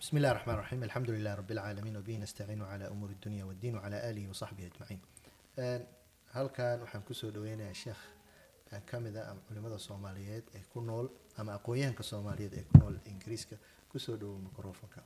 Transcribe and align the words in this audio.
بسم 0.00 0.16
الله 0.16 0.30
الرحمن 0.30 0.54
الرحيم 0.54 0.82
الحمد 0.82 1.10
لله 1.10 1.34
رب 1.34 1.50
العالمين 1.50 1.96
وبه 1.96 2.16
نستعين 2.16 2.62
على 2.62 2.88
أمور 2.88 3.08
الدنيا 3.10 3.44
والدين 3.44 3.74
وعلى 3.76 4.10
آله 4.10 4.28
وصحبه 4.30 4.66
أجمعين 4.74 5.00
Een, 5.58 5.82
halkan 6.36 6.80
waxaan 6.80 7.02
kusoo 7.08 7.30
dhaweynayaa 7.34 7.74
sheekh 7.74 8.00
ee 8.72 8.80
ka 8.90 9.00
mid 9.00 9.16
a 9.16 9.22
ama 9.30 9.40
culimada 9.48 9.78
soomaaliyeed 9.78 10.44
ee 10.56 10.62
ku 10.72 10.80
nool 10.80 11.06
ama 11.40 11.52
aqoon-yahanka 11.58 12.02
soomaaliyeed 12.02 12.52
ee 12.58 12.64
ku 12.70 12.78
nool 12.82 12.94
ingiriiska 13.12 13.56
kusoo 13.92 14.16
dhawow 14.20 14.38
microfonka 14.48 15.00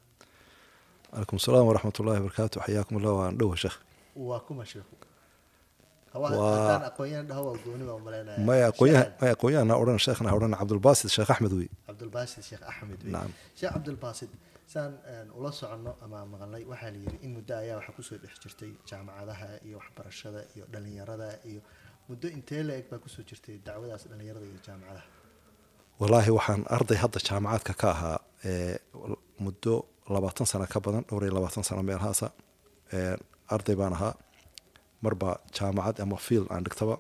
calaykum 1.13 1.37
asalaam 1.43 1.67
waraxmat 1.71 1.97
ullahi 2.01 2.19
wabarakaatu 2.21 2.57
xayaakum 2.67 2.95
allah 2.99 3.15
waan 3.21 3.39
dhowa 3.41 3.57
sheekh 3.65 3.77
waa 4.29 4.41
kuma 4.49 4.65
sheekhu 4.73 4.95
Hawa- 6.15 6.31
Waa- 6.41 6.55
haddaan 6.59 6.85
aqoon-yahan 6.91 7.27
dhaho 7.31 7.43
waa 7.49 7.59
gooni 7.65 7.85
baa 7.89 7.97
umaleynaya 8.03 8.39
maya 8.49 8.65
aqoonyahan 8.73 9.09
maya 9.21 9.33
aqoonyahan 9.37 9.69
ha 9.73 9.77
odhan 9.83 9.99
sheekhna 10.07 10.29
ha 10.31 10.35
odhan 10.39 10.53
cabdulbaasid 10.61 11.09
sheekh 11.17 11.31
axmed 11.35 11.53
wey 11.59 11.69
cabdulbaasid 11.89 12.43
sheekh 12.51 12.63
axmed 12.71 13.01
wey 13.05 13.13
Nacam. 13.15 13.33
sheekh 13.59 13.73
cabdulbaasid 13.77 14.31
saan 14.74 14.92
ula 15.38 15.52
soconno 15.60 15.92
ama 16.04 16.20
maqalnay. 16.32 16.64
Waxaa 16.72 16.92
la 16.94 16.98
yidhi 17.04 17.18
in 17.26 17.32
muddo 17.38 17.54
ayaa 17.64 17.78
waxaa 17.80 17.96
ku 17.98 18.04
soo 18.08 18.18
dhex 18.24 18.34
jirtay 18.44 18.72
jaamacadaha 18.90 19.48
iyo 19.68 19.78
waxbarashada 19.82 20.42
iyo 20.56 20.66
dhalinyarada 20.74 21.30
iyo 21.50 21.62
muddo 22.10 22.28
intee 22.38 22.64
la 22.68 22.74
eg 22.80 22.86
baa 22.92 23.00
ku 23.04 23.10
soo 23.10 23.24
jirtay 23.30 23.56
dacwadaas 23.68 24.04
dhalinyarada 24.12 24.46
iyo 24.52 24.60
jaamacadaha. 24.68 25.06
Wallaahi 26.00 26.32
waxaan 26.38 26.62
arday 26.78 26.98
hadda 27.04 27.20
jaamacaadka 27.28 27.74
ka 27.82 27.88
ahaa 27.96 28.18
ee, 28.50 28.78
muddo 29.46 29.74
labaatan 30.16 30.46
sano 30.52 30.66
ka 30.74 30.80
badan 30.86 31.04
dhowr 31.10 31.24
iyo 31.26 31.34
labaatan 31.38 31.64
sano 31.70 31.82
meelhaasa 31.90 32.28
Ee, 32.94 33.18
arday 33.56 33.76
baan 33.76 33.94
ahaa. 33.98 34.14
Marba 35.04 35.30
jaamacad 35.58 36.00
ama 36.04 36.18
field 36.26 36.48
aan 36.54 36.64
dhigtaba. 36.66 36.96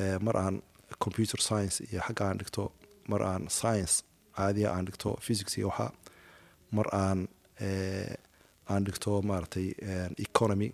Ee, 0.00 0.18
mar 0.26 0.36
aan 0.36 0.62
computer 1.04 1.40
science 1.48 1.76
iyo 1.90 2.00
xagga 2.06 2.24
aan 2.28 2.38
dhigto. 2.40 2.72
Mar 3.10 3.22
aan 3.22 3.42
science 3.58 3.94
caadiya 4.36 4.68
aan 4.74 4.84
dhigto 4.88 5.10
physics 5.26 5.54
iyo 5.58 5.68
waxaa 5.70 5.90
mar 6.78 6.88
aan 7.02 7.20
ee, 7.60 8.16
aan 8.72 8.84
dhigto 8.86 9.22
maaragtay 9.30 9.68
ee, 9.88 10.08
economy 10.28 10.68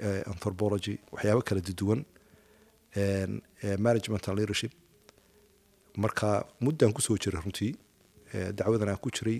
ee, 0.00 0.22
anthropology 0.32 0.94
waxyaabo 1.12 1.42
kala 1.48 1.60
duwan 1.80 2.00
management 3.78 4.28
and 4.28 4.38
leadership. 4.38 4.72
Marka 5.96 6.46
muddaan 6.60 6.92
ku 6.92 7.00
soo 7.02 7.16
jiray 7.22 7.40
runtii 7.44 7.72
dacwadan 8.58 8.88
aan 8.88 9.00
ku 9.04 9.10
jiray 9.16 9.38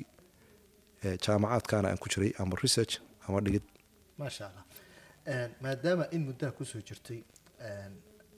jaamacaadkaana 1.24 1.88
aan 1.88 1.98
ku 2.02 2.08
jiray 2.12 2.32
ama 2.38 2.56
research 2.62 2.98
ama 3.28 3.40
dhigid. 3.40 3.62
Maasha 4.18 4.44
allah 4.50 4.64
maadaama 5.64 6.04
in 6.12 6.27
muddaha 6.28 6.52
ku 6.58 6.64
soo 6.64 6.80
jirtay 6.88 7.20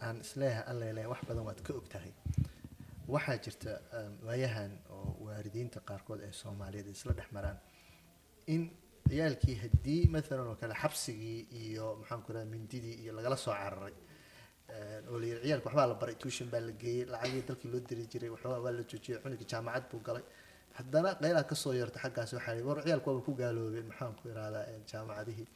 aan 0.02 0.20
is 0.20 0.30
leeyahay 0.36 0.64
allele 0.70 1.06
wax 1.12 1.20
badan 1.28 1.44
waad 1.48 1.60
ka 1.66 1.72
og 1.74 1.86
tahay 1.92 2.12
waxaa 3.14 3.36
jirta 3.44 3.70
een, 3.98 4.12
waayahan 4.26 4.72
oo 4.94 5.16
waalidiinta 5.26 5.78
qaarkood 5.88 6.20
ee 6.26 6.32
soomaaliyeed 6.42 6.88
isla 6.96 7.12
dhex 7.18 7.30
maraan. 7.36 7.58
In 8.54 8.62
ciyaalkii 9.08 9.56
haddii 9.64 10.02
maalan 10.14 10.46
oo 10.50 10.56
kale 10.62 10.74
xabsigii 10.82 11.40
iyo 11.62 11.86
maxaan 12.00 12.22
ku 12.24 12.32
raha 12.32 12.44
mindidii 12.54 12.96
iyo 13.02 13.12
lagala 13.18 13.36
soo 13.36 13.54
cararay 13.62 13.94
Een, 14.74 15.04
oo 15.10 15.18
la 15.20 15.26
ciyaalka 15.42 15.66
waxbaa 15.68 15.86
la 15.90 15.94
baray 16.00 16.14
tuushan 16.22 16.48
baa 16.52 16.60
la 16.68 16.72
geeyey 16.82 17.04
lacagii 17.12 17.42
dalkii 17.48 17.70
loo 17.72 17.80
diri 17.88 18.04
jiray 18.12 18.30
waxoogaa 18.34 18.60
waa 18.64 18.72
la 18.78 18.82
joojiyey 18.90 19.18
cunugii 19.22 19.46
jaamacad 19.52 19.84
buu 19.90 20.00
galay. 20.06 20.22
Haddana 20.78 21.10
qeylaa 21.20 21.44
ka 21.50 21.54
soo 21.62 21.72
yarta 21.80 21.98
xaggaas 22.04 22.30
waxaa 22.36 22.62
war 22.68 22.78
ciyaalku 22.84 23.06
waaba 23.10 23.22
ku 23.26 23.32
gaaloobeen 23.40 23.86
maxaan 23.90 24.14
ku 24.18 24.22
irahdaa 24.32 24.64
een, 24.72 24.82
jaamacadihii. 24.90 25.46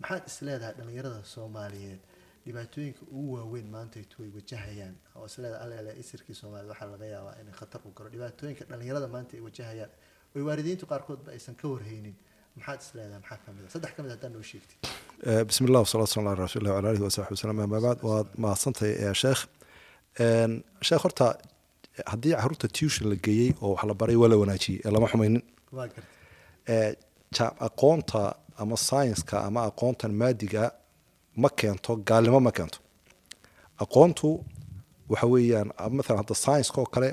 Maxaad 0.00 0.22
isleedahay 0.30 0.74
dhalinyarada 0.78 1.20
soomaaliyeed 1.34 2.00
dhibaatooyinka 2.46 3.02
ugu 3.16 3.32
waaweyn 3.36 3.68
maanta 3.74 3.96
ay 4.00 4.30
wajahayaan. 4.36 4.94
Oo 5.16 5.26
allele 5.64 5.90
isirkii 6.02 6.34
soomaaliyed 6.40 6.70
waxaa 6.72 6.88
laga 6.94 7.06
yaabaa 7.14 7.34
inay 7.42 7.54
khatar 7.60 7.80
u 7.86 7.90
galo 7.96 8.08
dhibaatooyinka 8.14 8.62
dhalinyarada 8.70 9.08
maanta 9.14 9.32
ay 9.36 9.42
wajahayaan. 9.48 9.90
Oy 10.36 10.42
waalidiintu 10.48 10.84
qaarkoodba 10.92 11.28
aysan 11.36 11.54
ka 11.60 11.66
warhaynin. 11.72 12.14
Maxaad 12.56 12.80
isleedahay 12.84 13.20
maxaa 13.22 13.38
ka 13.44 13.52
mid 13.56 13.64
a 13.66 13.70
saddex 13.74 13.92
ka 13.96 14.00
mid 14.02 14.10
haddaan 14.14 14.32
noo 14.36 14.42
sheegtay. 14.50 14.76
Ee, 15.28 15.44
bismi 15.48 15.66
llah 15.72 15.82
wasalaatu 15.86 16.10
wasalam 16.10 16.26
ala 16.32 16.74
wala 16.76 16.88
alihi 16.92 17.04
wasaxbi 17.08 17.34
wasalam 17.36 17.58
ama 17.64 17.78
waad 18.10 18.28
mahadsantahay 18.44 18.92
ee, 19.04 19.14
sheekh 19.22 19.42
sheekh 20.88 21.02
horta 21.06 21.26
haddii 22.12 22.34
carruurta 22.40 22.68
tuition 22.76 23.06
la 23.12 23.16
geeyey 23.26 23.50
oo 23.62 23.70
wax 23.74 23.84
la 23.90 23.94
baray 24.00 24.16
waa 24.22 24.28
la 24.32 24.36
wanaajiyey 24.42 24.80
ee 24.84 24.90
lama 24.94 25.06
xumaynin. 25.12 25.42
Ja- 27.36 27.54
aqoonta 27.68 28.22
ama 28.58 28.76
science-ka 28.76 29.36
ama 29.48 29.60
aqoontan 29.70 30.12
maadiga 30.22 30.64
ma 31.42 31.48
keento 31.60 31.96
gaalnimo 32.08 32.40
ma 32.40 32.52
keento. 32.56 32.78
Aqoontu 33.82 34.28
waxa 35.10 35.26
weeyaan 35.32 35.68
maalan 35.96 36.18
hadda 36.22 36.34
science-ka 36.44 36.78
oo 36.82 36.86
kale 36.94 37.10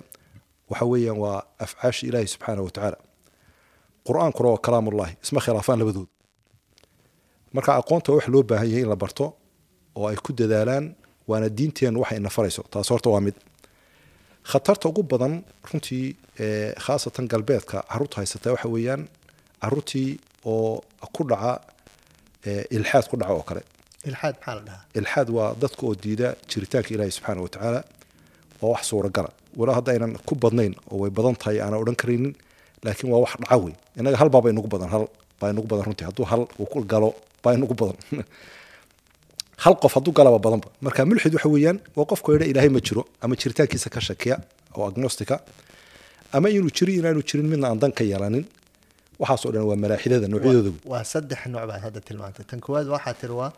waxa 0.69 0.85
weeyaan 0.91 1.17
waa 1.23 1.37
afcaasha 1.65 2.07
ilaahi 2.07 2.27
subxaanahu 2.33 2.65
watacaala 2.67 2.97
qur'aankuna 4.07 4.49
waa 4.53 4.61
kalaamullahi 4.65 5.13
isma 5.23 5.39
khilaafaan 5.45 5.79
labadood. 5.81 6.09
Marka 7.55 7.71
aqoonta 7.81 8.09
wax 8.15 8.25
loo 8.33 8.43
baahan 8.49 8.67
yahay 8.69 8.83
in 8.85 8.89
la 8.89 8.95
barto 8.95 9.25
oo 9.95 10.07
ay 10.07 10.15
ku 10.25 10.31
dadaalaan 10.39 10.85
waana 11.29 11.47
diinteenu 11.57 11.99
waxay 12.01 12.17
ina 12.17 12.29
farayso 12.29 12.61
taas 12.71 12.89
horta 12.89 13.09
waa 13.09 13.21
mid. 13.27 13.35
Khatarta 14.51 14.89
ugu 14.89 15.03
badan 15.03 15.33
runtii 15.69 16.05
khaasatan 16.85 17.25
galbeedka 17.31 17.77
carruurta 17.91 18.15
haysata 18.21 18.51
waxa 18.55 18.67
weeyaan 18.75 19.01
caruurtii 19.61 20.09
oo 20.45 20.81
ku 21.15 21.21
dhaca 21.29 21.51
ilxaad 22.75 23.05
ku 23.11 23.15
dhaca 23.21 23.33
oo 23.39 23.43
kale 23.49 23.61
ilxaad 24.09 24.35
maxaa 24.39 24.55
la 24.57 24.61
dhahaa 24.67 24.81
ilxaad 24.99 25.27
waa 25.37 25.49
dadka 25.63 25.81
oo 25.87 25.95
diida 26.03 26.27
jiritaanka 26.51 26.89
ilaahi 26.95 27.11
subxaana 27.17 27.41
wa 27.45 27.49
tacaala 27.55 27.81
waa 28.61 28.69
wax 28.73 28.83
suuragala 28.91 29.29
walaa 29.59 29.75
hadda 29.79 29.89
aynan 29.95 30.11
ku 30.27 30.33
badnayn 30.43 30.73
oo 30.91 30.97
way 31.01 31.11
badan 31.17 31.35
tahay 31.41 31.57
aanan 31.63 31.79
odhan 31.83 31.97
karaynin 32.01 32.33
laakiin 32.85 33.09
waa 33.13 33.21
wax 33.25 33.31
dhaca 33.41 33.55
wey 33.63 33.73
innaga 33.99 34.17
hal 34.21 34.29
baaba 34.35 34.47
inugu 34.53 34.69
badan 34.75 34.89
hal 34.95 35.03
baa 35.39 35.49
inugu 35.53 35.67
badan 35.71 35.85
runtii 35.87 36.05
hadduu 36.09 36.25
hal 36.31 36.41
uu 36.61 36.67
ku 36.73 36.79
galo 36.93 37.09
baa 37.43 37.53
inugu 37.57 37.75
badan 37.81 37.97
hal 39.63 39.75
qof 39.83 39.93
hadduu 39.97 40.13
galaba 40.19 40.37
badanba 40.45 40.67
marka 40.85 41.01
mulxid 41.09 41.33
waxa 41.37 41.49
weeyaan 41.55 41.77
waa 41.97 42.05
qofku 42.11 42.27
yidha 42.33 42.45
ilaahay 42.51 42.71
ma 42.75 42.79
jiro 42.87 43.01
ama 43.23 43.33
jiritaankiisa 43.41 43.89
ka 43.95 43.99
shakiya 44.07 44.35
oo 44.77 44.85
agnostica 44.91 45.35
ama 46.35 46.47
inuu 46.57 46.71
jiro 46.77 46.91
inaanu 46.99 47.21
jirin 47.29 47.47
midna 47.53 47.65
aan 47.71 47.79
dan 47.83 47.91
ka 47.97 48.03
yeelanin 48.11 48.45
waxaasoo 49.21 49.51
dhan 49.55 49.63
waa 49.69 49.77
malaaxidada 49.83 50.27
noocyadooda 50.33 50.71
waa 50.91 51.03
saddex 51.13 51.41
nooc 51.53 51.63
baad 51.69 51.81
hadda 51.85 51.99
tilmaantay 52.07 52.45
tan 52.49 52.59
koowaad 52.65 52.87
waxaa 52.95 53.13
tiri 53.21 53.35
waa 53.41 53.49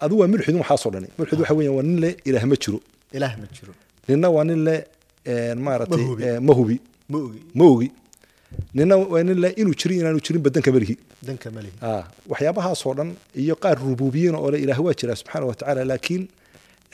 adigu 0.00 0.20
waa 0.20 0.28
mulxidun 0.32 0.60
waxaasoo 0.62 0.90
dhani 0.94 1.08
mulxid 1.18 1.38
waxa 1.40 1.54
weeyaan 1.58 1.76
waa 1.78 1.82
nin 1.88 1.98
le 2.04 2.10
ilaah 2.28 2.44
ma 2.50 2.56
jiro. 2.62 2.78
Ilaah 3.16 3.34
ma 3.40 3.46
jiro. 3.56 3.72
Ninna 4.08 4.28
waa 4.36 4.44
nin 4.44 4.60
le 4.66 4.76
een, 5.26 5.58
maaragtay 5.66 6.40
Ma 6.48 6.52
hubi. 6.58 6.76
ma 7.58 7.64
ogi 7.72 7.88
ninna 8.74 8.96
waa 8.96 9.22
nin 9.22 9.38
le 9.44 9.48
inuu 9.60 9.74
inaanu 10.00 10.20
jirin 10.24 10.42
badanka 10.42 10.70
melihi 10.72 10.96
danka 11.26 11.50
ma 11.50 11.60
lihi. 11.64 11.72
Ah, 11.82 12.04
waxyaabahaasoo 12.30 12.94
dhan 12.98 13.10
iyo 13.42 13.54
qaar 13.62 13.76
rubuubiyina 13.78 14.38
oo 14.38 14.50
le 14.50 14.58
ilaah 14.64 14.78
waa 14.84 14.94
jiraa 15.00 15.16
subxaana 15.20 15.46
wa 15.46 15.54
tacaala 15.54 15.84
laakiin 15.84 16.28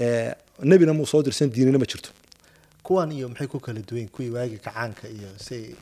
ee, 0.01 0.33
nebina 0.63 0.93
muu 0.93 1.07
soo 1.07 1.23
dirsan 1.23 1.51
diinina 1.55 1.79
ma 1.79 1.85
jirto. 1.91 2.11
Kuwan 2.83 3.13
iyo 3.13 3.29
maxay 3.29 3.47
ku 3.47 3.59
kala 3.61 3.81
duwan 3.89 4.09
kuwii 4.09 4.31
waagi 4.31 4.59
kacaanka 4.59 5.09
iyo 5.09 5.29
say 5.39 5.75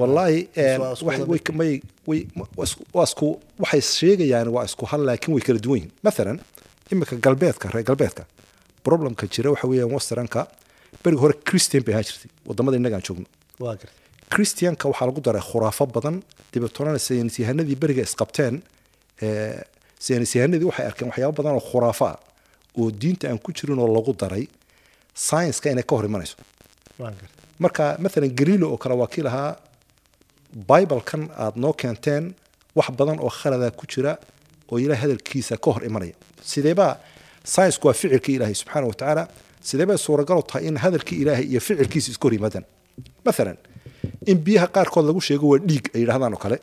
wallaahi 0.00 0.38
waxay 3.62 3.80
sheegayaan 3.98 4.48
waa 4.56 4.64
isku 4.68 4.84
hal 4.92 5.02
laakiin 5.08 5.32
way 5.36 5.42
kala 5.48 5.58
duwan 5.66 5.78
yihiin 5.80 5.92
mathalan 6.06 6.38
imika 6.92 7.16
galbeedka 7.26 7.66
reer 7.74 7.84
galbeedka 7.90 8.22
problemka 8.86 9.24
jira 9.34 9.48
waxa 9.54 9.66
weeyaan 9.70 9.92
westernka 9.96 10.40
berigi 11.04 11.20
hore 11.24 11.34
christian 11.48 11.82
bay 11.86 11.94
ahaan 11.94 12.06
jirtay 12.08 12.30
waddamada 12.48 12.76
innagaan 12.80 13.02
joogno. 13.06 13.26
Christianka 14.34 14.84
waxaa 14.90 15.06
lagu 15.10 15.20
daray 15.26 15.42
khuraafo 15.50 15.84
badan 15.96 16.16
dabeetona 16.52 16.98
saynisyahanadii 17.08 17.76
beriga 17.82 18.02
isqabteen 18.08 18.54
ee, 19.22 19.62
saynisyahanadii 20.06 20.66
waxay 20.70 20.86
arkeen 20.90 21.08
waxyaabo 21.10 21.34
badan 21.40 21.54
oo 21.58 21.64
khuraafo 21.70 22.04
ah 22.12 22.16
oo 22.80 22.90
diinta 23.02 23.24
aan 23.30 23.38
ku 23.44 23.50
jirin 23.56 23.78
oo 23.84 23.88
lagu 23.96 24.12
daray 24.22 24.44
science-ka 25.26 25.66
inay 25.74 25.84
ka 25.88 25.94
hor 25.96 26.04
imanayso 26.10 26.36
marka 27.62 27.96
maalan 28.02 28.30
galilo 28.38 28.66
oo 28.72 28.76
kale 28.82 28.94
waa 29.00 29.06
kii 29.14 29.22
lahaa 29.28 29.56
bibalkan 30.68 31.22
aad 31.44 31.56
noo 31.56 31.72
keenteen 31.72 32.34
wax 32.76 32.88
badan 32.98 33.18
oo 33.20 33.30
khalada 33.30 33.70
ku 33.70 33.86
jira 33.86 34.12
oo 34.70 34.78
ilaah 34.78 34.98
hadalkiisa 35.02 35.56
ka 35.56 35.70
hor 35.74 35.84
imanaya. 35.84 36.14
Sideebaa 36.42 36.96
science-ku 37.44 37.86
waa 37.88 37.94
ficilka 37.94 38.30
ilaahay 38.32 38.54
subxaana 38.54 38.86
wa 38.86 38.94
tacaala 38.94 39.24
sideebay 39.68 39.98
suuragal 39.98 40.38
u 40.38 40.42
tahay 40.42 40.66
in 40.68 40.76
hadalkii 40.84 41.18
ilaahay 41.22 41.44
iyo 41.52 41.60
ficilkiisa 41.60 42.10
isku 42.10 42.26
hor 42.26 42.34
yimaadaan? 42.34 42.64
Maalan 43.26 43.56
in 44.26 44.38
biyaha 44.46 44.66
qaarkood 44.74 45.04
lagu 45.08 45.20
sheego 45.20 45.46
waa 45.52 45.58
dhiig 45.68 45.84
ay 45.94 46.00
yidhahdaan 46.02 46.34
oo 46.34 46.40
kale. 46.44 46.58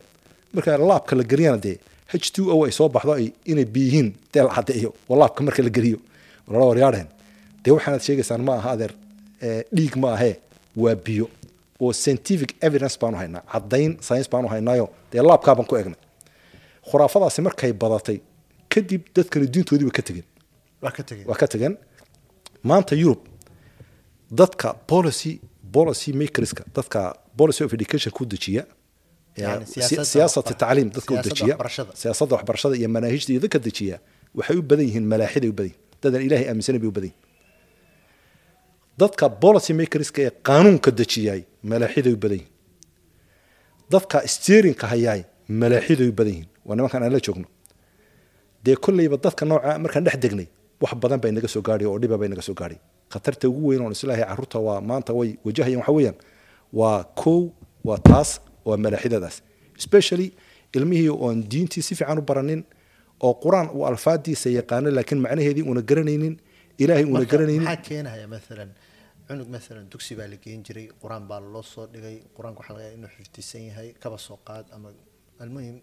Marka 0.53 0.77
laabka 0.77 1.15
la 1.15 1.23
geliyana 1.23 1.57
dee 1.57 1.77
h 2.11 2.31
two 2.35 2.45
o 2.53 2.65
ay 2.65 2.71
soo 2.71 2.89
baxdo 2.89 3.13
ay 3.19 3.31
inay 3.45 3.65
biyihiin 3.65 4.07
dee 4.33 4.43
la 4.43 4.51
caddeeyo 4.55 4.89
oo 5.09 5.15
laabka 5.21 5.43
marka 5.43 5.63
la 5.63 5.69
geliyo. 5.69 5.97
Lala 6.51 6.65
waryaadheen 6.71 7.07
dee 7.63 7.71
waxaanaad 7.75 8.01
sheegaysaan 8.07 8.41
ma 8.47 8.53
aha 8.59 8.69
adeer 8.75 8.91
ee, 9.41 9.63
dhiig 9.75 9.95
ma 9.97 10.13
ahee 10.15 10.35
waa 10.75 10.95
biyo 10.95 11.25
oo 11.81 11.93
scientific 11.93 12.49
evidence 12.67 12.97
baanu 13.01 13.17
haynaa 13.17 13.43
caddayn 13.53 13.91
science 14.07 14.29
baanu 14.33 14.47
haynaayo 14.53 14.85
dee 15.11 15.21
laabkaabaan 15.29 15.67
ku 15.69 15.75
egnay 15.81 15.99
khuraafadaasi 16.89 17.41
markay 17.47 17.71
badatay 17.83 18.17
kadib 18.73 19.01
dadkani 19.15 19.47
diintoodii 19.53 19.87
ba 19.89 19.91
ka 19.97 20.01
tegeen. 20.07 20.25
Waa 21.29 21.37
ka 21.41 21.47
tageen 21.47 21.75
maanta 22.63 22.95
yurub 22.95 23.19
dadka 24.39 24.73
policy 24.91 25.31
policy 25.75 26.09
makerska 26.13 26.63
dadka 26.75 26.99
policy 27.37 27.63
of 27.63 27.73
education 27.73 28.11
ku 28.17 28.25
dejiya 28.25 28.63
siyaasata 30.11 30.53
tacliim 30.61 30.89
dadka 30.95 31.13
u 31.13 31.17
dejiya 31.27 31.53
waxbarashada. 31.55 31.91
siyaasadda 32.01 32.33
waxbarashada 32.35 32.75
iyo 32.79 32.89
manaahijta 32.95 33.29
iyo 33.33 33.39
dadka 33.45 33.59
dejiya 33.67 33.97
waxay 34.37 34.57
u 34.57 34.61
badan 34.61 34.85
yihiin 34.89 35.05
malaaxiday 35.13 35.49
u 35.49 35.53
badan 35.53 35.71
yihiin 35.71 36.01
dadan 36.03 36.21
ilaahay 36.27 36.47
aaminsanay 36.49 36.79
bay 36.83 36.89
u 36.89 36.91
badan 36.97 37.09
yihiin 37.11 37.30
dadka 39.01 39.25
policy 39.43 39.71
makerska 39.81 40.19
ee 40.27 40.31
qaanuunka 40.47 40.89
dejiyay 40.99 41.41
malaaxiday 41.71 42.13
u 42.13 42.17
badan 42.23 42.37
yihiin 42.37 42.49
dadka 43.93 44.17
steerinka 44.35 44.85
hayaay 44.93 45.21
malaaxiday 45.61 46.07
u 46.11 46.13
badan 46.19 46.33
yihiin 46.33 46.49
waa 46.67 46.75
nimankan 46.77 47.03
aan 47.05 47.13
la 47.15 47.19
joogno. 47.25 47.47
Dee 48.65 48.75
kolleyba 48.85 49.17
dadka 49.25 49.43
nooca 49.49 49.71
markaan 49.83 50.03
dhex 50.07 50.17
degnay 50.23 50.47
wax 50.81 50.93
badan 51.03 51.19
bay 51.23 51.31
naga 51.35 51.47
soo 51.53 51.61
gaadhay 51.67 51.87
oo 51.91 51.97
dhiba 52.01 52.17
bay 52.21 52.29
naga 52.31 52.41
soo 52.47 52.53
gaadhay. 52.59 52.79
Khatarta 53.11 53.45
ugu 53.49 53.67
weyn 53.69 53.81
oon 53.85 53.91
islaahay 53.97 54.23
carruurta 54.29 54.57
waa 54.67 54.81
maanta 54.89 55.11
way 55.19 55.29
wajahayaan 55.45 55.79
waxa 55.81 55.93
weeyaan 55.97 56.17
waa 56.79 57.03
kow 57.21 57.39
waa 57.87 57.97
taas 58.09 58.29
waa 58.67 58.77
malaaxidadaas 58.85 59.35
especially 59.79 60.27
ilmihii 60.75 61.09
oon 61.25 61.37
diintii 61.51 61.81
si 61.87 61.93
fiican 61.95 62.17
u 62.19 62.21
baranin 62.29 62.61
oo 63.25 63.33
qur'aan 63.43 63.67
uu 63.75 63.83
alfaadiisa 63.91 64.49
yaqaano 64.59 64.89
laakiin 64.97 65.19
macnaheedii 65.25 65.65
una 65.71 65.81
garanaynin 65.89 66.35
ilaahay 66.77 67.03
una 67.05 67.13
Marka 67.19 67.31
garanaynin 67.31 67.67
cunug 69.31 69.47
maalan 69.55 69.85
dugsi 69.93 70.13
baa 70.19 70.27
la 70.33 70.37
geen 70.43 70.61
jiray 70.67 70.87
qur'aan 71.01 71.23
baa 71.31 71.39
loo 71.53 71.63
soo 71.73 71.85
dhigay 71.93 72.17
qur'aanka 72.35 72.59
waxaa 72.61 72.75
laga 72.77 72.89
inuu 72.97 73.09
xifdisan 73.17 73.63
yahay 73.69 73.89
kaba 74.03 74.17
soo 74.27 74.37
qaad 74.47 74.65
ama 74.75 74.89
almuhim 75.43 75.77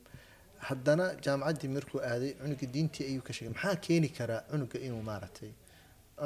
haddana 0.68 1.06
jaamacaddii 1.24 1.70
markuu 1.76 2.00
aaday 2.10 2.32
cunuga 2.42 2.66
diintii 2.74 3.04
ayuu 3.10 3.22
ka 3.28 3.32
sheegay 3.36 3.52
maxaa 3.54 3.76
keeni 3.86 4.08
karaa 4.18 4.40
cunuga 4.50 4.78
inuu 4.86 5.02
maaragtay? 5.10 5.50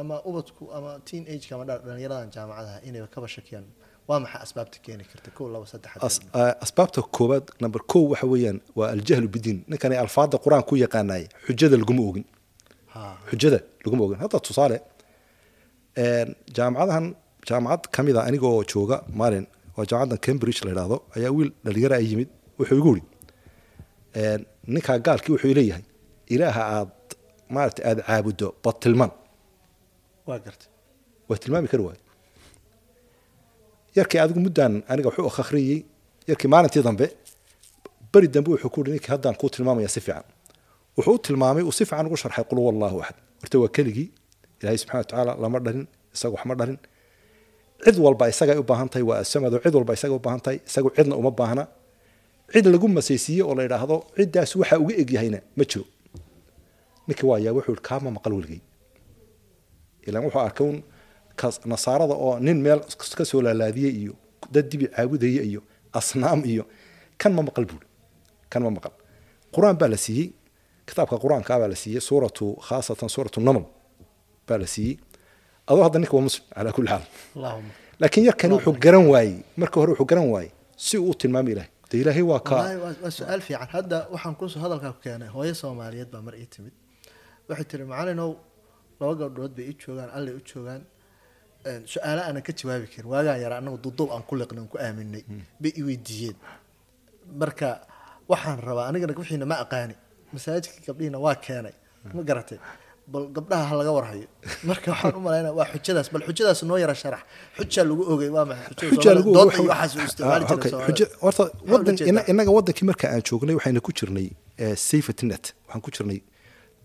Ama 0.00 0.16
ubadku 0.28 0.62
ama 0.76 0.90
teen 1.08 1.24
ageka 1.32 1.54
ama 1.56 1.64
dha- 1.68 1.78
dhallinyaradan 1.86 2.30
jaamacadaha 2.36 2.78
inay 2.88 3.02
kaba 3.14 3.28
shakiyaan 3.34 3.66
waa 4.08 4.20
maxay 4.24 4.40
asbaabta 4.46 4.78
keeni 4.86 5.04
karta? 5.10 5.30
Kow 5.36 5.46
laba 5.54 5.66
saddex 5.72 5.92
As- 6.08 6.20
a- 6.40 6.56
asbaabta 6.64 7.00
koowaad 7.16 7.46
number 7.62 7.80
kow 7.92 8.02
waxa 8.12 8.26
weeyaan 8.32 8.58
waa 8.78 8.88
aljahlu 8.96 9.28
bidiin 9.34 9.58
ninkani 9.70 9.96
alfaada 10.04 10.36
qur'aan 10.44 10.64
ku 10.68 10.74
yaqaanay 10.84 11.24
xujada 11.46 11.76
laguma 11.82 12.02
ogin 12.10 12.24
xujada 13.30 13.58
laguma 13.84 14.02
ogin 14.06 14.18
hadda 14.24 14.38
tusaale 14.48 14.76
jaamacadahan 15.96 17.06
jaamacad 17.48 17.82
ka 17.94 18.00
mid 18.02 18.16
a 18.16 18.22
anigoo 18.28 18.64
jooga 18.72 18.96
maalin 19.20 19.46
waa 19.76 19.84
jaamacaddan 19.90 20.18
cambridge 20.26 20.60
la 20.64 20.70
yidhaahdo 20.70 20.96
ayaa 21.16 21.30
wiil 21.36 21.50
dhalinyaro 21.64 21.94
ay 22.00 22.06
yimid 22.10 22.28
wuxuu 22.58 22.78
igu 22.80 22.92
een, 24.16 24.40
ninkaa 24.74 24.98
gaalkii 25.06 25.32
wuxuu 25.34 25.54
leeyahay 25.58 25.84
ilaaha 26.34 26.62
aad 26.76 26.90
maarata 27.54 27.80
aada 27.88 28.02
caabuddo 28.08 28.46
bad 28.64 28.76
tilmaan 28.82 29.12
waa 30.26 30.38
gartay. 30.44 30.68
Waa 31.28 31.38
tilmaami 31.42 31.68
kari 31.72 31.82
waayo 31.88 32.00
yarkii 33.96 34.18
adigu 34.24 34.40
muddaan 34.46 34.74
aniga 34.90 35.08
wuxuu 35.08 35.26
akhriyey 35.42 35.78
yarkii 36.30 36.48
maalintii 36.54 36.82
dambe 36.88 37.06
beri 38.12 38.28
dambe 38.34 38.48
wuxuu 38.54 38.70
ku 38.74 38.78
yidhi 38.80 38.92
ninkii 38.94 39.12
haddaan 39.14 39.34
kuu 39.40 39.48
tilmaamaya 39.54 39.88
si 39.94 40.00
fiican. 40.06 40.24
Wuxuu 40.96 41.14
u 41.14 41.18
tilmaamay 41.26 41.62
uu 41.68 41.72
si 41.78 41.84
fiican 41.88 42.06
ugu 42.08 42.16
sharxay 42.22 42.44
qul 42.50 42.58
wallahu 42.68 42.96
axad 43.02 43.16
horta 43.40 43.56
waa 43.62 43.68
keligii 43.76 44.08
ilaahay 44.62 44.78
subxana 44.82 44.98
wa 45.02 45.04
tacaala 45.10 45.32
lama 45.42 45.58
dhalin 45.64 45.86
isaga 46.14 46.34
wax 46.36 46.44
ma 46.50 46.54
dhalin 46.60 46.78
cid 47.84 47.96
walba 48.04 48.24
isagay 48.32 48.56
u 48.62 48.64
baahan 48.70 48.88
tahay 48.92 49.04
waa 49.10 49.18
asamado 49.24 49.56
cid 49.64 49.74
walba 49.78 49.92
isagay 49.98 50.16
u 50.16 50.22
baahan 50.26 50.40
tahay 50.44 50.58
isagu 50.68 50.88
cidna 50.96 51.14
uma 51.20 51.30
baahna. 51.40 51.64
Cid 52.52 52.66
lagu 52.74 52.86
masaysiiye 52.98 53.42
oo 53.48 53.54
la 53.58 53.62
yidhaahdo 53.66 53.96
ciddaas 54.16 54.50
waxa 54.60 54.76
uga 54.82 54.94
egyahayna 55.02 55.38
ma 55.58 55.64
jiro. 55.70 55.84
Ninkii 57.06 57.26
waa 57.30 57.38
yaa 57.44 57.52
wuxuu 57.56 57.76
kaama 57.88 58.08
maqal 58.16 58.32
weligay 58.38 58.60
ilaan 60.06 60.24
wuxuu 60.26 60.40
arkay 60.46 60.66
un 60.70 60.78
nasaarada 61.72 62.14
oo 62.26 62.32
nin 62.46 62.58
meel 62.64 62.80
ka 63.18 63.24
soo 63.30 63.40
laalaadiyey 63.46 63.92
iyo 64.02 64.14
dad 64.54 64.66
dibi 64.70 64.86
caabudaya 64.94 65.42
iyo 65.50 65.60
asnaam 65.98 66.40
iyo 66.52 66.64
kan 67.20 67.32
ma 67.36 67.42
maqal 67.48 67.64
buuri 67.70 67.86
kan 68.52 68.62
ma 68.64 68.70
maqal. 68.76 68.92
Qur'aan 69.54 69.76
baa 69.80 69.88
la 69.92 69.96
siiyey 70.04 70.28
kitaabka 70.88 71.16
qur'aanka 71.24 71.52
baa 71.60 71.68
la 71.72 71.76
siiyey 71.82 72.00
suuratu 72.08 72.46
khaasatan 72.66 73.08
suuratu 73.14 73.38
naml 73.48 73.64
baa 74.52 74.60
la 74.64 74.66
siiyey 74.74 74.96
adoo 75.70 75.82
hadda 75.86 75.98
ninka 76.02 76.14
waa 76.16 76.24
muslim 76.28 76.44
calaa 76.56 76.72
kulli 76.76 76.88
xaal 76.92 77.04
laakiin 78.00 78.24
yarkani 78.28 78.52
wuxuu 78.56 78.74
garan 78.84 79.06
waayey. 79.12 79.36
Marka 79.60 79.76
hore 79.80 79.90
wuxuu 79.92 80.08
garan 80.10 80.28
waayey 80.34 80.50
si 80.86 80.94
uu 80.98 81.10
u 81.10 81.14
tilmaami 81.20 81.50
ilahay 81.54 81.70
de 81.90 81.94
ilaahay 82.02 82.24
waa 82.32 82.40
ka 82.48 82.54
wallaahi 82.56 82.78
waa 83.04 83.10
su'aal 83.18 83.40
fiican. 83.46 83.68
Hadda 83.76 83.96
waxaan 84.14 84.34
ku 84.38 84.48
soo 84.52 84.60
hadalkaa 84.64 84.92
ku 84.96 85.00
keenay 85.04 85.28
hooyo 85.34 85.54
soomaaliyeed 85.62 86.10
baa 86.14 86.22
mar 86.26 86.34
ii 86.42 86.46
timid. 86.54 86.74
Waxay 87.48 87.64
tiri 87.70 87.84
macalinow 87.92 88.30
laba 89.00 89.14
gabdhood 89.20 89.52
bay 89.56 89.64
ii 89.70 89.76
joogaan 89.82 90.10
allay 90.16 90.34
u 90.38 90.40
joogaan. 90.50 90.82
Een, 91.68 91.82
su'aalo 91.92 92.20
aanan 92.26 92.42
ka 92.46 92.52
jawaabi 92.58 92.86
karin. 92.92 93.08
Waagaan 93.14 93.38
yara 93.44 93.54
annagu 93.60 93.78
duduub 93.84 94.10
aan 94.14 94.22
ku 94.28 94.34
liqnay 94.40 94.64
ku 94.72 94.76
aaminay. 94.84 95.24
Bay 95.62 95.72
i 95.80 95.82
weydiiyeen. 95.88 96.36
Marka 97.40 97.68
waxaan 98.30 98.58
rabaa 98.68 98.86
anigana 98.90 99.14
wixiina 99.20 99.46
ma 99.52 99.56
aqaani. 99.64 99.94
Masaajidka 100.32 100.80
gabdhihiina 100.86 101.18
waa 101.24 101.36
keenay. 101.44 101.74
Ma 102.16 102.22
garatay 102.28 102.58
bal 103.06 103.26
gabdhaha 103.36 103.64
ha 103.70 103.74
laga 103.80 103.92
warhayo. 103.96 104.26
Marka 104.68 104.90
waxaan 104.92 105.14
u 105.16 105.20
malaynaya 105.26 105.52
waa 105.58 105.66
xujadaas 105.72 106.08
bal 106.12 106.22
xujadaas 106.28 106.62
noo 106.68 106.78
yara 106.78 106.94
sharax. 106.94 107.22
Xujaa 107.58 107.84
lagu 107.88 108.02
ogay 108.12 108.28
waa 108.36 108.44
maxay? 108.50 108.90
Xujaa 108.94 109.14
lagu 109.18 109.32
dood 109.36 109.48
wuxuu- 109.48 109.62
iyo 109.64 109.70
waxaas 109.72 109.96
u 109.96 110.00
isticmaali 110.08 110.44
Ah, 110.44 110.48
wadan 111.72 112.74
marka 112.90 113.06
aan 113.12 113.22
joognay 113.28 113.54
waxayna 113.58 113.80
ku 113.86 113.90
jirnay 113.98 114.28
eh, 114.58 114.76
safety 114.76 115.26
net. 115.26 115.44
Waxaan 115.66 115.82
ku 115.84 115.90
jirnay 115.90 116.20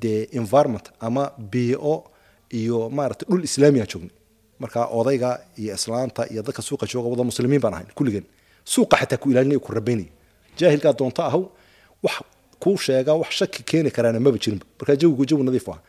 dee 0.02 0.28
environment 0.42 0.86
ama 1.00 1.24
biio 1.52 2.04
iyo 2.60 2.90
maarata 2.90 3.26
dhul 3.30 3.44
islaami 3.44 3.80
aan 3.82 3.88
joognay. 3.94 4.14
Marka 4.60 4.80
odayga 5.00 5.30
iyo 5.62 5.74
islaanta 5.76 6.22
iyo 6.32 6.42
dadka 6.44 6.62
suuqa 6.62 6.86
jooga 6.92 7.08
wada 7.14 7.24
muslimiin 7.24 7.62
baan 7.62 7.74
ahayn 7.74 7.90
kulligeen 7.98 8.26
suuqa 8.74 8.96
xataa 9.02 9.18
ku 9.22 9.30
ilaalinay 9.32 9.60
ku 9.60 9.72
rabaynay. 9.78 10.08
Jaahilkaa 10.60 10.94
doonta 11.00 11.22
ahaw 11.30 11.44
wax 12.04 12.16
kuu 12.62 12.78
sheega 12.78 13.14
wax 13.22 13.32
shaki 13.40 13.62
keeni 13.70 13.90
karaana 13.96 14.20
maba 14.20 14.38
jirinba 14.44 14.66
marka 14.80 14.94
jawigu 15.02 15.24
jawi 15.30 15.44
nadiif 15.48 15.68
ah 15.70 15.80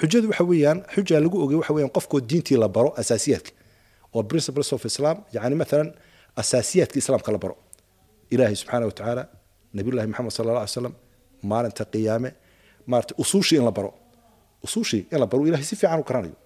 xujadu 0.00 0.26
waxa 0.32 0.44
weeyaan 0.50 0.78
xujaa 0.94 1.20
lagu 1.24 1.36
ogay 1.44 1.56
waxa 1.60 1.72
weeyaan 1.76 1.92
qofkoo 1.96 2.20
diintii 2.30 2.58
la 2.62 2.68
baro 2.76 2.90
asaasiyaadka. 3.00 3.50
Oo 4.14 4.22
principles 4.30 4.68
of 4.76 4.82
islam 4.90 5.16
yani 5.36 5.54
maalan 5.60 5.88
asaasiyaadka 6.42 6.96
islaamka 7.02 7.30
la 7.34 7.38
baro. 7.44 7.56
Ilaahay 8.34 8.56
subxaana 8.62 8.84
watacaala 8.90 9.22
nabiyullahi 9.76 10.06
maxamed 10.12 10.32
sala 10.38 10.48
alla 10.52 10.60
alay 10.64 10.72
slam 10.78 10.94
maalinta 11.50 11.84
qiyaame 11.92 12.30
maarata 12.90 13.12
usuushii 13.22 13.58
in 13.60 13.64
la 13.68 13.72
baro. 13.78 13.90
Usuushii 14.66 15.02
in 15.12 15.18
la 15.22 15.26
baro 15.30 15.42
ilahay 15.48 15.64
si 15.70 15.76
fiican 15.80 16.00
u 16.00 16.04
garanayo 16.08 16.36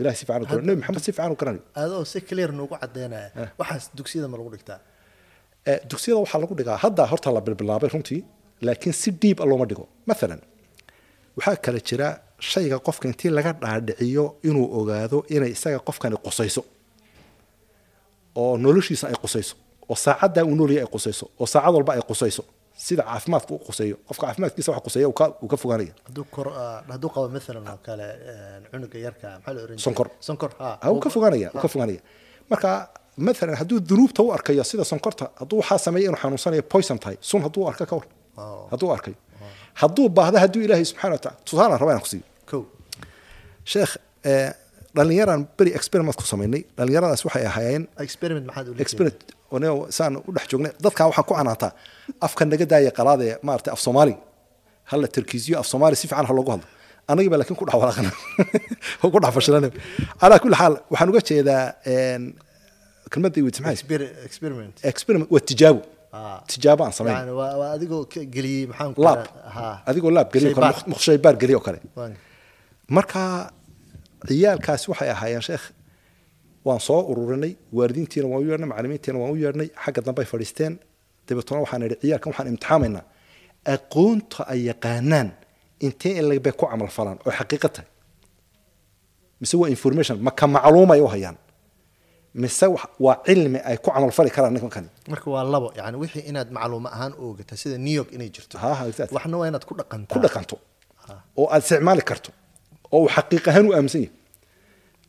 ilahay 0.00 0.16
si 0.20 0.24
fiican 0.26 0.42
u 0.42 0.46
garanayo 0.50 0.66
nebi 0.68 0.80
maxamed 0.82 1.02
si 1.06 1.12
fiican 1.16 1.32
u 1.34 1.36
garanayo 1.40 1.62
adoo 1.82 2.02
si 2.12 2.18
clear 2.28 2.50
noogu 2.58 2.74
cadeynaya 2.82 3.28
waxaas 3.60 3.84
dugsiyada 3.98 4.28
ma 4.32 4.36
lagu 4.40 4.50
dhigtaa? 4.54 4.78
Eh, 5.70 5.78
dugsiyada 5.90 6.18
waxaa 6.24 6.40
lagu 6.44 6.54
dhigaa. 6.58 6.76
Hadda 6.84 7.02
horta 7.12 7.28
la 7.36 7.40
bilbilaabay 7.46 7.88
runtii 7.94 8.20
laakiin 8.66 8.94
si 9.02 9.08
dhiib 9.22 9.38
a 9.42 9.46
looma 9.50 9.64
dhigo. 9.70 9.84
Maalan 10.08 10.40
waxaa 11.36 11.56
kale 11.64 11.80
jira 11.88 12.08
shayga 12.52 12.78
qofka 12.86 13.04
intii 13.10 13.30
laga 13.36 13.52
dhaadhiciyo 13.62 14.24
inuu 14.48 14.66
ogaado 14.78 15.18
inay 15.34 15.50
isaga 15.56 15.78
qofkani 15.88 16.16
qusayso. 16.26 16.62
Oo 18.40 18.56
noloshiisa 18.64 19.06
ay 19.10 19.16
qusayso. 19.22 19.54
Oo 19.90 19.96
saacaddaa 20.04 20.44
uu 20.44 20.54
noolyahay 20.58 20.84
ay 20.86 20.90
qusayso. 20.94 21.24
Oo 21.40 21.46
saacad 21.52 21.74
walba 21.76 21.92
ay 21.96 22.02
qusayso. 22.10 22.42
Sida 22.86 23.02
caafimaadka 23.02 23.54
u 23.54 23.58
quseeyo 23.66 23.96
qofka 24.08 24.24
caafimaadkiisa 24.26 24.70
wax 24.72 24.82
quseeya 24.86 25.08
uu 25.08 25.48
ka 25.52 25.56
fogaanaya. 25.62 25.92
Hadduu 26.06 26.24
ah, 26.50 26.82
qabo 27.14 27.28
maalan 27.34 27.68
oo 27.72 27.78
kale 27.86 28.06
een, 28.32 28.62
cunuga 28.70 28.98
yarka 29.06 29.28
maxaa 29.38 29.54
la 29.54 29.60
oran? 29.64 29.78
Sonkor. 29.78 30.08
sonkor 30.20 30.50
ha. 30.58 30.78
Ha 30.82 30.90
uu 30.92 31.00
ka 31.04 31.10
fogaanaya 31.14 31.48
uu 31.54 31.60
ka 31.64 31.68
fogaanaya. 31.68 32.00
Marka 32.50 32.70
maalan 33.16 33.56
hadduu 33.60 33.78
dunuubta 33.88 34.22
u 34.22 34.32
arkayo 34.36 34.64
sida 34.64 34.84
sonkorta 34.84 35.24
hadduu 35.40 35.58
waxaa 35.62 35.78
sameeya 35.86 36.08
inuu 36.08 36.20
xanuunsanayo 36.22 36.62
poison 36.72 36.98
tahay. 36.98 37.16
Sun 37.20 37.42
hadduu 37.46 37.68
arka 37.68 37.86
ka 37.86 37.96
war 37.96 38.06
Oh. 38.36 38.66
hadduu 38.72 38.90
arkayo 38.92 39.16
hadduu 39.80 40.08
baahda 40.08 40.38
hadduu 40.44 40.62
ilaahay 40.66 40.84
subxana 40.84 41.12
wataala 41.16 41.36
tusaalaan 41.46 41.78
rabaa 41.80 41.92
inaan 41.94 42.02
ku 42.06 42.08
siiyo 42.12 42.24
kow 42.50 42.62
sheekh 43.72 43.92
eh, 44.30 44.50
dhallinyaraan 44.96 45.42
beri 45.58 45.70
experiment 45.78 46.16
ku 46.20 46.24
samaynay 46.32 46.62
dhallinyaradaas 46.76 47.22
waxay 47.26 47.44
ahaayeen 47.50 47.82
experiment 48.06 48.46
maxaad 48.48 48.66
ula 48.72 48.80
experiment. 48.84 49.20
Oo 49.54 49.86
saan 49.96 50.12
u 50.28 50.30
dhex 50.36 50.46
joognay. 50.52 50.72
Dadkaa 50.84 51.06
waxaan 51.10 51.26
ku 51.28 51.34
canaantaa 51.38 51.72
afka 52.26 52.42
naga 52.50 52.66
daaya 52.72 52.90
qalaada 52.98 53.24
ee 53.30 53.36
maarata 53.46 53.70
af 53.74 53.80
soomaali. 53.86 54.14
Hala 54.90 55.06
tarkiisiyo 55.16 55.56
af 55.62 55.66
soomaali 55.72 55.96
si 56.00 56.06
fiican 56.10 56.26
ha 56.30 56.34
loogu 56.38 56.50
hadlo. 56.54 56.66
Anagii 57.10 57.30
baa 57.32 57.38
laakiin 57.40 57.58
ku 57.60 57.64
dhex 57.68 57.76
walaaqana. 57.82 58.10
Oo 59.02 59.08
ku 59.14 59.18
dhex 59.22 59.32
fashilanay 59.36 59.70
calaa 60.20 60.38
kulli 60.42 60.56
xaal 60.60 60.74
waxaan 60.92 61.08
uga 61.12 61.20
jeedaa 61.30 61.62
kelmadda 63.12 63.38
iwid 63.42 63.54
maxay? 63.64 63.74
Exper- 63.78 64.12
experiment. 64.28 64.74
Experiment 64.92 65.28
waa 65.34 65.44
tijaabo 65.50 65.80
Ah. 66.16 66.38
tijaabo 66.52 66.82
aan 66.86 66.92
samayn 66.98 67.16
adigoo 69.90 70.10
laab. 70.16 70.28
geliyo 70.34 70.54
kale 70.56 70.66
Shaybaar. 70.66 70.88
muqshaybaar 70.92 71.34
geliyo 71.42 71.60
kale 71.66 71.78
marka 72.88 73.50
ciyaalkaasi 74.28 74.86
waxay 74.90 75.10
ahaayeen 75.10 75.42
sheekh 75.48 75.64
waan 76.66 76.80
soo 76.80 77.00
ururinay 77.10 77.52
waalidiintiina 77.76 78.28
waan 78.32 78.42
u 78.42 78.46
yeedhnay 78.50 78.68
macalimiintiina 78.72 79.18
waan 79.22 79.32
u 79.32 79.36
yeedhnay 79.44 79.68
xagga 79.84 80.00
dambe 80.06 80.20
ay 80.22 80.28
fadhiisteen. 80.32 80.74
Dabeetona 81.28 81.60
waxaan 81.64 81.82
idhi 81.86 81.96
ciyaalkan 82.02 82.30
waxaan 82.32 82.48
imtixaamaynaa. 82.52 83.04
Aqoonta 83.74 84.40
ay 84.52 84.60
yaqaanaan 84.70 85.28
intee 85.86 86.12
in 86.20 86.40
bay 86.44 86.52
ku 86.52 86.66
camal 86.70 86.88
falaan 86.96 87.18
oo 87.26 87.32
xaqiiqo 87.38 87.68
tahay 87.74 87.88
mise 89.40 89.54
waa 89.60 89.68
information 89.76 90.16
ma 90.26 90.30
ka 90.30 90.46
macluumay 90.46 91.00
u 91.00 91.06
hayaan. 91.14 91.36
Mise 92.34 92.66
waa 93.04 93.16
cilmi 93.26 93.58
ay 93.68 93.76
ku 93.84 93.90
camalfali 93.90 94.30
karaan 94.36 94.52
ninkan 94.54 94.86
marka 95.12 95.30
waa 95.34 95.44
labo 95.54 95.68
yani 95.76 95.96
wixii 96.02 96.24
inaad 96.30 96.48
macluuma 96.56 96.88
ahaan 96.96 97.12
oogata 97.24 97.56
sida 97.56 97.78
new 97.78 97.94
york 98.00 98.10
inay 98.16 98.28
jirto 98.34 98.56
waxna 99.16 99.36
waa 99.40 99.48
inaad 99.50 99.64
ku 99.68 99.74
dhaqantaa. 99.78 100.14
Ku 100.14 100.20
dhaqanto 100.24 100.56
oo 101.40 101.46
aad 101.54 101.62
isticmaali 101.62 102.02
karto 102.10 102.30
oo 102.94 103.00
uu 103.04 103.08
xaqiiq 103.16 103.44
ahaan 103.50 103.66
u 103.70 103.72
aaminsan 103.76 104.00
yahay. 104.04 104.12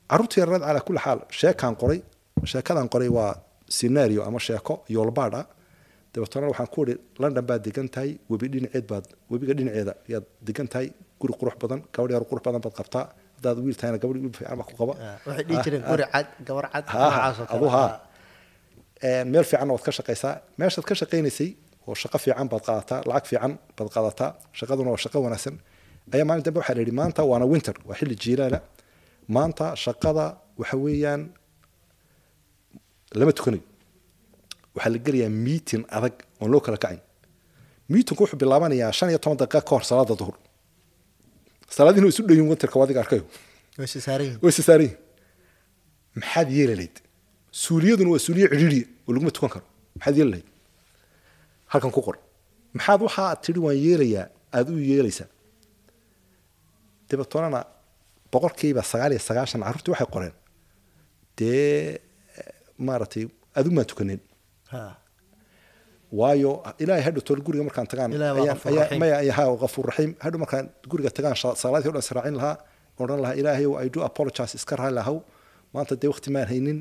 Carruurta 0.10 0.36
yareed 0.42 0.64
calaa 0.68 0.84
kulli 0.88 1.00
xaal 1.06 1.20
sheekaan 1.40 1.74
qoray 1.82 2.00
sheekadan 2.52 2.88
qoray 2.94 3.10
waa 3.18 3.32
scenario 3.78 4.22
ama 4.28 4.40
sheeko 4.48 4.74
yoolbaadh 4.96 5.36
ah 5.42 5.46
dabeetana 6.14 6.46
waxaan 6.52 6.70
ku 6.74 6.80
idhi 6.84 6.96
london 7.22 7.44
baad 7.50 7.62
degan 7.68 7.88
tahay 7.96 8.12
webi 8.32 8.48
dhinaceed 8.54 8.86
baad 8.92 9.06
webiga 9.32 9.54
dhinaceeda 9.60 9.94
yaad 10.14 10.26
degan 10.48 10.68
tahay 10.74 10.88
guri 11.22 11.34
qurux 11.40 11.56
badan 11.62 11.80
gabadh 11.94 12.12
yar 12.16 12.24
qurux 12.30 12.42
badan 12.48 12.62
baad 12.66 12.76
qabtaa. 12.80 13.06
Haddaad 13.38 13.58
wiil 13.66 13.76
tahayna 13.80 13.98
gabadh 14.04 14.20
wiil 14.24 14.36
fiican 14.40 14.58
baa 14.60 14.68
ku 14.70 14.74
qaba. 14.82 14.94
Ah, 15.06 15.18
waxay 15.28 15.44
dhihi 15.48 15.60
jireen 15.66 15.84
Ah, 15.86 15.90
guri 15.92 16.04
cad 16.14 16.28
gabar 16.48 16.66
cad 16.74 16.84
kale. 16.92 17.70
ha 17.76 17.84
Een, 19.04 19.28
meel 19.34 19.44
fiican 19.50 19.70
waad 19.74 19.84
ka 19.88 19.92
shaqaysaa. 19.98 20.34
Meeshaad 20.60 20.86
ka 20.90 20.94
shaqaynaysay 21.02 21.50
oo 21.88 21.94
shaqo 22.02 22.18
fiican 22.24 22.48
baad 22.52 22.64
qaadataa 22.68 23.00
lacag 23.10 23.26
fiican 23.32 23.52
baad 23.78 23.90
qaadataa 23.96 24.30
shaqaduna 24.60 24.90
waa 24.94 25.02
shaqo 25.06 25.18
wanaagsan 25.26 25.56
ayaa 26.14 26.26
maalin 26.30 26.44
dambe 26.46 26.60
waxaa 26.62 26.76
la 26.78 26.82
yidhi 26.84 26.96
maanta 27.02 27.22
waana 27.32 27.46
winter 27.54 27.76
waa 27.88 27.96
xilli 28.00 28.16
jiilaala 28.24 28.60
maanta 29.36 29.66
shaqada 29.84 30.26
waxa 30.60 30.76
weeyaan 30.86 31.22
lama 33.20 33.32
tukanayo 33.38 33.64
waxaa 34.76 34.92
la 34.94 34.98
gelayaa 35.06 35.30
meeting 35.46 35.84
adag 35.98 36.14
oon 36.42 36.50
loo 36.54 36.62
kala 36.66 36.78
kacayn 36.84 37.02
meetingku 37.92 38.22
wuxuu 38.24 38.38
bilaabanayaa 38.42 38.92
shan 38.98 39.10
iyo 39.12 39.20
toban 39.24 39.38
daqiiqa 39.42 39.62
ka 39.68 39.72
hor 39.76 39.84
salaada 39.90 40.16
duhur. 40.20 40.36
Salaadiina 41.76 42.08
isu 42.12 42.22
dhoyin 42.28 42.48
winterka 42.52 42.76
adiga 42.84 43.00
arkayo 43.04 43.24
way 43.78 43.88
si 43.94 44.00
saaran 44.06 44.26
yihiin 44.28 44.40
way 44.44 44.52
isa 44.54 44.64
saaran 44.68 44.86
yihiin 44.88 45.00
maxaad 46.20 46.48
yeeli 46.58 46.76
lahayd? 46.80 46.96
Suuliyaduna 47.64 48.10
waa 48.14 48.22
suuliye 48.26 48.48
cidhiidhiya 48.52 48.86
oo 49.08 49.12
laguma 49.16 49.32
tukan 49.36 49.50
karo. 49.54 49.66
Maxaad 49.98 50.16
yeeli 50.20 50.32
lahayd? 50.34 50.48
Halkan 51.72 51.92
ku 51.96 52.02
qor. 52.08 52.16
Maxaad 52.78 53.00
waxaa 53.08 53.36
tidhi 53.46 53.60
waan 53.66 53.78
yeelayaa. 53.86 54.26
Aada 54.56 54.72
u 54.72 54.80
yeelaysaa 54.92 55.28
dabeetoonana 57.10 57.60
boqolkiiba 58.34 58.82
sagaal 58.92 59.12
iyo 59.16 59.22
sagaashan 59.30 59.62
carruurtii 59.68 59.92
waxay 59.94 60.10
qoreen 60.16 60.34
dee 61.38 62.00
maaragtay 62.88 63.24
adigu 63.58 63.74
maan 63.78 63.88
tukanin 63.92 64.22
waayo 66.20 66.52
ilaahay 66.84 67.04
hadhow 67.08 67.24
tool 67.28 67.42
guriga 67.46 67.64
markaan 67.68 67.88
tagaan 67.92 68.12
Ilaahay 68.14 68.34
waa 68.38 68.46
ayaan- 68.46 68.58
Ghafuur 68.58 68.72
ayaa- 68.74 68.84
Raxiim. 68.84 69.00
maya 69.04 69.16
ayaa- 69.24 69.38
haa, 69.40 69.56
Ghafuur 69.64 69.86
raxiim 69.90 70.12
hadhow 70.26 70.40
markaan 70.44 70.66
guriga 70.92 71.10
tagaan 71.18 71.36
salaadii 71.64 71.90
o 71.90 71.94
dhan 71.96 72.04
israacin 72.08 72.36
lahaa 72.40 72.56
odhan 73.04 73.20
lahaa 73.24 73.36
ilaahay 73.42 73.66
i 73.86 73.90
do 73.96 74.00
apologize. 74.10 74.54
iska 74.60 74.74
raali 74.80 74.96
lahaw 75.00 75.18
maanta 75.74 75.94
dee 76.02 76.10
waqti 76.14 76.30
maan 76.36 76.48
haynin 76.52 76.80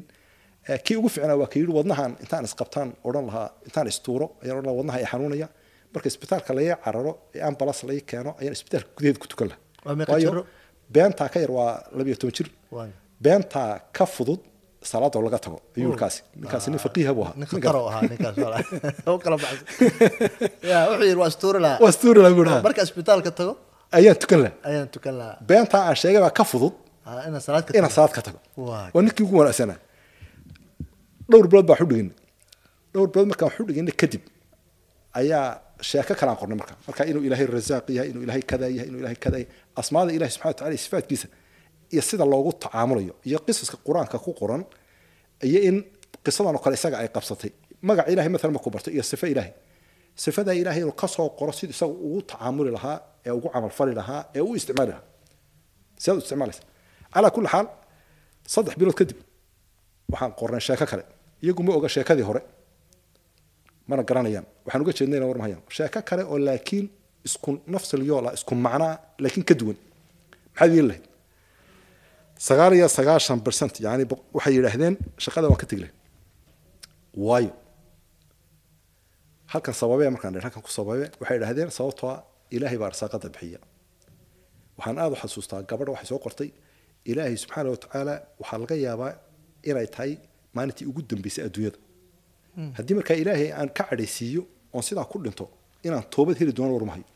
kii 0.87 0.97
ugu 1.01 1.09
fiicnaa 1.15 1.37
waa 1.43 1.49
ka 1.53 1.57
yidhi 1.61 1.73
wadnahan 1.79 2.13
intaan 2.25 2.45
isqabtaan 2.49 2.89
odhan 3.09 3.25
lahaa 3.31 3.49
intaan 3.69 3.87
istuuro 3.93 4.27
ayaan 4.43 4.57
odhan 4.59 4.67
lahaa 4.69 4.79
wadnaha 4.81 4.99
i 5.05 5.07
xanuunaya 5.13 5.49
marka 5.95 6.07
isbitaalka 6.13 6.51
laga 6.59 6.75
cararo 6.85 7.13
ee 7.37 7.43
ambalas 7.51 7.79
laga 7.89 8.03
keeno 8.11 8.31
ayaan 8.41 8.55
isbitaalka 8.59 8.91
gudaheeda 8.97 9.19
ku 9.23 9.27
tukan 9.33 9.47
lahaa 9.51 9.63
jiro? 10.25 10.47
beentaa 10.95 11.29
ka 11.29 11.39
yar 11.45 11.53
waa 11.59 11.73
labiyo 11.99 12.17
toban 12.21 12.35
jir. 12.39 12.49
Beentaa 13.25 13.71
ka 13.97 14.07
fudud 14.07 14.41
salaadoo 14.91 15.23
laga 15.27 15.39
tago 15.45 15.59
ayuu 15.77 15.91
ninkaasi 15.93 16.21
ninkaasi 16.41 16.71
nin 16.71 16.81
faqiiha 16.87 17.13
buu 17.17 17.25
ahaa. 17.25 17.35
nin 17.37 17.49
Nin 17.53 17.61
khataro 17.63 17.81
ahaa 17.91 18.03
ninkaas 18.11 18.37
wala 18.47 18.57
u 19.15 19.19
kala 19.25 19.37
baxsan 19.45 19.67
ya 20.71 20.79
wuxuu 20.91 21.07
yidhi 21.09 21.21
waa 21.23 21.31
astuuri 21.33 21.61
lahaa. 21.65 21.79
Waa 21.85 21.93
stuuri 21.97 22.21
lagu 22.27 22.45
dhaha 22.49 22.63
marka 22.67 22.83
isbitaalka 22.89 23.31
tago? 23.41 23.53
Ayaan 23.99 24.17
tukan 24.23 24.41
lahaa. 24.45 24.69
Ayaan 24.69 24.89
tukan 24.95 25.15
lahaa. 25.21 25.37
Beentaa 25.49 25.83
aan 25.89 25.97
sheegay 26.03 26.21
baa 26.27 26.35
ka 26.39 26.45
fudud. 26.53 26.75
Ah, 27.07 27.29
inaan 27.29 27.41
salaad 27.97 28.13
ka 28.17 28.23
tago. 28.27 28.39
Waa. 28.57 28.91
ninkii 29.07 29.25
ugu 29.27 29.37
wanaagsanaa 29.41 29.79
dhowr 31.31 31.47
bilood 31.49 31.67
baa 31.71 31.79
xudhigin 31.81 32.11
dhowr 32.93 33.09
bilood 33.13 33.29
markaan 33.33 33.53
xudhigin 33.57 33.89
kadib 34.01 34.23
ayaa 35.21 35.47
sheeko 35.81 36.15
kalaan 36.15 36.37
qornay 36.41 36.57
marka. 36.61 36.75
Marka 36.87 37.03
inuu 37.11 37.23
ilaahay 37.27 37.47
rasaaq 37.47 37.87
yahay 37.97 38.11
inuu 38.11 38.23
ilaahay 38.23 38.43
kadaa 38.43 38.69
yahay 38.77 38.89
inuu 38.89 39.01
ilaahay 39.03 39.17
kadaa 39.25 39.39
yahay 39.39 39.53
asmaada 39.81 40.13
ilahi 40.13 40.31
subxana 40.31 40.71
wa 40.71 40.77
sifaatkiisa 40.77 41.29
iyo 41.93 42.03
sida 42.03 42.25
loogu 42.25 42.53
tacaamulayo 42.53 43.15
iyo 43.29 43.39
qisaska 43.47 43.77
qur'aanka 43.87 44.19
ku 44.25 44.33
qoran 44.41 44.63
iyo 45.43 45.61
in 45.69 45.77
qisadan 46.25 46.55
oo 46.57 46.63
kale 46.65 46.75
isaga 46.75 46.99
ay 46.99 47.09
qabsatay. 47.09 47.51
Magaca 47.83 48.11
ilahay 48.13 48.29
maalan 48.29 48.53
markuu 48.57 48.71
barto 48.75 48.91
iyo 48.91 49.03
sifo 49.03 49.27
ilaahay. 49.27 49.53
Sifada 50.17 50.55
ilaahay 50.55 50.81
inuu 50.85 50.93
ka 51.01 51.07
soo 51.09 51.29
qoro 51.39 51.53
siduu 51.53 51.75
isaga 51.77 51.93
ugu 52.07 52.23
tacaamuli 52.23 52.71
lahaa 52.77 52.97
ee 53.27 53.31
ugu 53.31 53.49
camalfali 53.55 53.95
lahaa 54.01 54.21
ee 54.37 54.41
u 54.41 54.55
isticmaali 54.57 54.91
lahaa. 54.93 55.05
Sidaad 56.03 56.17
u 56.19 56.23
isticmaalaysa. 56.25 56.63
Calaa 57.15 57.31
kulli 57.35 57.49
xaal 57.55 57.67
saddex 58.55 58.75
bilood 58.81 58.97
kadib 59.01 59.19
waxaan 60.13 60.33
qornay 60.41 60.61
sheeko 60.67 60.87
kale. 60.91 61.05
Iyagu 61.43 61.63
ma 61.67 61.73
oga 61.79 61.89
sheekadii 61.89 62.27
hore 62.31 62.41
mana 63.89 64.03
garanayaan. 64.09 64.47
Waxaan 64.65 64.83
uga 64.85 64.93
jeednayna 64.99 65.27
war 65.31 65.39
mahayaan 65.41 65.63
sheeko 65.77 66.01
kale 66.09 66.23
oo 66.33 66.39
laakiin 66.49 66.87
isku 67.29 67.51
nafsil 67.75 68.03
yoola 68.11 68.31
isku 68.39 68.55
macnaa 68.67 68.95
laakiin 69.23 69.45
ka 69.49 69.55
duwan. 69.61 69.79
Maxaad 70.53 70.71
yeeli 70.77 70.89
lahayd? 70.91 71.05
Sagaal 72.49 72.73
iyo 72.79 72.89
sagaashan 72.99 73.41
percent 73.47 73.75
yani 73.87 74.05
waxay 74.37 74.53
yidhaahdeen 74.57 74.95
shaqada 75.25 75.47
waan 75.51 75.61
ka 75.63 75.67
tegi 75.71 75.81
lahayd 75.85 75.97
waayo. 77.27 77.53
Halkan 79.53 79.75
sababee 79.81 80.11
markaan 80.15 80.35
halkan 80.45 80.63
ku 80.67 80.71
sababe 80.79 81.07
waxay 81.21 81.37
idhahdeen 81.41 81.71
sababtoo 81.79 82.09
ah 82.15 82.21
ilaahay 82.55 82.79
baa 82.83 82.89
arsaaqada 82.93 83.29
bixiya. 83.35 83.61
Waxaan 84.79 84.97
aada 85.03 85.15
u 85.17 85.19
xasuustaa 85.23 85.61
gabadha 85.71 85.91
waxay 85.95 86.09
soo 86.13 86.21
qortay 86.27 86.49
ilaahay 87.11 87.37
subxaana 87.43 87.69
wa 87.75 87.79
tacaala 87.85 88.15
waxaa 88.41 88.59
laga 88.63 88.75
yaabaa 88.87 89.13
inay 89.71 89.87
tahay 89.95 90.13
maalintii 90.57 90.87
ugu 90.91 91.01
dambeysay 91.11 91.43
adduunyada 91.49 91.79
haddii 92.77 92.95
markaa 92.99 93.17
ilaahay 93.23 93.49
aan 93.59 93.69
ka 93.77 93.83
cadhaysiiyo 93.91 94.43
oon 94.75 94.83
sidaa 94.89 95.05
ku 95.13 95.17
dhinto 95.25 95.45
inaan 95.87 96.05
toobad 96.15 96.37
heli 96.41 96.53
doono 96.59 96.73
warmahayo 96.77 97.07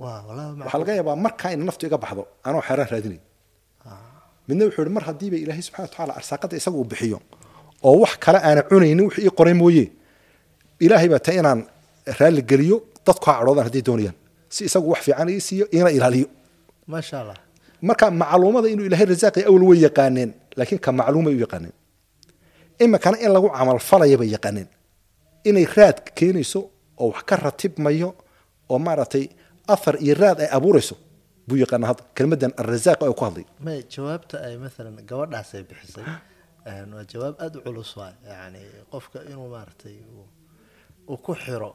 waxaa 0.00 0.78
laga 0.82 0.92
yaabaa 0.98 1.16
markaa 1.26 1.50
in 1.54 1.60
naftu 1.68 1.84
iga 1.88 1.98
baxdo 2.04 2.22
anoo 2.46 2.62
xeeraan 2.68 2.88
raadinay. 2.92 3.20
Midna 4.48 4.64
wuxuu 4.66 4.82
yihi 4.84 4.94
mar 4.96 5.04
haddiiba 5.08 5.36
ilaahay 5.44 5.62
subxana 5.66 5.84
wa 5.86 5.90
tacaala 5.92 6.12
arsaaqada 6.20 6.54
isaga 6.60 6.76
uu 6.80 6.86
bixiyo 6.92 7.18
oo 7.88 7.96
wax 8.02 8.12
kale 8.24 8.38
aana 8.48 8.62
cunaynin 8.70 9.04
wixii 9.08 9.24
ii 9.28 9.32
qoray 9.38 9.54
mooye 9.62 9.84
ilaahay 10.84 11.08
baa 11.12 11.22
tahay 11.24 11.38
inaan 11.42 11.60
raalli 12.20 12.42
geliyo 12.50 12.76
dadku 13.06 13.24
ha 13.28 13.32
cadhoodaan 13.38 13.66
hadday 13.68 13.82
doonayaan. 13.88 14.16
Si 14.54 14.60
isagu 14.68 14.88
wax 14.92 15.00
fiican 15.06 15.28
ii 15.34 15.40
siiyo 15.46 15.64
iina 15.76 15.90
ilaaliyo. 15.96 16.26
Marka 17.88 18.04
macluumada 18.22 18.68
inuu 18.74 18.86
ilaahay 18.88 19.06
rasaaqi 19.12 19.40
awal 19.48 19.62
way 19.70 19.78
yaqaaneen 19.86 20.30
laakiin 20.58 20.80
ka 20.84 20.90
macluumay 20.98 21.34
u 21.38 21.40
yaqaaneen 21.44 21.74
imikana 22.84 23.16
in 23.24 23.30
lagu 23.34 23.48
camalfalaya 23.58 24.16
bay 24.20 24.28
yaqaaneen 24.36 24.68
inay 25.48 25.66
raad 25.76 25.98
keenayso 26.18 26.60
oo 27.02 27.08
wax 27.12 27.22
ka 27.28 27.36
ratibmayo 27.36 28.08
oo 28.72 28.78
maaragtay 28.78 29.24
athar 29.74 29.96
iyo 30.04 30.14
raad 30.22 30.38
ay 30.44 30.48
abuurayso 30.56 30.96
buu 31.48 31.56
yaqaana 31.62 31.86
hadda. 31.90 32.02
Kelmadan 32.16 32.52
arrasaaq 32.60 33.00
ay 33.04 33.12
ku 33.18 33.24
hadlay. 33.26 33.44
Jawaabta 33.94 34.36
ay 34.46 34.54
maalan 34.62 34.96
gabadhaas 35.10 35.50
ay 35.56 35.62
bixisay 35.68 36.04
waa 36.94 37.04
jawaab 37.12 37.34
aada 37.44 37.58
u 37.58 37.62
culus 37.66 37.90
waay 37.98 38.14
yani 38.32 38.60
qofka 38.92 39.18
inuu 39.30 39.48
maaragtay 39.54 39.96
uu- 41.08 41.20
ku 41.24 41.32
xiro 41.42 41.70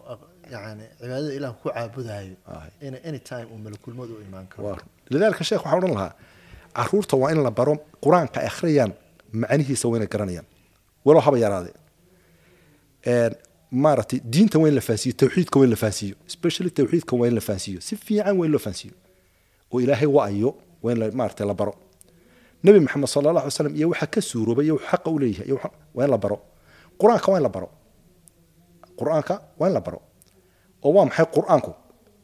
yani 0.53 0.85
cibaadada 0.99 1.31
ilaah 1.37 1.53
ku 1.61 1.69
caabudayo 1.69 2.35
in 2.81 2.93
anytime 3.09 3.45
uu 3.53 3.57
malakulmad 3.65 4.09
u 4.09 4.17
imaan 4.27 4.47
karo. 4.51 4.77
Lidaalika 5.13 5.43
sheekh 5.49 5.61
waxaan 5.65 5.77
odhan 5.79 5.93
lahaa 5.97 6.13
carruurta 6.77 7.15
waa 7.21 7.29
in 7.33 7.39
la 7.45 7.51
baro 7.59 7.73
qur'aanka 8.03 8.37
ay 8.41 8.47
akhriyaan 8.51 8.91
macnihiisa 9.41 9.85
waa 9.89 9.97
inay 10.01 10.09
garanayaan 10.13 10.47
walow 11.05 11.21
haba 11.21 11.37
yaraadee 11.39 11.75
Een, 13.07 13.33
maaragtay 13.71 14.19
diinta 14.23 14.59
waa 14.59 14.67
in 14.69 14.75
la 14.75 14.81
fahansiiyo 14.81 15.15
tawxiidka 15.17 15.59
waa 15.59 15.65
in 15.65 15.69
la 15.71 15.75
fahansiiyo 15.83 16.15
especially 16.27 16.69
tawxiidka 16.71 17.15
waa 17.19 17.27
in 17.27 17.35
la 17.35 17.41
fahansiiyo 17.41 17.81
si 17.81 17.95
fiican 17.95 18.37
waa 18.37 18.45
in 18.45 18.51
loo 18.51 18.59
fahansiiyo 18.59 18.95
oo 19.71 19.79
ilaahay 19.81 20.07
wa-ayo 20.07 20.55
waa 20.83 20.91
in 20.93 21.15
maaragtay 21.15 21.47
la 21.47 21.53
baro. 21.53 21.73
Nebi 22.63 22.79
maxamed 22.79 23.07
sala 23.07 23.29
allah 23.29 23.41
alay 23.41 23.51
slam 23.51 23.75
iyo 23.75 23.89
waxaa 23.89 24.07
ka 24.07 24.21
suuroobay 24.21 24.65
iyo 24.65 24.77
xaqa 24.89 25.09
u 25.11 25.15
waxa- 25.19 25.71
waa 25.95 26.05
in 26.05 26.11
la 26.11 26.17
baro. 26.17 26.37
Qur'aanka 26.99 27.31
waa 27.31 27.37
in 27.39 27.43
la 27.43 27.49
baro. 27.49 27.69
Qur'aanka 28.99 29.35
waa 29.59 29.67
in 29.69 29.73
la 29.73 29.81
baro. 29.81 30.01
Oo 30.83 30.91
waa 30.93 31.05
maxay 31.05 31.25
qur'aanku? 31.25 31.71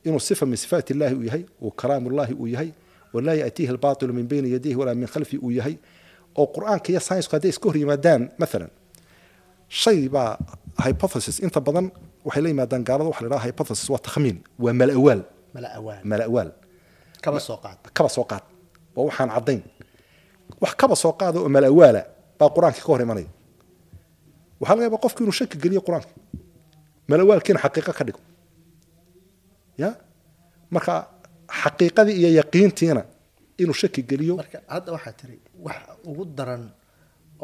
Inuu 0.04 0.20
sifa 0.20 0.46
min 0.46 0.58
sifaat 0.58 0.90
illahi 0.90 1.16
uu 1.16 1.24
yahay 1.24 1.46
uu 1.62 1.72
kalaam 1.72 2.08
ullahi 2.08 2.34
uu 2.34 2.48
yahay 2.48 2.72
walaa 3.14 3.34
yaatiihi 3.36 3.70
albaatilu 3.72 4.14
min 4.14 4.28
bayni 4.28 4.52
yadayhi 4.52 4.76
walaa 4.76 4.96
min 4.96 5.08
khalfi 5.08 5.38
uu 5.38 5.52
yahay 5.52 5.76
oo 6.40 6.46
qur'aanka 6.56 6.88
iyo 6.92 7.00
saynsku 7.08 7.32
hadday 7.36 7.50
iska 7.54 7.66
hor 7.70 7.78
yimaadaan 7.82 8.22
maalan 8.42 8.72
shay 9.82 10.00
baa 10.16 10.32
hypothesis. 10.86 11.36
Inta 11.46 11.60
badan 11.68 11.86
waxay 12.26 12.42
la 12.44 12.50
yimaadaan 12.54 12.84
gaalada 12.88 13.10
waxa 13.12 13.24
la 13.26 13.30
dhaha 13.34 13.46
hypothesis 13.50 13.88
waa 13.94 14.02
takhmiin 14.08 14.38
waa 14.64 14.74
malawaal. 14.82 15.22
Malawaal. 16.12 16.50
Kaba 17.24 17.40
soo 17.48 17.58
qaad. 17.64 17.78
Kaba 17.98 18.10
soo 18.16 18.26
qaad. 18.32 18.44
Waa 18.96 19.06
waxaan 19.10 19.30
caddayn. 19.36 19.62
Wax 20.62 20.74
kaba 20.82 20.96
soo 21.04 21.14
qaada 21.20 21.38
oo 21.44 21.50
malawaala 21.56 22.02
baa 22.40 22.50
qur'aanka 22.56 22.80
ka 22.86 22.88
hor 22.92 23.02
imanaya. 23.06 23.30
Waxaa 24.60 24.76
laga 24.76 24.84
yaabaa 24.88 25.02
qofku 25.06 25.20
inuu 25.24 25.36
shaki 25.40 25.58
geliyo 25.64 25.82
qur'aanka. 25.88 26.10
Malawaalkiina 27.10 27.60
xaqiiqo 27.64 27.92
ka 27.98 28.04
dhigo. 28.08 28.20
Ya? 29.82 29.90
Marka 30.74 30.94
xaqiiqadii 31.62 32.16
iyo 32.22 32.30
yaqiintiina 32.40 33.02
inuu 33.62 33.74
shaki 33.82 34.02
geliyo. 34.10 34.34
Marka 34.42 34.58
hadda 34.74 34.90
waxaa 34.96 35.14
tiri 35.20 35.38
wax 35.66 35.78
ugu 36.10 36.24
daran 36.38 36.64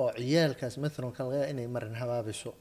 oo 0.01 0.09
ciyaalkaas 0.17 0.75
maalan 0.83 1.11
kan 1.17 1.25
laga 1.31 1.45
inay 1.51 1.67
marin 1.75 1.95
habaabiso 2.01 2.51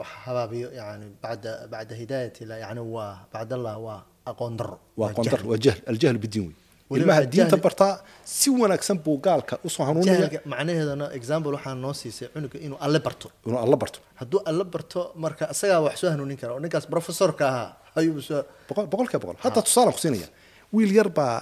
wax 0.00 0.08
habaabiyo 0.26 0.68
yani 0.80 1.06
bacda 1.22 1.50
bacda 1.72 1.94
hidaayat 2.00 2.36
illah 2.42 2.58
yani 2.64 2.80
waa 2.94 3.12
bacdallah 3.32 3.74
waa 3.86 4.00
aqoon 4.30 4.54
daro 4.60 4.76
waa 5.00 5.10
qondar 5.16 5.38
jahli. 5.40 5.48
waa 5.50 5.58
jahl 5.64 5.80
aljahl 5.90 6.18
bidiin 6.24 6.50
wey 6.90 7.00
ilmaha 7.00 7.20
diinta 7.32 7.56
bartaa 7.66 7.94
si 8.24 8.48
wanaagsan 8.60 8.98
buu 9.04 9.16
gaalka 9.26 9.54
u 9.66 9.68
soo 9.74 9.84
hanuunaya 9.88 10.28
macnaheedana 10.52 11.06
example 11.18 11.52
waxaa 11.56 11.74
noo 11.84 11.92
siisay 12.00 12.28
cunuga 12.34 12.58
inuu 12.66 12.78
alle 12.86 12.98
barto. 13.06 13.26
Inuu 13.46 13.58
alla 13.64 13.76
barto. 13.82 13.98
Hadduu 14.20 14.40
alle 14.50 14.64
barto 14.74 15.00
marka 15.24 15.44
isagaa 15.54 15.80
wax 15.86 15.94
soo 16.00 16.10
hanuunin 16.12 16.36
kara 16.40 16.52
oo 16.56 16.60
ninkaas 16.64 16.86
professorka 16.94 17.44
ahaa 17.50 17.68
ayuu 17.98 18.14
boqolkiiba 18.92 19.20
boqol. 19.24 19.36
Hadda 19.44 19.60
tusaalaan 19.66 19.94
ku 19.96 20.00
siinaya 20.04 20.28
wiil 20.74 20.92
yar 20.98 21.08
baa 21.18 21.36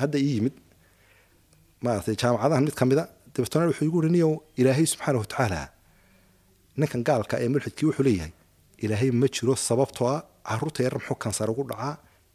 hadda 0.00 0.16
ii 0.26 0.32
yimid 0.36 0.54
maaragtay 1.84 2.16
jaamacadahan 2.22 2.64
mid 2.68 2.74
ka 2.80 2.84
mida 2.90 3.04
dabeetana 3.34 3.66
wuxuu 3.70 3.86
igu 3.90 3.98
niyow 4.16 4.32
ilaahay 4.60 4.86
subxaana 4.92 5.18
watacaala 5.22 5.60
ninkan 6.80 7.02
gaalka 7.08 7.34
ee 7.44 7.48
mulxidkii 7.54 7.86
wuxuu 7.90 8.04
leeyahay 8.08 8.32
ilaahay 8.84 9.10
ma 9.22 9.26
jiro 9.36 9.54
sababtoo 9.68 10.08
ah 10.14 10.20
carruurta 10.48 10.80
yar 10.86 10.94
muxuu 10.98 11.16
kansar 11.24 11.48
ugu 11.52 11.62
dhacaa 11.70 11.92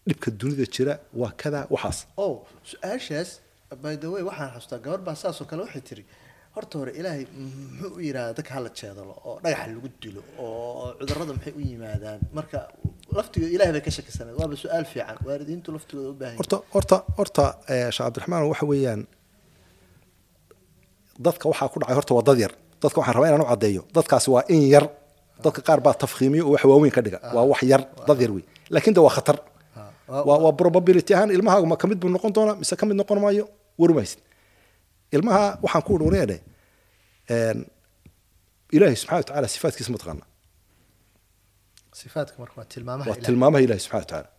dhibka 0.07 0.27
dunida 0.39 0.65
jira 0.75 0.93
waa 1.21 1.31
kada 1.41 1.59
waxaas. 1.73 1.97
Oh 2.25 2.33
su'aashaas 2.71 3.29
by 3.83 3.93
the 4.03 4.07
way 4.13 4.23
waxaan 4.29 4.49
xasuustaa 4.53 4.79
gabar 4.85 5.01
baa 5.07 5.15
saasoo 5.23 5.45
kale 5.49 5.61
waxay 5.65 5.83
tiri 5.89 6.03
horta 6.55 6.73
hore 6.79 6.91
ilaahay 6.99 7.23
muxuu 7.71 7.91
u 7.97 8.01
yidhahdaa 8.07 8.33
dadka 8.37 8.51
hala 8.57 8.69
jeedalo 8.79 9.13
oo 9.27 9.35
dhagaxa 9.43 9.67
lagu 9.75 9.89
dilo 10.03 10.21
oo 10.45 10.85
cudurrada 10.99 11.33
maxay 11.37 11.53
u 11.59 11.61
yimaadaan 11.71 12.19
marka 12.37 12.59
laftigooda 13.17 13.51
ilahay 13.55 13.71
bay 13.75 13.81
ka 13.87 13.91
shakisaneed 13.97 14.35
waaba 14.39 14.55
su'aal 14.63 14.85
fiican. 14.91 15.17
Waalidiintu 15.27 15.67
laftigooda 15.75 16.09
u 16.09 16.13
baahan 16.21 16.37
horta 16.39 16.57
horta 16.75 16.97
horta 17.17 17.43
eh, 17.73 17.89
sheekh 17.95 18.05
cabdiraxmaan 18.07 18.43
waxa 18.51 18.65
weeyaan 18.71 19.01
dadka 21.25 21.45
waxaa 21.51 21.69
ku 21.73 21.77
dhacay 21.81 21.95
horta 21.99 22.13
waa 22.17 22.25
dad 22.29 22.37
yar. 22.43 22.53
Dadka 22.81 22.97
waxaan 22.99 23.15
rabaa 23.17 23.29
inaan 23.31 23.43
u 23.45 23.49
caddeeyo. 23.51 23.81
Dadkaasi 23.95 24.27
waa 24.35 24.43
in 24.55 24.61
yar. 24.73 24.85
Dadka 25.43 25.61
qaar 25.67 25.79
baa 25.85 25.93
tafkhiimiyo 26.03 26.43
oo 26.47 26.51
wax 26.55 26.63
waaweyn 26.71 26.93
ka 26.95 27.01
dhiga. 27.05 27.19
Waa 27.35 27.45
wax 27.51 27.61
yar 27.71 27.81
dad 28.07 28.19
yar 28.23 28.31
wey 28.35 28.43
laakiin 28.73 28.93
de 28.95 29.01
waa 29.05 29.13
khatar. 29.17 29.37
Waa- 30.11 30.25
waa 30.27 30.39
waa 30.45 30.53
probability 30.61 31.11
ahaan 31.15 31.31
ilmahaagu 31.37 31.65
ma 31.71 31.75
ka 31.81 31.87
mid 31.87 31.99
buu 32.01 32.09
noqon 32.15 32.31
doonaa 32.35 32.55
mise 32.61 32.75
ka 32.79 32.85
mid 32.85 32.95
noqon 33.01 33.19
maayo? 33.23 33.45
Warmaysid 33.79 34.19
ilmaha 35.15 35.57
waxaan 35.63 35.83
ku 35.85 35.91
ururiyadhe 35.97 36.37
ilaahay 38.75 38.95
subxana 39.01 39.17
wa 39.19 39.23
tacaala 39.27 39.47
sifaatkiisa 39.55 39.89
ma 39.93 39.97
sifaadka 41.99 42.35
marka 42.41 42.55
waa 42.61 42.67
tilmaamaha 42.73 43.09
waa 43.11 43.15
tilmaamaha 43.27 43.61
ilahi 43.65 43.79
subxana 43.85 43.99
wa 44.01 44.05
tacaala 44.11 44.29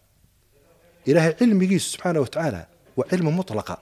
ilaahay 1.11 1.32
cilmigiisu 1.40 1.87
subxaana 1.94 2.18
wa 2.25 2.28
tacaala 2.35 2.61
waa 2.99 3.06
cilmi 3.11 3.30
mutlaqa 3.40 3.75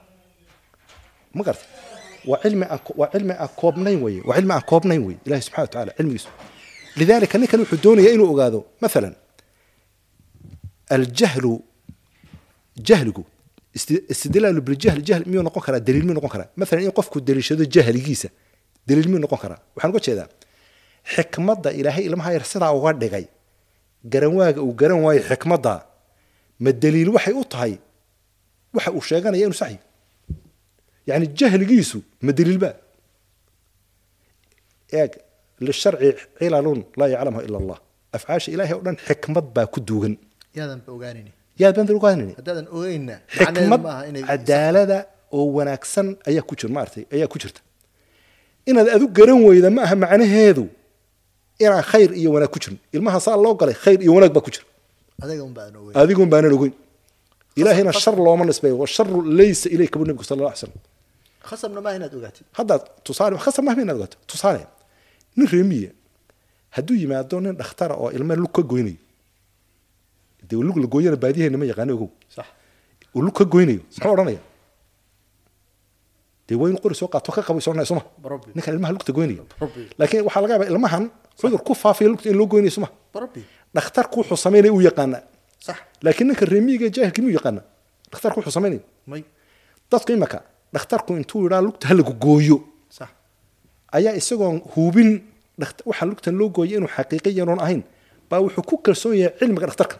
ma 1.37 1.41
garta 1.47 1.65
waa 2.29 2.39
cilmi 2.43 2.65
waa 2.99 3.09
cilmi 3.13 3.33
aan 3.43 3.49
koobnayn 3.61 3.99
weye 4.05 4.21
waa 4.29 4.35
cilmi 4.37 4.53
aan 4.57 4.65
koobnayn 4.71 5.01
weye 5.07 5.19
ilahi 5.27 5.41
subxana 5.47 5.63
wa 5.65 5.71
tacaala 5.73 5.91
cilmigiisu 5.97 6.29
lidalika 6.99 7.35
ninkan 7.41 7.59
wuxuu 7.63 7.79
doonayaa 7.85 8.13
inuu 8.17 8.29
ogaado 8.33 8.59
maalan 8.83 9.15
aljahlu 10.95 11.53
jahligu 12.87 13.23
isti- 13.77 14.03
istidlaalu 14.13 14.61
biljahl 14.67 15.01
jahl 15.09 15.23
miyuu 15.29 15.43
noqon 15.47 15.61
karaa 15.65 15.79
daliil 15.87 16.03
miyuu 16.07 16.17
noqon 16.19 16.31
karaa 16.35 16.49
maalan 16.59 16.83
in 16.87 16.91
qofku 16.97 17.17
daliishado 17.27 17.63
jahligiisa 17.75 18.29
daliil 18.87 19.07
miyuu 19.11 19.23
noqon 19.25 19.39
karaa 19.43 19.59
waxaan 19.75 19.91
uga 19.93 20.01
jeedaa 20.07 20.27
xikmadda 21.15 21.69
ilaahay 21.79 22.03
ilmaha 22.09 22.29
yar 22.35 22.45
sidaa 22.53 22.71
garanwaaga 24.13 24.61
uu 24.61 24.73
garan 24.81 24.99
waayo 25.05 25.21
xikmadda 25.29 25.73
ma 26.63 26.71
daliil 26.71 27.09
waxay 27.15 27.33
u 27.33 27.43
tahay? 27.53 27.73
Waxa 28.75 28.91
uu 28.97 29.01
sheeganaya 29.09 29.45
inuu 29.45 29.59
saxyi 29.61 29.79
yani 31.09 31.25
jahligiisu 31.39 31.99
ma 32.25 32.31
daliilba 32.37 32.69
eeg 34.99 35.11
lisharci 35.65 36.09
cilalun 36.39 36.79
laa 36.99 37.07
yaclamha 37.13 37.41
ila 37.47 37.57
allah. 37.61 37.79
Afcaasha 38.17 38.51
ilaahay 38.51 38.75
oo 38.77 38.83
dhan 38.87 38.97
xikmad 39.07 39.45
baa 39.55 39.67
ku 39.73 39.79
duugan. 39.87 40.13
Yaadan 40.57 40.79
ba 40.85 40.91
ogaanini 40.97 41.31
yaad 41.61 41.75
baan 41.77 41.89
ogaanini 41.99 42.33
haddaadan 42.39 42.67
ogeynna 42.77 43.15
xikmad 43.37 43.81
macnaheedu 43.81 43.83
maaha 43.87 44.03
inay 44.09 44.23
cadaalada 44.29 44.97
oo 45.37 45.45
wanaagsan 45.57 46.07
ayaa 46.29 46.43
ku 46.49 46.53
jir 46.59 46.69
maaragtay 46.75 47.03
ayaa 47.15 47.27
ku 47.33 47.37
jirta. 47.41 47.61
Inaad 48.69 48.87
adu 48.95 49.05
garan 49.17 49.39
weyda 49.47 49.69
ma 49.75 49.81
aha 49.85 49.95
macnaheedu 50.03 50.63
inaan 51.63 51.83
khayr 51.91 52.09
iyo 52.21 52.29
wanaag 52.35 52.51
ku 52.53 52.59
jirin 52.63 52.77
ilmaha 52.95 53.19
saa 53.25 53.37
loo 53.43 53.53
galay 53.59 53.75
khayr 53.83 53.99
iyo 54.05 54.11
wanaag 54.17 54.33
baa 54.35 54.43
ku 54.47 54.51
jira 54.55 54.65
adigun 56.01 56.29
baanan 56.33 56.53
ogeyn 56.57 56.73
ilaahayna 57.59 57.91
shar 58.03 58.15
looma 58.25 58.43
nisbeeyo 58.49 58.75
washaru 58.83 59.17
laysa 59.39 59.67
ilayka 59.75 59.95
bu 59.99 60.03
nabigu 60.07 60.23
sal 60.29 60.37
alla 60.39 60.47
alay 60.51 60.59
slam 60.63 60.73
khasabna 61.49 61.79
maaha 61.85 61.95
inaad 61.99 62.13
ogaatid 62.19 62.45
hadda 62.57 62.75
tusaale 63.05 63.35
khasab 63.45 63.63
mahma 63.67 63.81
inaad 63.85 63.97
ogaato 63.99 64.17
tusaale 64.31 64.63
nin 65.37 65.47
reemiye 65.53 65.89
hadduu 66.75 66.95
yimaado 67.01 67.37
nin 67.45 67.53
dhakhtara 67.61 67.95
oo 68.03 68.09
ilma 68.17 68.33
lug 68.43 68.51
ka 68.57 68.61
goynayo 68.71 68.99
dee 70.49 70.59
lug 70.67 70.77
la 70.83 70.87
gooyana 70.93 71.17
baadiyaheena 71.23 71.57
ma 71.61 71.65
yaqaano 71.71 71.93
ogow 71.97 72.09
lug 73.25 73.35
ka 73.39 73.43
goynayo 73.53 73.81
muxuu 73.89 74.11
odhanaya 74.15 74.41
dee 76.47 76.55
waa 76.61 76.69
in 76.71 76.77
qori 76.83 76.95
soo 76.99 77.07
qaato 77.13 77.29
ka 77.35 77.41
odhanaya 77.53 77.85
suma 77.91 78.01
Rabbi. 78.33 78.49
ninkan 78.55 78.73
ilmaha 78.75 78.91
lugta 78.95 79.11
goynaya 79.17 79.43
laakiin 79.99 80.23
waxaa 80.27 80.41
laga 80.43 80.53
yaabaa 80.55 80.69
ilmahan 80.73 81.03
cudur 81.41 81.61
ku 81.67 81.73
faafaya 81.83 82.09
lugta 82.11 82.29
in 82.31 82.37
loo 82.39 82.47
goynayo 82.51 82.71
suma 82.77 82.89
barabbi 83.13 83.41
dhakhtarku 83.75 84.15
wuxuu 84.19 84.37
samaynaya 84.45 84.73
uu 84.73 84.81
yaqaana 84.89 85.17
sax 85.65 85.77
laakiin 86.05 86.27
ninka 86.29 86.45
reemiyiga 86.53 86.87
jaahilkii 86.95 87.21
miyuu 87.25 87.37
yaqaana 87.39 87.61
dhakhtarku 88.11 88.37
wuxuu 88.39 88.55
samaynaya 88.57 88.81
may 89.11 89.21
dadku 89.91 90.11
imaka 90.17 90.37
dhakhtarku 90.75 91.09
intuu 91.19 91.39
yidhaa 91.45 91.61
lugta 91.67 91.85
ha 91.89 91.93
lagu 91.99 92.13
gooyo 92.25 92.57
ayaa 93.97 94.13
isagoon 94.21 94.57
hubin 94.75 95.09
dhakt- 95.61 95.83
waxaa 95.89 96.07
lugtan 96.11 96.35
loo 96.39 96.49
gooyay 96.57 96.77
inuu 96.79 96.91
xaqiiqiyan 96.97 97.49
oon 97.51 97.59
ahayn 97.65 97.81
baa 98.29 98.39
wuxuu 98.45 98.63
ku 98.69 98.75
kalsoon 98.85 99.15
yahay 99.21 99.33
cilmiga 99.39 99.67
dhakhtarka 99.69 99.95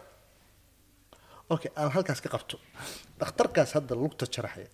okay 1.53 1.71
aan 1.79 1.89
halkaas 1.95 2.19
ka 2.23 2.29
qabto 2.35 2.55
dhakhtarkaas 3.19 3.69
hadda 3.75 3.93
lugta 4.03 4.25
jaraxaya 4.35 4.67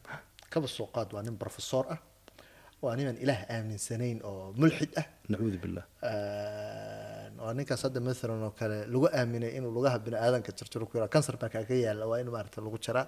kaba 0.54 0.68
soo 0.68 0.88
qaad 0.96 1.10
waa 1.14 1.24
nin 1.26 1.36
professor 1.44 1.84
ah 1.94 2.00
waa 2.84 2.96
niman 3.00 3.18
ilaah 3.24 3.42
aaminsanayn 3.56 4.20
oo 4.30 4.54
mulxid 4.62 4.92
ah. 5.02 5.06
Nacuudu 5.32 5.58
billah. 5.64 5.86
Waa 7.42 7.54
ninkaas 7.58 7.82
hadda 7.86 8.00
maalan 8.08 8.42
oo 8.48 8.52
kale 8.60 8.78
lagu 8.94 9.08
aaminay 9.20 9.52
inuu 9.58 9.72
lugaha 9.78 9.98
bini 10.06 10.18
aadanka 10.26 10.52
jarjaro 10.58 10.86
ku 10.90 10.94
yaraa 10.98 11.12
kansar 11.16 11.36
baa 11.42 11.50
kaaga 11.54 11.76
yaalla 11.86 12.06
waa 12.12 12.20
in 12.22 12.30
maarata 12.36 12.60
lagu 12.66 12.78
jaraa. 12.86 13.06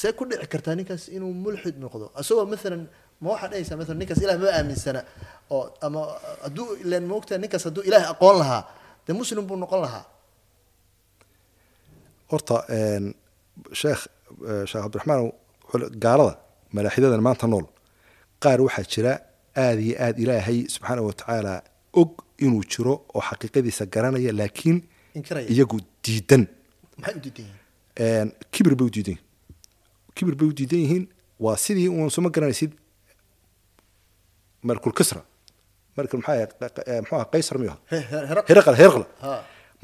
See 0.00 0.12
ku 0.18 0.22
dhici 0.28 0.46
kartaa 0.52 0.74
ninkaas 0.78 1.04
inuu 1.16 1.32
mulxid 1.44 1.76
noqdo. 1.84 2.06
Isagoo 2.20 2.46
maalan 2.52 2.82
ma 3.22 3.28
waxaa 3.32 3.48
dhahaysaa 3.52 3.76
maalan 3.80 3.98
ninkaas 4.02 4.20
ilaah 4.24 4.38
ma 4.42 4.48
aaminsana 4.58 5.00
oo 5.54 5.64
ama 5.86 6.00
hadduu 6.44 6.66
ilan 6.84 7.04
moogtaa 7.12 7.38
ninkaas 7.42 7.64
hadduu 7.68 7.84
ilaah 7.88 8.04
aqoon 8.12 8.36
lahaa 8.42 8.62
dee 9.06 9.14
muslim 9.20 9.44
buu 9.48 9.58
noqon 9.64 9.80
lahaa. 9.86 10.04
Horta 12.30 12.56
sheekh 13.80 14.02
sheekh 14.70 14.82
cabdiraxmaan 14.84 15.20
gaalada 16.04 16.34
malaaxidadan 16.76 17.22
maanta 17.28 17.46
nool 17.52 17.66
qaar 18.42 18.58
waxaa 18.66 18.86
jira 18.92 19.12
aada 19.64 19.80
iyo 19.86 19.94
aada 20.04 20.18
ilaahay 20.24 20.58
subxaana 20.74 21.02
wa 21.08 21.12
tacaala 21.20 21.54
og 22.00 22.10
inuu 22.44 22.64
jiro 22.72 22.94
oo 23.14 23.22
xaqiiqadiisa 23.28 23.84
garanaya 23.94 24.32
laakiin 24.40 24.78
iyagu 25.54 25.78
diidan. 26.04 26.42
U 27.06 28.30
kibir 28.52 28.74
bay 28.78 28.86
u 28.86 28.90
diidan 28.96 29.14
yihiin. 29.14 29.20
Kibir 30.16 30.34
bay 30.40 30.48
u 30.48 30.52
diidan 30.58 30.80
yihiin. 30.84 31.04
Waa 31.44 31.56
sidii 31.64 31.88
uun 31.88 32.10
suma 32.10 32.28
garanaysid? 32.30 32.72
Markul 34.68 34.92
kisra 34.98 35.22
markul 35.96 36.18
maxaa 36.20 36.34
ahayd? 36.36 36.50
Q- 36.58 36.84
eh, 36.90 37.00
muxuu 37.02 37.16
ahaa 37.16 37.30
qaysar 37.32 37.56
miyuu 37.58 37.72
ahaa? 37.72 37.80
He- 37.92 38.06
he- 38.10 38.26
heraq- 38.30 38.46
heraqal 38.50 38.74
heraqal 38.80 39.04
Ha. 39.24 39.32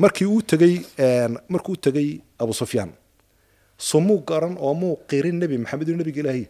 markii 0.02 0.26
uu 0.34 0.42
tegey 0.50 0.74
markuu 1.54 1.72
u 1.72 1.76
tegey 1.86 2.08
abu 2.42 2.52
sufyaan. 2.60 2.90
So 3.88 4.00
muu 4.00 4.20
garan 4.28 4.54
oo 4.58 4.74
muu 4.74 4.94
qirin 5.10 5.36
nebi 5.42 5.56
maxamed 5.58 5.88
nebiga 6.00 6.20
ilaahiy 6.22 6.46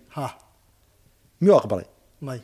miyuu 1.40 1.56
aqbalay 1.60 1.86
may. 2.20 2.40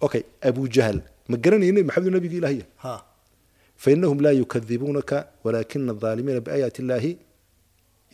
Okay 0.00 0.22
abujahl 0.48 0.98
ma 1.28 1.36
garanaya 1.36 1.72
nebi 1.72 1.86
maxamed 1.88 2.12
nabiga 2.16 2.36
ilahiya 2.40 2.66
fainahum 3.76 4.18
laa 4.20 4.34
yukadibuunaka 4.42 5.16
walaakina 5.44 5.92
الظaalimiina 5.94 6.40
biaayaati 6.46 6.82
اllahi 6.82 7.12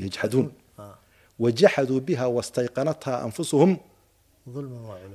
yajxaduun 0.05 0.49
wajaxaduu 1.39 2.01
biha 2.01 2.29
wastayqanatha 2.29 3.23
anfusuhum. 3.27 3.77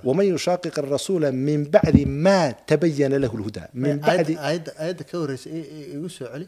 Wman 0.04 0.26
yushaaqiq 0.36 0.76
arasuula 0.80 1.32
min 1.32 1.66
bacdi 1.74 2.06
ma 2.06 2.54
tabayana 2.70 3.20
lahu 3.20 3.38
lhuda 3.42 3.70
min 3.74 4.00
ka 5.10 5.18
horeysa 5.22 5.50
igu 5.96 6.10
soo 6.10 6.28
celi. 6.32 6.48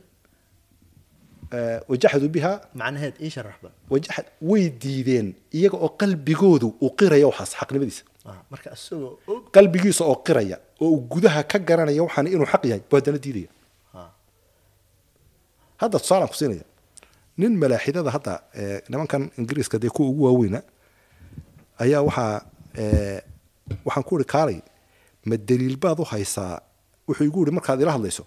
Eh, 1.52 1.80
wajaxaduu 1.92 2.30
biha 2.36 2.52
macnaheed 2.82 3.16
ii 3.26 3.30
sharaxba 3.36 3.70
wajaxad 3.94 4.26
way 4.50 4.70
diideen 4.84 5.28
iyaga 5.58 5.78
oo 5.86 5.90
qalbigoodu 6.02 6.68
uu 6.84 6.92
waxaas 7.30 7.52
xaqnimadiisa 7.60 8.04
marka 8.52 8.70
isagoo 8.78 9.12
og 9.32 9.40
qalbigiisa 9.56 10.04
oo 10.12 10.16
qiraya 10.28 10.58
oo 10.82 10.88
uu 10.94 11.02
gudaha 11.14 11.42
ka 11.52 11.58
garanaya 11.70 12.02
waxaan 12.08 12.28
inuu 12.36 12.48
xaq 12.54 12.64
yahay 12.70 12.82
buu 12.90 12.98
haddana 13.00 13.20
diidaya. 13.26 13.50
Ha 13.94 14.02
hadda 15.82 15.98
tusaalaan 16.04 16.30
ku 16.32 16.38
siinaya 16.42 16.66
nin 17.42 17.54
malaaxidada 17.62 18.10
hadda 18.16 18.34
ee, 18.60 18.82
nimankan 18.92 19.24
ingiriiska 19.40 19.78
dee 19.82 19.92
kuwa 19.96 20.10
ugu 20.12 20.24
waaweyna 20.28 20.60
ayaa 21.84 22.02
waxaa 22.08 22.34
ee, 22.82 23.20
waxaan 23.86 24.04
ku 24.08 24.14
ihi 24.20 24.26
kaalay 24.34 24.60
ma 25.30 25.36
daliil 25.50 25.78
baad 25.84 26.00
u 26.04 26.06
haysaa? 26.14 26.56
Wuxuu 27.08 27.26
igu 27.30 27.40
yihi 27.44 27.56
markaad 27.58 27.82
ila 27.84 27.92
hadlayso 27.98 28.24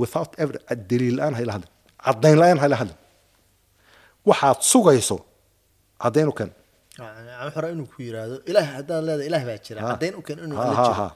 without 0.00 0.30
evidence 0.42 0.74
daliil 0.90 1.14
la'aan 1.18 1.34
ha 1.36 1.40
ila 1.44 1.52
hadlin 1.56 1.70
caddayn 2.06 2.36
la'aan 2.42 2.58
ha 2.62 2.66
ila 2.68 2.76
hadlin. 2.82 2.98
Waxaad 4.28 4.58
sugayso 4.72 5.16
caddayn 6.02 6.28
u 6.32 6.34
keen 6.38 6.50
rabaa 6.98 7.70
inuu 7.72 7.86
ku 7.86 8.02
yiraahdo 8.02 8.36
ilaah 8.50 8.66
haddaad 8.76 9.02
leedahay 9.08 9.26
ilaah 9.30 9.44
baa 9.48 9.58
jira. 9.66 9.80
Ha. 9.82 9.88
caddayn 9.92 10.14
u 10.18 10.22
keen 10.22 10.38
inuu 10.44 10.56
Ha, 10.56 10.64
la 10.64 10.74
ha, 10.74 10.82
jiro. 10.84 10.94
ha. 11.00 11.08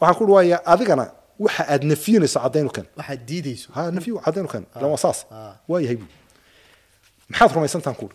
waxaan 0.00 0.16
ku 0.18 0.24
uhi 0.24 0.32
waaya 0.36 0.58
adigana 0.72 1.04
waxa 1.44 1.62
aad 1.72 1.82
nafyinayso 1.90 2.38
caddayn 2.44 2.66
u 2.66 2.72
keen. 2.76 2.86
Waxaad 2.98 3.20
diidayso. 3.28 3.68
Ha 3.76 3.90
nafyu 3.96 4.18
caddayn 4.24 4.46
u 4.46 4.50
keen. 4.54 4.64
Ilan 4.76 4.90
waa 4.94 5.02
saas. 5.04 5.18
Waa 5.68 5.80
yahay 5.84 5.98
maxaad 7.30 7.50
rumaysantaan 7.56 7.96
ku 8.00 8.06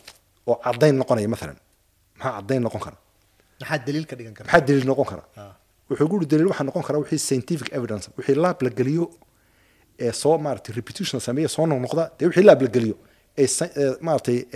oo 0.47 0.55
caddayn 0.65 0.95
noqonaya 1.01 1.27
maalan 1.33 1.57
maxaa 2.17 2.33
caddayn 2.37 2.61
noqon 2.65 2.81
kara? 2.85 2.97
Maxaa 3.61 3.77
daliil 3.87 4.05
ka 4.09 4.15
dhigan 4.17 4.33
kara? 4.37 4.45
Maxaa 4.47 4.61
daliil 4.67 4.85
noqon 4.91 5.05
kara? 5.11 5.23
Wuxuu 5.89 6.07
guri 6.11 6.25
daliil 6.31 6.47
waxaa 6.51 6.65
noqon 6.69 6.83
kara 6.87 6.97
wixii 7.03 7.19
scientific 7.27 7.67
evidence 7.77 8.05
wixii 8.17 8.35
laab 8.43 8.57
la 8.65 8.69
geliyo 8.79 9.05
ee 9.99 10.11
soo 10.11 10.37
maaragtay 10.45 10.73
repetition 10.79 11.19
sameeya 11.27 11.47
soo 11.55 11.65
noqnoqda 11.71 12.03
dee 12.19 12.25
wixii 12.29 12.43
laab 12.49 12.61
la 12.65 12.69
geliyo 12.75 12.95
ee 13.37 13.47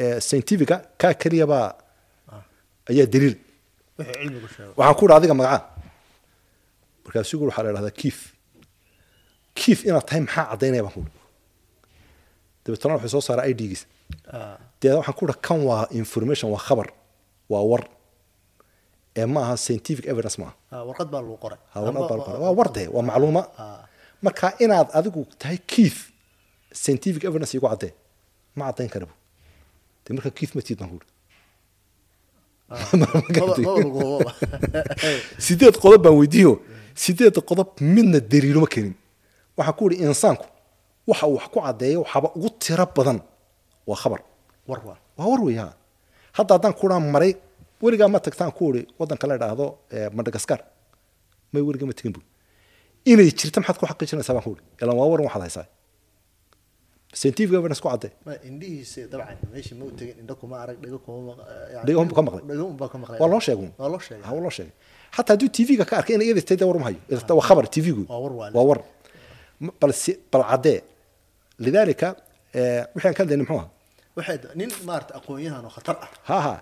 ee 0.03 0.19
scientifica 0.27 0.75
kaa 1.01 1.13
keliya 1.21 1.45
baa 1.53 1.67
ayaa 2.91 3.07
daliil. 3.13 3.35
Waxaan 4.77 4.95
ku 4.99 5.03
idhi 5.05 5.15
adiga 5.19 5.33
magacaa 5.39 5.61
markaasuu 7.05 7.37
guri 7.39 7.49
waxaa 7.51 7.63
la 7.65 7.69
idhahdaa 7.73 7.97
kiif. 8.01 8.17
Kiif 9.59 9.79
inaad 9.87 10.05
tahay 10.07 10.21
maxaa 10.25 10.45
caddaynaya 10.51 10.83
baan 10.85 10.93
ku 10.95 11.01
idhi 11.05 11.11
dabeetana 12.63 12.93
wuxuu 12.95 13.11
soo 13.15 13.23
saaraa 13.27 13.47
idgiisa 13.53 13.85
Ah, 14.37 14.57
dee 14.81 14.93
waxaan 14.99 15.15
ku 15.17 15.23
idhi 15.25 15.35
kan 15.47 15.59
waa 15.69 15.83
information 16.01 16.47
waa 16.53 16.63
khabar 16.67 16.87
waa 17.51 17.63
war. 17.71 17.83
Ee 19.19 19.25
ma 19.33 19.39
aha 19.45 19.55
scientific 19.65 20.05
evidence 20.11 20.37
ma 20.41 20.45
aha. 20.47 20.53
Ah, 20.73 20.83
warqad 20.87 21.07
baa 21.13 21.21
lagu 21.23 21.37
qoray. 21.43 21.59
Ha, 21.73 21.77
warqad 21.85 22.03
baa 22.09 22.17
la 22.19 22.23
qoray. 22.27 22.39
waa 22.43 22.53
warde 22.59 22.83
waa 22.95 23.03
macluuma. 23.09 23.41
Ah. 23.63 23.83
marka 24.25 24.47
inaad 24.63 24.87
adigu 24.99 25.21
tahay 25.41 25.57
kiif 25.71 25.95
scientific 26.81 27.21
evidence 27.29 27.53
igu 27.57 27.67
caddee 27.71 27.93
ma 28.57 28.63
caddayn 28.69 28.89
kara 28.93 29.05
bu 29.09 29.15
de 30.05 30.09
marka 30.15 30.29
kiif 30.37 30.51
ma 30.55 30.61
tiid 30.67 30.77
baan 30.79 30.89
lagu 30.91 30.99
hubaba. 31.03 31.09
sideed 35.45 35.75
qodob 35.83 36.01
baan 36.05 36.15
weydiiyo. 36.21 36.53
Sideed 37.03 37.35
qodob 37.49 37.69
midna 37.95 38.19
daliiluma 38.31 38.67
kenin 38.73 38.93
waxaan 39.57 39.75
ku 39.77 39.83
ihi 39.91 40.03
insaanku 40.07 40.45
waxa 41.09 41.25
uu 41.27 41.35
wax 41.37 41.45
ku 41.53 41.59
caddeeyo 41.65 41.99
waxaaba 42.03 42.27
ugu 42.37 42.49
tiro 42.63 42.85
badan 42.95 43.19
waa 43.89 43.97
khabar. 44.01 44.19
Waa. 44.67 44.97
War 45.17 45.41
wey 45.45 45.55
ha 45.61 45.67
hadda 46.37 46.51
haddaan 46.55 46.73
kuraa 46.79 46.99
maray 46.99 47.33
weligaa 47.83 48.07
ma 48.13 48.19
tagtaan 48.19 48.51
ku 48.57 48.61
uri 48.69 48.81
waddanka 48.99 49.27
la 49.27 49.35
idhaahdo 49.35 49.65
eh, 49.95 50.09
madagaskar 50.17 50.59
may 51.53 51.61
weligaa 51.67 51.87
ma 51.89 51.93
tegin 51.97 52.13
bu 52.15 52.21
inay 53.11 53.29
jirta 53.39 53.57
maxaad 53.61 53.77
ku 53.79 53.85
xaqiijinaysaa 53.91 54.33
baan 54.35 54.45
ku 54.47 54.51
uri 54.55 54.63
ilan 54.81 54.95
waa 54.99 55.07
waran 55.11 55.25
waxaad 55.27 55.43
haysaa 55.47 55.65
scientific 57.19 57.53
evidence 57.59 57.81
ku 57.83 57.89
caddee 57.93 58.11
ma 58.25 58.33
indhihiisa 58.49 59.01
dabcan 59.13 59.37
meeshii 59.53 59.75
ma 59.79 59.83
u 59.85 59.91
tegin 59.99 60.17
indho 60.21 60.35
kuma 60.41 60.55
arag 60.63 60.77
dhago 60.83 60.99
kuma 61.05 61.33
Dhago 61.85 61.99
unbuu 62.03 62.15
ka 62.17 62.21
maqlay. 62.27 62.43
dhago 62.49 62.65
unbaa 62.73 62.89
ka 62.93 62.97
maqlay. 63.01 63.19
Waa 63.21 63.29
loo 63.33 63.41
sheegay 63.47 63.69
waa 63.81 63.89
loo 63.93 63.99
sheegay 64.07 64.23
waa 64.35 64.41
loo 64.45 64.53
sheegay 64.57 64.73
hataa 65.15 65.33
hadduu 65.33 65.49
tv-ga 65.57 65.85
ka 65.89 65.93
arkay 65.99 66.15
in 66.15 66.21
iyada 66.25 66.41
tayda 66.49 66.65
war 66.69 66.77
ma 66.81 66.85
hayo 66.89 66.99
waa 67.39 67.45
khabar 67.49 67.65
tv-gu 67.75 68.03
Waa 68.11 68.19
war 68.23 68.33
waa 68.55 68.63
war. 68.69 68.79
Bal 69.81 69.93
si 70.01 70.11
bal 70.31 70.43
caddee 70.51 70.79
lidaalika 71.65 72.07
eh, 72.59 72.83
wixii 72.95 73.07
aan 73.09 73.15
ka 73.17 73.21
hadlaynay 73.23 73.45
muxuu 73.45 73.67
waxay 74.17 74.37
nin 74.59 74.69
maarata 74.87 75.13
aqoon-yahan 75.19 75.63
oo 75.67 75.73
khatar 75.77 75.95
ah. 76.05 76.09
Ha 76.29 76.37
ha. 76.45 76.53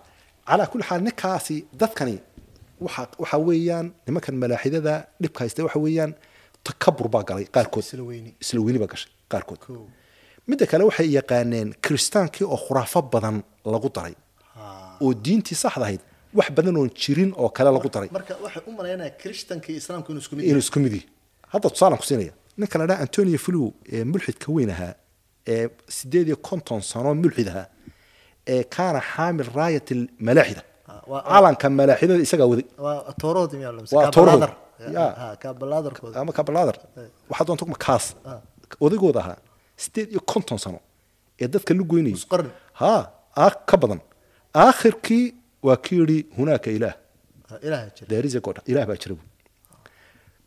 Calaa 0.49 0.67
kulli 0.71 0.83
xaal 0.89 1.01
ninkaasi 1.07 1.55
dadkani 1.81 2.15
waxa 2.85 3.01
waxa 3.21 3.37
weeyaan 3.47 3.87
nimankan 4.07 4.35
malaaxidada 4.43 4.93
dhibka 5.21 5.39
haysta 5.43 5.61
waxa 5.67 5.79
weeyaan 5.85 6.11
takabur 6.67 7.07
baa 7.13 7.23
galay 7.29 7.45
qaarkood. 7.55 7.83
Isla 8.43 8.59
weyni 8.65 8.79
baa 8.83 8.89
gashay 8.93 9.11
qaarkood. 9.31 9.61
Midda 10.49 10.65
kale 10.71 10.83
waxay 10.89 11.07
yaqaaneen 11.19 11.69
kiristaankii 11.83 12.45
oo 12.53 12.57
khuraafo 12.65 13.01
badan 13.13 13.37
lagu 13.73 13.89
daray. 13.95 14.15
Ha. 14.55 14.63
oo 15.03 15.11
diintii 15.25 15.57
saxda 15.63 15.83
ahayd 15.87 16.01
wax 16.37 16.47
badan 16.57 16.75
oon 16.79 16.89
jirin 17.01 17.31
oo 17.41 17.49
kale 17.57 17.69
lagu 17.75 17.89
daray. 17.95 18.09
Inuu 20.49 20.63
isku 20.65 20.79
mid 20.85 20.93
yahay. 20.93 21.07
Hadda 21.53 21.67
tusaalan 21.73 21.97
ku 22.01 22.05
siinaya 22.09 22.33
ninka 22.59 22.75
la 22.79 22.85
dhaha 22.89 23.01
antonio 23.05 23.37
flew 23.45 23.65
ee 23.95 24.03
mulxidka 24.11 24.47
weyn 24.55 24.71
ahaa 24.75 24.93
ee 25.53 25.65
sideed 25.97 26.27
iyo 26.29 26.37
konton 26.47 26.81
sano 26.91 27.09
mulxid 27.23 27.47
ahaa 27.51 27.67
ee 28.53 28.63
kaana 28.75 28.99
xaamil 29.11 29.49
raayat 29.57 29.89
malaaxida. 30.27 30.61
Ah, 30.89 31.01
calanka 31.31 31.67
malaaxidada 31.79 32.21
isagaa 32.27 32.47
waday. 32.51 32.67
Waa. 33.95 34.11
Ya. 34.95 35.05
ha 35.21 35.27
kabalaadarkooda 35.43 36.15
ama 36.21 36.31
kabalaadar 36.39 36.77
waxaa 37.29 37.45
doonta 37.47 37.65
kaas. 37.85 38.05
Ah. 38.25 38.39
odaygooda 38.85 39.19
ahaa 39.23 39.37
sideed 39.83 40.09
iyo 40.13 40.21
konton 40.31 40.57
sano 40.63 40.79
ee 41.41 41.47
dadka 41.53 41.71
lu 41.77 41.83
goynayay 41.91 42.17
ha 42.79 43.45
ka 43.69 43.75
badan 43.81 44.01
aakhirkii 44.65 45.25
waa 45.67 45.77
ki 45.85 45.93
yidhi 45.99 46.17
hunaaka 46.37 46.69
ilaah 46.77 46.95
ilaah 48.71 48.85
baa 48.89 48.97
jira 49.01 49.15
bu 49.19 49.23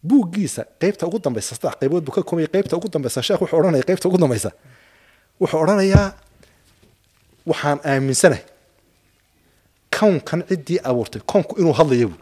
buuggiisa 0.08 0.62
qaybta 0.80 1.02
ugu 1.08 1.18
dambaysa 1.24 1.54
saddex 1.56 1.74
qaybood 1.80 2.02
buu 2.06 2.14
ka 2.16 2.22
koomaya 2.28 2.48
qaybta 2.54 2.74
ugu 2.78 2.88
dambaysa 2.94 3.20
sheekh 3.26 3.40
wuxuu 3.42 3.58
odhanaya 3.60 3.84
qaybta 3.88 4.06
ugu 4.08 4.18
dambaysa 4.22 4.50
wuxuu 5.40 5.60
odhanayaa 5.64 6.06
waxaan 7.50 7.78
aaminsanahay 7.90 8.44
kownkan 9.96 10.40
ciddii 10.50 10.78
abuurtay 10.90 11.22
kownku 11.32 11.52
inuu 11.60 11.74
hadlayo 11.80 12.08
bu 12.12 12.16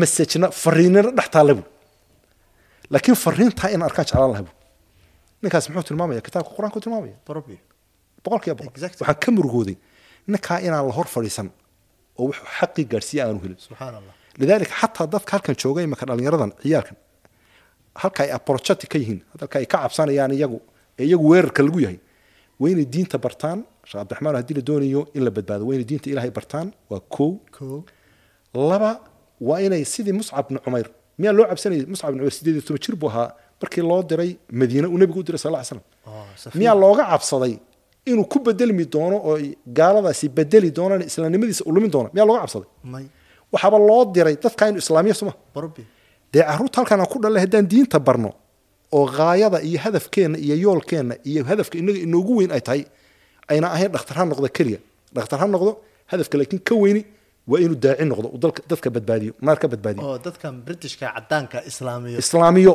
masajna 0.00 0.46
fariinina 0.62 1.10
dhex 1.18 1.28
taalla 1.34 1.52
bu 1.58 1.62
laakiin 2.92 3.16
fariintaa 3.24 3.68
inaan 3.74 3.88
arkaan 3.90 4.06
jeclaan 4.08 4.30
laha 4.34 4.42
bu 4.48 4.52
ninkaas 5.44 5.66
muxuu 5.70 5.86
tilmaamaya 5.90 6.20
kitaabka 6.26 6.50
qur'aanku 6.56 6.78
tilmaamaya 6.84 7.16
boqol 8.24 8.40
Exactly. 8.76 9.00
waxaan 9.02 9.18
ka 9.24 9.30
murugooday 9.36 9.76
ninkaa 10.32 10.58
inaan 10.66 10.84
la 10.88 10.92
hor 10.98 11.06
fadhiisan 11.14 11.48
oo 12.20 12.24
wuxuu 12.28 12.46
xaqii 12.58 12.84
gaadhsiiya 12.92 13.22
aanu 13.26 13.38
helin 13.44 13.58
lidaalika 14.40 14.74
xataa 14.80 15.06
dadka 15.14 15.30
halkan 15.34 15.54
jooga 15.62 15.80
imaka 15.88 16.04
dhalinyaradan 16.08 16.50
ciyaalkan 16.62 16.96
halka 18.02 18.20
ay 18.24 18.30
apologetic 18.38 18.88
ka 18.92 18.96
yihiin 19.02 19.20
halka 19.40 19.56
ay 19.60 19.66
ka 19.72 19.76
cabsanayaan 19.82 20.32
iyagu 20.38 20.58
ee 21.00 21.04
iyagu 21.08 21.24
weerarka 21.32 21.60
lagu 21.66 21.78
yahay 21.84 21.98
waa 22.60 22.70
inay 22.72 22.86
diinta 22.94 23.16
bartaan 23.24 23.58
sheekh 23.88 23.98
cabdiraxmaan 24.00 24.34
haddii 24.38 24.54
la 24.58 24.62
doonayo 24.68 25.00
in 25.16 25.22
la 25.26 25.30
badbaado 25.36 25.62
waa 25.68 25.74
inay 25.76 25.86
diinta 25.90 26.06
ilaahay 26.12 26.32
bartaan 26.38 26.66
waa 26.90 27.00
kow 27.16 27.30
laba 28.70 28.90
waa 29.48 29.60
inay 29.66 29.82
sidii 29.94 30.14
muscab 30.20 30.44
bni 30.48 30.58
cumayr 30.64 30.86
miyaa 31.20 31.34
loo 31.38 31.46
cabsanayay 31.50 31.86
muscab 31.92 32.08
bni 32.12 32.18
cumayr 32.20 32.34
sideed 32.38 32.54
iyo 32.56 32.62
toban 32.68 32.80
jir 32.84 32.94
buu 33.02 33.10
ahaa 33.12 33.28
markii 33.62 33.82
loo 33.90 34.02
diray 34.10 34.30
madiine 34.60 34.86
uu 34.92 34.98
nebigu 35.02 35.20
u 35.20 35.22
diray 35.28 35.38
sal 35.44 35.54
slam 35.68 35.80
safiir. 36.42 36.58
miyaa 36.60 36.74
looga 36.82 37.04
cabsaday 37.12 37.54
inuu 38.10 38.24
ku 38.32 38.38
bedelmi 38.46 38.84
doono 38.94 39.16
oo 39.28 39.36
gaaladaasi 39.78 40.26
bedeli 40.36 40.70
doonaan 40.78 41.02
islaamnimadiisa 41.10 41.62
u 41.68 41.72
lumin 41.74 41.90
doono? 41.94 42.08
Miyaa 42.14 42.26
looga 42.28 42.40
cabsaday? 42.44 42.68
Waxaaba 43.52 43.78
loo 43.88 44.02
diray 44.14 44.36
dadka 44.44 44.62
inu 44.70 44.78
islaamiya 44.84 45.14
suma. 45.20 45.32
Dee 46.32 46.42
carruurta 46.48 46.76
halkaan 46.80 47.00
aan 47.02 47.10
ku 47.12 47.18
dhalle 47.22 47.38
haddaan 47.44 47.66
diinta 47.72 47.98
barno 48.06 48.30
oo 48.96 49.04
gaayada 49.16 49.58
iyo 49.68 49.78
hadafkeenna 49.84 50.38
iyo 50.46 50.54
yoolkeenna 50.64 51.14
iyo 51.30 51.40
hadafka 51.50 51.74
inaga 51.82 51.98
inoogu 52.06 52.32
weyn 52.38 52.50
ay 52.56 52.60
tahay 52.66 52.82
ayna 53.50 53.66
ahayn 53.74 53.90
dhakhtar 53.94 54.16
ha 54.18 54.24
noqdo 54.30 54.48
keliya. 54.56 54.78
Dhakhtar 55.16 55.38
ha 55.42 55.46
noqdo 55.54 55.72
hadafka 56.12 56.34
laakiin 56.38 56.62
ka 56.68 56.74
weyni 56.82 57.02
waa 57.50 57.60
inuu 57.64 57.78
daaci 57.84 58.04
noqdo 58.10 58.26
dadka 58.70 58.88
badbaadiyo 58.96 59.32
naar 59.46 59.58
ka 59.62 59.66
badbaadiyo. 59.72 60.02
Islaamiyo 62.22 62.74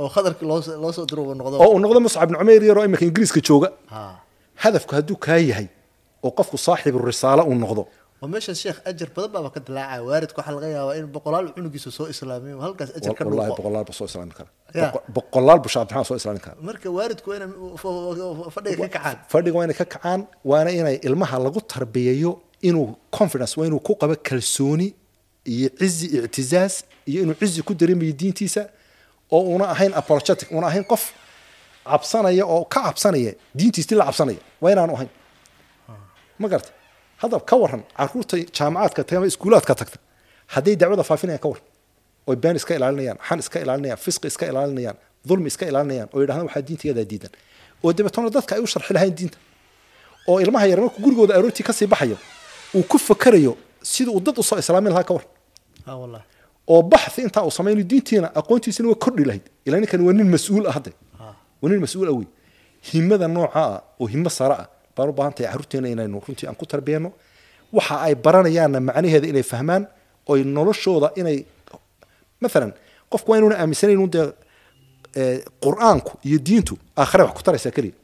oo 0.00 0.08
khatarkii 0.14 0.46
loo 0.82 0.92
soo 0.96 1.06
diro 1.10 1.22
noqdo. 1.40 1.56
Oo 1.62 1.70
uu 1.74 1.80
noqdo 1.84 2.00
muscab 2.06 2.28
bni 2.28 2.38
cumayr 2.40 2.62
yar 2.68 2.78
oo 2.78 2.84
ingiriiska 3.06 3.40
jooga. 3.48 3.68
Ha. 3.92 4.00
Hadafku 4.62 4.92
hadduu 4.96 5.16
kaa 5.26 5.38
yahay 5.50 5.68
oo 6.24 6.30
qofku 6.38 6.56
saaxibu 6.66 6.98
risaalo 7.10 7.42
uu 7.50 7.56
noqdo. 7.64 7.82
Oo 8.22 8.28
meeshan 8.32 8.54
sheekh 8.62 8.78
ajar 8.90 9.08
badan 9.16 9.30
baaba 9.34 9.48
ka 9.54 9.60
dilaacaya 9.66 10.02
waaridka 10.08 10.38
waxaa 10.40 10.54
laga 10.56 10.68
yaabaa 10.76 10.96
in 11.00 11.06
boqolaal 11.14 11.46
cunugiisa 11.56 11.90
soo 11.98 12.06
islaamiyo. 12.12 12.56
Halkaas 12.66 12.90
ajar 12.98 13.14
ka 13.18 13.24
wallahi 13.28 13.48
dhuuqo 13.48 13.62
boqolaal 13.62 13.84
bu 13.88 13.92
soo 13.98 14.06
islaamin 14.10 14.34
kara 14.38 14.50
boqolaal 15.16 15.58
bu 15.64 15.68
soo 16.08 16.16
islaamin 16.20 16.42
kara 16.46 16.56
marka 16.68 16.88
waaridku 16.98 17.26
waa 17.30 17.36
inay 17.38 17.48
fadhiga 18.54 18.88
ka 18.88 18.88
kacaan. 18.96 19.16
Fadhiga 19.32 19.56
waa 19.58 19.64
inay 19.66 19.76
ka 19.80 19.84
kacaan 19.94 20.20
waana 20.50 20.70
inay 20.78 20.96
ilmaha 21.08 21.36
lagu 21.46 21.60
tarbiyeeyo 21.74 22.30
inuu 22.68 22.86
confidence 23.18 23.52
waa 23.58 23.66
inuu 23.68 23.80
ku 23.88 23.92
qabo 24.00 24.14
kalsooni 24.28 24.88
iyo 25.54 25.68
cizi 25.80 26.06
ictizaaz 26.16 26.74
iyo 27.10 27.18
inuu 27.24 27.34
cizi 27.40 27.62
ku 27.68 27.72
dareemayo 27.80 28.12
diintiisa 28.20 28.62
oo 29.36 29.40
una 29.54 29.64
ahayn 29.74 29.92
apologetic 30.00 30.48
una 30.50 30.66
ahayn 30.70 30.84
qof 30.92 31.02
cabsanaya 31.90 32.44
oo 32.54 32.64
ka 32.64 32.80
cabsanaya 32.86 33.32
diintiisii 33.58 33.96
la 34.00 34.04
cabsanaya 34.08 34.40
waa 34.62 34.72
inaanu 34.74 34.94
ahayn. 34.96 35.10
Ma 36.38 36.48
garata 36.48 36.70
hadda 37.22 37.40
ka 37.50 37.56
waran 37.62 37.82
carruurta 37.98 38.36
jaamacaadka 38.58 39.00
tagta 39.04 39.16
ama 39.18 39.26
iskuulaadka 39.30 39.74
tagta 39.80 39.98
hadday 40.54 40.74
dacwada 40.80 41.02
faafinayaan 41.10 41.42
ka 41.44 41.48
waran 41.52 41.64
oy 42.28 42.36
been 42.42 42.56
iska 42.60 42.72
ilaalinayaan 42.78 43.18
xan 43.28 43.38
iska 43.44 43.58
ilaalinayaan 43.64 43.98
fisqi 44.04 44.26
iska 44.32 44.44
ilaalinayaan 44.50 44.96
dulmi 45.28 45.46
iska 45.52 45.64
ilaalinayaan 45.70 46.08
oo 46.14 46.18
yidhahdaan 46.22 46.46
waxaa 46.48 46.62
diintiyadaa 46.68 47.06
diidan. 47.10 47.30
Oo 47.84 47.90
dabeetana 47.96 48.30
dadka 48.36 48.52
ay 48.56 48.60
u 48.62 48.66
sharxi 48.72 48.92
lahayn 48.96 49.14
diinta. 49.18 49.38
Oo 50.28 50.36
ilmaha 50.44 50.66
yar 50.70 50.80
markuu 50.80 51.00
gurigooda 51.04 51.34
aroortii 51.38 51.64
ka 51.68 51.72
sii 51.72 51.86
baxayo 51.92 52.16
uu 52.74 52.82
ku 52.90 52.98
fakarayo 52.98 53.52
sida 53.82 54.10
uu 54.10 54.20
dad 54.20 54.38
u 54.38 54.42
soo 54.42 54.58
islaamin 54.58 54.92
lahaa 54.92 55.04
ka 55.08 55.14
waran 55.14 55.30
wallahi 56.02 56.24
oo 56.68 56.82
baxi 56.82 57.20
intaa 57.22 57.42
uu 57.46 57.50
samaynayo 57.50 57.84
diintiina 57.92 58.28
aqoontiisina 58.40 58.88
waa 58.88 58.94
kordhi 59.04 59.24
lahayd. 59.24 59.44
Ilaa 59.66 59.80
ninkan 59.80 60.00
waa 60.06 60.12
nin 60.12 60.28
mas'uul 60.34 60.66
ah 60.66 60.72
hadde 60.76 60.92
Ah. 61.20 61.34
waa 61.62 61.70
nin 61.70 61.80
mas'uul 61.80 62.08
ah 62.08 62.14
wey. 62.18 62.26
Himada 62.88 63.28
nooca 63.28 63.58
ah 63.62 63.82
oo 64.00 64.06
himo 64.06 64.30
sare 64.30 64.54
ah. 64.62 64.66
Baan 64.96 65.08
u 65.08 65.12
baahan 65.12 65.32
tahay 65.34 65.48
carruurteena 65.50 65.88
inaynu 65.88 66.20
runtii 66.26 66.46
aan 66.48 66.54
ku 66.60 66.66
tarbiyano 66.66 67.12
waxa 67.72 67.94
ay 68.06 68.14
baranayaanna 68.14 68.80
macnaheeda 68.80 69.26
inay 69.32 69.42
fahmaan 69.52 69.82
oy 70.28 70.40
noloshooda 70.44 71.08
inay 71.20 71.38
maalan 72.42 72.72
qofku 73.10 73.28
waa 73.30 73.38
inuuna 73.38 73.56
aaminsanayn 73.62 73.98
un 74.04 74.10
dee 74.14 74.26
eh, 75.20 75.38
qur'aanku 75.64 76.12
iyo 76.28 76.38
diintu 76.38 76.74
aakhare 76.96 77.22
wax 77.24 77.34
ku 77.38 77.42
taraysaa 77.42 77.70
keliya. 77.76 77.94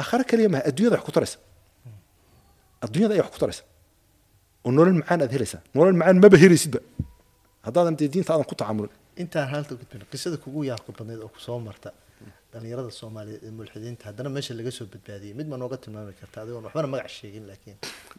Aakhare 0.00 0.24
keliya 0.30 0.48
maha 0.52 0.62
adduunyada 0.68 0.96
wax 0.96 1.04
ku 1.08 1.12
taraysa. 1.16 1.38
Adduunyada 2.84 3.14
ayaa 3.14 3.24
wax 3.26 3.32
ku 3.34 3.40
taraysa. 3.42 3.62
Oo 4.64 4.70
nolol 4.76 4.94
macaan 5.00 5.20
aad 5.24 5.32
helaysaa. 5.36 5.60
Nolol 5.74 5.96
macaan 6.00 6.16
maba 6.22 6.36
helaysidba 6.44 6.80
haddaadan 7.66 7.94
dee 7.98 8.08
diinta 8.12 8.30
aadan 8.34 8.46
ku 8.50 8.54
tacamulin. 8.54 8.94
Intaan 9.22 9.48
halta 9.52 9.72
gudbin 9.80 10.02
qisada 10.12 10.36
kugu 10.44 10.60
yaabka 10.70 10.90
badneyd 10.98 11.20
oo 11.24 11.30
ku 11.34 11.40
soo 11.46 11.58
marta 11.66 11.88
dhalinyarada 12.52 12.90
soomaaliyeed 13.00 13.42
ee 13.46 13.52
mulxidiinta 13.58 14.02
haddana 14.08 14.30
meesha 14.36 14.52
laga 14.58 14.70
soo 14.78 14.86
badbaadiyey 14.92 15.34
mid 15.38 15.46
ma 15.52 15.56
nooga 15.62 15.76
tilmaami 15.82 16.12
karta 16.20 16.36
adigoon 16.42 16.64
waxbana 16.66 16.88
magac 16.94 17.10
sheegin 17.18 17.44
laakiin. 17.50 17.76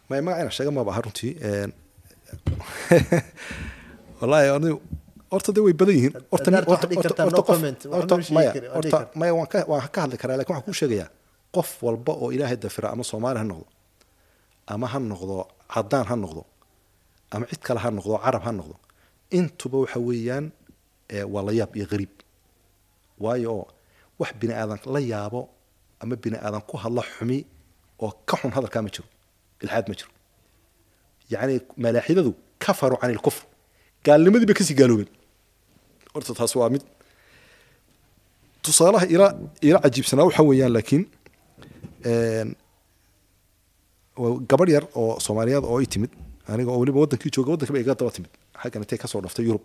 Ma 0.09 0.13
magaca 0.21 0.41
inaan 0.41 0.55
sheega 0.57 0.71
aha 0.91 1.01
runtii 1.05 1.33
wallaahi 4.21 4.49
anigu 4.55 4.81
horta 5.31 5.55
dee 5.55 5.63
way 5.65 5.73
badan 5.73 5.95
yihiin 5.95 6.13
horta 6.31 6.51
ma 6.51 6.57
maya 8.37 8.51
horta 8.75 8.97
maya 9.15 9.45
ka 9.53 9.59
waan 9.71 9.89
ka 9.95 10.01
hadli 10.01 10.17
karaa 10.21 10.37
laakiin 10.37 10.55
waxaan 10.55 10.67
kuu 10.67 10.77
sheegayaa 10.81 11.09
qof 11.55 11.69
walba 11.83 12.13
oo 12.13 12.31
ilaahay 12.35 12.57
dafira 12.57 12.89
ama 12.93 13.03
soomaali 13.03 13.39
ha 13.39 13.45
noqdo 13.51 13.67
ama 14.67 14.87
ha 14.93 14.99
noqdo 14.99 15.35
cadaan 15.73 16.05
ha 16.11 16.15
noqdo 16.23 16.43
ama 17.31 17.45
cid 17.51 17.61
kale 17.67 17.79
ha 17.79 17.91
noqdo 17.91 18.17
carab 18.25 18.43
ha 18.47 18.51
noqdo 18.59 18.75
intuba 19.37 19.77
waxa 19.83 19.99
weeyaan 20.07 20.45
waa 21.33 21.43
la 21.47 21.51
yaab 21.59 21.71
iyo 21.77 21.85
qariib 21.91 22.13
waayo 23.23 23.53
wax 24.19 24.31
bini 24.41 24.53
aadan 24.61 24.79
la 24.93 24.99
yaabo 25.11 25.41
ama 26.01 26.15
bini 26.23 26.37
aadan 26.45 26.61
ku 26.69 26.75
hadla 26.83 27.01
xumi 27.15 27.37
oo 28.03 28.11
ka 28.29 28.35
xun 28.39 28.51
hadalkaa 28.57 28.81
ma 28.85 28.89
jiro 28.95 29.07
ilxaad 29.63 29.85
ma 29.89 29.95
jiro. 29.99 30.11
Yacni 31.31 31.55
malaaxidadu 31.83 32.31
kafaruu 32.63 32.97
can 33.01 33.11
ilkufr 33.15 33.43
gaalnimadii 34.05 34.47
bay 34.49 34.57
ka 34.59 34.63
sii 34.67 34.77
gaaloobeen. 34.79 35.09
Horta 36.13 36.33
taas 36.39 36.53
waa 36.59 36.69
mid 36.73 36.83
tusaalaha 38.63 39.05
ila 39.13 39.27
ila 39.67 39.79
cajiibsanaa 39.83 40.25
waxa 40.29 40.43
weeyaan 40.49 40.73
laakiin 40.75 41.03
gabadh 44.49 44.69
yar 44.75 44.85
oo 44.99 45.19
soomaaliyeed 45.25 45.63
oo 45.71 45.79
i 45.81 45.87
timid. 45.93 46.11
Aniga 46.51 46.71
oo 46.71 46.79
weliba 46.81 46.99
wadankii 47.03 47.31
jooga 47.35 47.51
waddanka 47.53 47.73
ba 47.73 47.79
iga 47.79 47.95
daba 47.99 48.11
timid 48.17 48.31
xaggan 48.61 48.81
intay 48.83 48.97
ka 49.03 49.07
soo 49.07 49.21
dhaftay 49.21 49.45
yurub? 49.49 49.63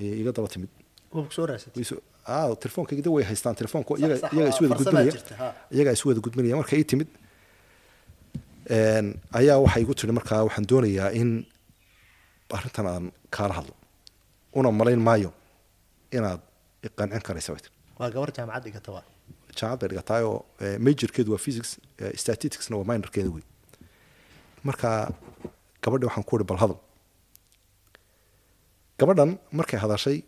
Ayay 0.00 0.20
iga 0.22 0.32
daba 0.32 0.48
timid. 0.48 0.70
Raasatay. 1.12 1.84
Way 2.28 3.02
way 3.16 3.24
haystaan. 3.30 3.54
Telefoonka 3.60 3.94
Sax, 3.94 4.00
iyaga 4.00 4.16
sax, 4.20 4.32
iyaga 4.32 4.44
waa 4.44 4.52
isu 4.54 4.62
wada 4.64 4.74
farsamaa 4.74 5.02
gudbinaya. 5.02 5.12
jirta, 5.16 5.34
ha. 5.40 5.46
iyaga 5.76 5.90
isu 5.96 6.08
wada 6.08 6.20
gudbinaya. 6.20 6.56
Marka 6.60 6.76
ii 6.76 6.84
timid 6.84 7.08
ayaa 9.38 9.58
waxay 9.64 9.82
igu 9.82 9.94
tiri 9.94 10.12
markaa 10.12 10.44
waxaan 10.46 10.66
doonayaa 10.70 11.10
in 11.20 11.30
arrintan 12.56 12.86
aan 12.86 13.12
kaala 13.30 13.54
hadlo. 13.58 13.74
Una 14.52 14.70
malayn 14.70 15.00
maayo 15.08 15.30
inaad 16.12 16.40
iqancin 16.86 17.22
karaysa 17.28 17.52
bay 17.54 17.62
tiri 17.64 17.74
waa 17.98 18.10
gabar 18.14 18.30
jaamacad 18.36 18.62
dhigata 18.64 18.90
jaamacad 19.58 19.80
bay 19.80 19.88
dhigataay 19.92 20.22
oo 20.30 20.44
eh, 20.60 20.76
majorkeedu 20.86 21.30
waa 21.32 21.42
physics 21.46 21.70
eh, 22.02 22.12
statisticsna 22.22 22.76
waa 22.76 22.84
minorkeeda 22.90 23.30
wey. 23.36 23.44
Marka 24.68 24.88
gabadhi 25.82 26.04
waxaan 26.08 26.24
ku 26.28 26.36
ihi 26.36 26.44
bal 26.50 26.60
hadal 26.62 26.78
gabadhan 28.98 29.30
markay 29.58 29.78
hadashay 29.84 30.18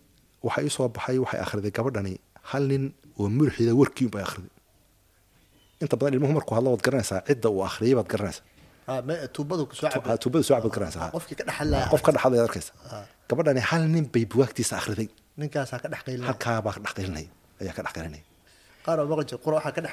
waxaa 0.47 0.63
ii 0.67 0.73
soo 0.77 0.89
baxay 0.89 1.19
waxay 1.25 1.41
akhriday 1.45 1.73
gabadhani 1.79 2.15
hal 2.51 2.65
nin 2.71 2.85
oo 3.19 3.29
mulxida 3.29 3.73
warkii 3.81 4.07
unbay 4.09 4.23
akhriday. 4.29 4.55
Inta 5.83 5.97
badan 5.97 6.15
ilmuhu 6.15 6.33
markuu 6.39 6.55
hadlo 6.59 6.69
waad 6.75 6.85
garanaysaa 6.87 7.21
cidda 7.29 7.49
uu 7.55 7.63
akhriyay 7.71 7.95
baad 7.99 8.09
garanaysaa. 8.15 8.47
Ah, 8.91 9.01
tuubada 9.35 9.65
soo 10.47 10.55
cabaad 10.55 10.73
garanaysaa. 10.77 11.11
Dhaxalaya. 11.49 11.87
Qof 11.93 12.03
ka 12.07 12.11
dhaxadayaad 12.17 12.47
arkaysa. 12.49 12.73
Gabadhani 13.29 13.61
hal 13.71 13.83
nin 13.95 14.05
bay 14.13 14.25
buwaagtiisa 14.33 14.75
akhriday. 14.81 15.09
Ninkaasaa 15.41 15.79
ka 15.83 15.89
dhex 15.89 16.03
qeylina 16.07 16.27
halkaa 16.29 16.63
baa 16.63 16.73
ka 16.77 16.81
dhex 16.85 16.93
qilinaya 16.99 17.29
ayaa 17.61 17.75
ka 17.77 17.83
dhex 17.85 17.93
qilinaya 17.97 18.25
qaar 18.85 18.97
oo 19.01 19.07
maqli 19.11 19.25
jira 19.31 19.41
qura 19.45 19.55
waxaa 19.59 19.75
ka 19.77 19.81